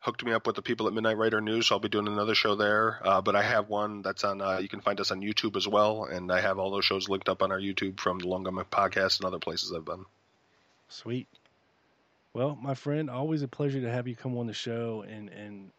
[0.00, 1.66] hooked me up with the people at Midnight Rider News.
[1.66, 3.00] So I'll be doing another show there.
[3.02, 4.40] Uh, but I have one that's on.
[4.40, 7.08] Uh, you can find us on YouTube as well, and I have all those shows
[7.08, 10.04] linked up on our YouTube from the Long podcast and other places I've been.
[10.88, 11.26] Sweet.
[12.32, 15.70] Well, my friend, always a pleasure to have you come on the show and and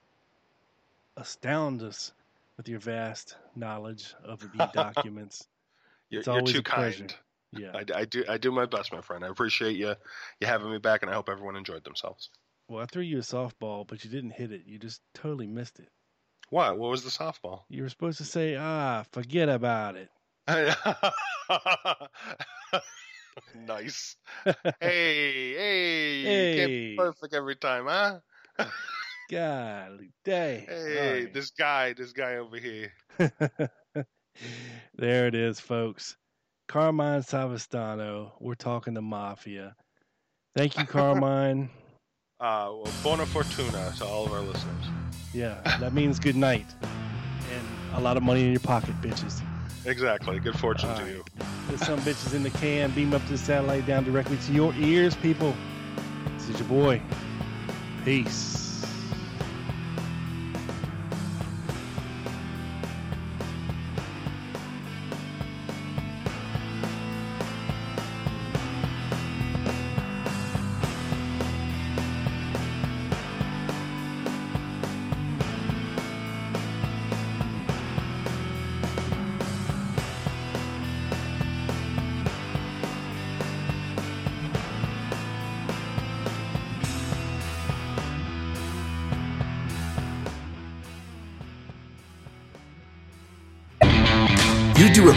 [1.16, 2.12] astound us
[2.58, 5.48] with your vast knowledge of the documents.
[6.10, 7.08] You're, It's you're too a pleasure.
[7.52, 7.72] Yeah.
[7.74, 9.24] I, I do I do my best, my friend.
[9.24, 9.96] I appreciate you
[10.40, 12.30] you having me back, and I hope everyone enjoyed themselves.
[12.70, 14.66] Well, I threw you a softball, but you didn't hit it.
[14.66, 15.90] You just totally missed it.
[16.50, 16.78] What?
[16.78, 17.64] What was the softball?
[17.70, 20.10] You were supposed to say, "Ah, forget about it."
[23.54, 24.16] nice.
[24.80, 26.96] Hey, hey, you Hey.
[26.96, 28.20] perfect every time, huh?
[29.30, 30.68] Golly day.
[30.68, 32.94] Hey, this guy, this guy over here.
[34.94, 36.18] there it is, folks.
[36.68, 38.32] Carmine Savastano.
[38.40, 39.76] We're talking the mafia.
[40.56, 41.70] Thank you, Carmine.
[42.40, 44.86] Uh, well, bona fortuna to all of our listeners.
[45.34, 46.68] yeah, that means good night
[47.52, 49.42] and a lot of money in your pocket, bitches.
[49.86, 50.38] Exactly.
[50.40, 51.24] Good fortune to you.
[51.68, 54.72] Put some bitches in the can, beam up to the satellite down directly to your
[54.76, 55.56] ears, people.
[56.38, 57.02] This is your boy.
[58.06, 58.67] Peace.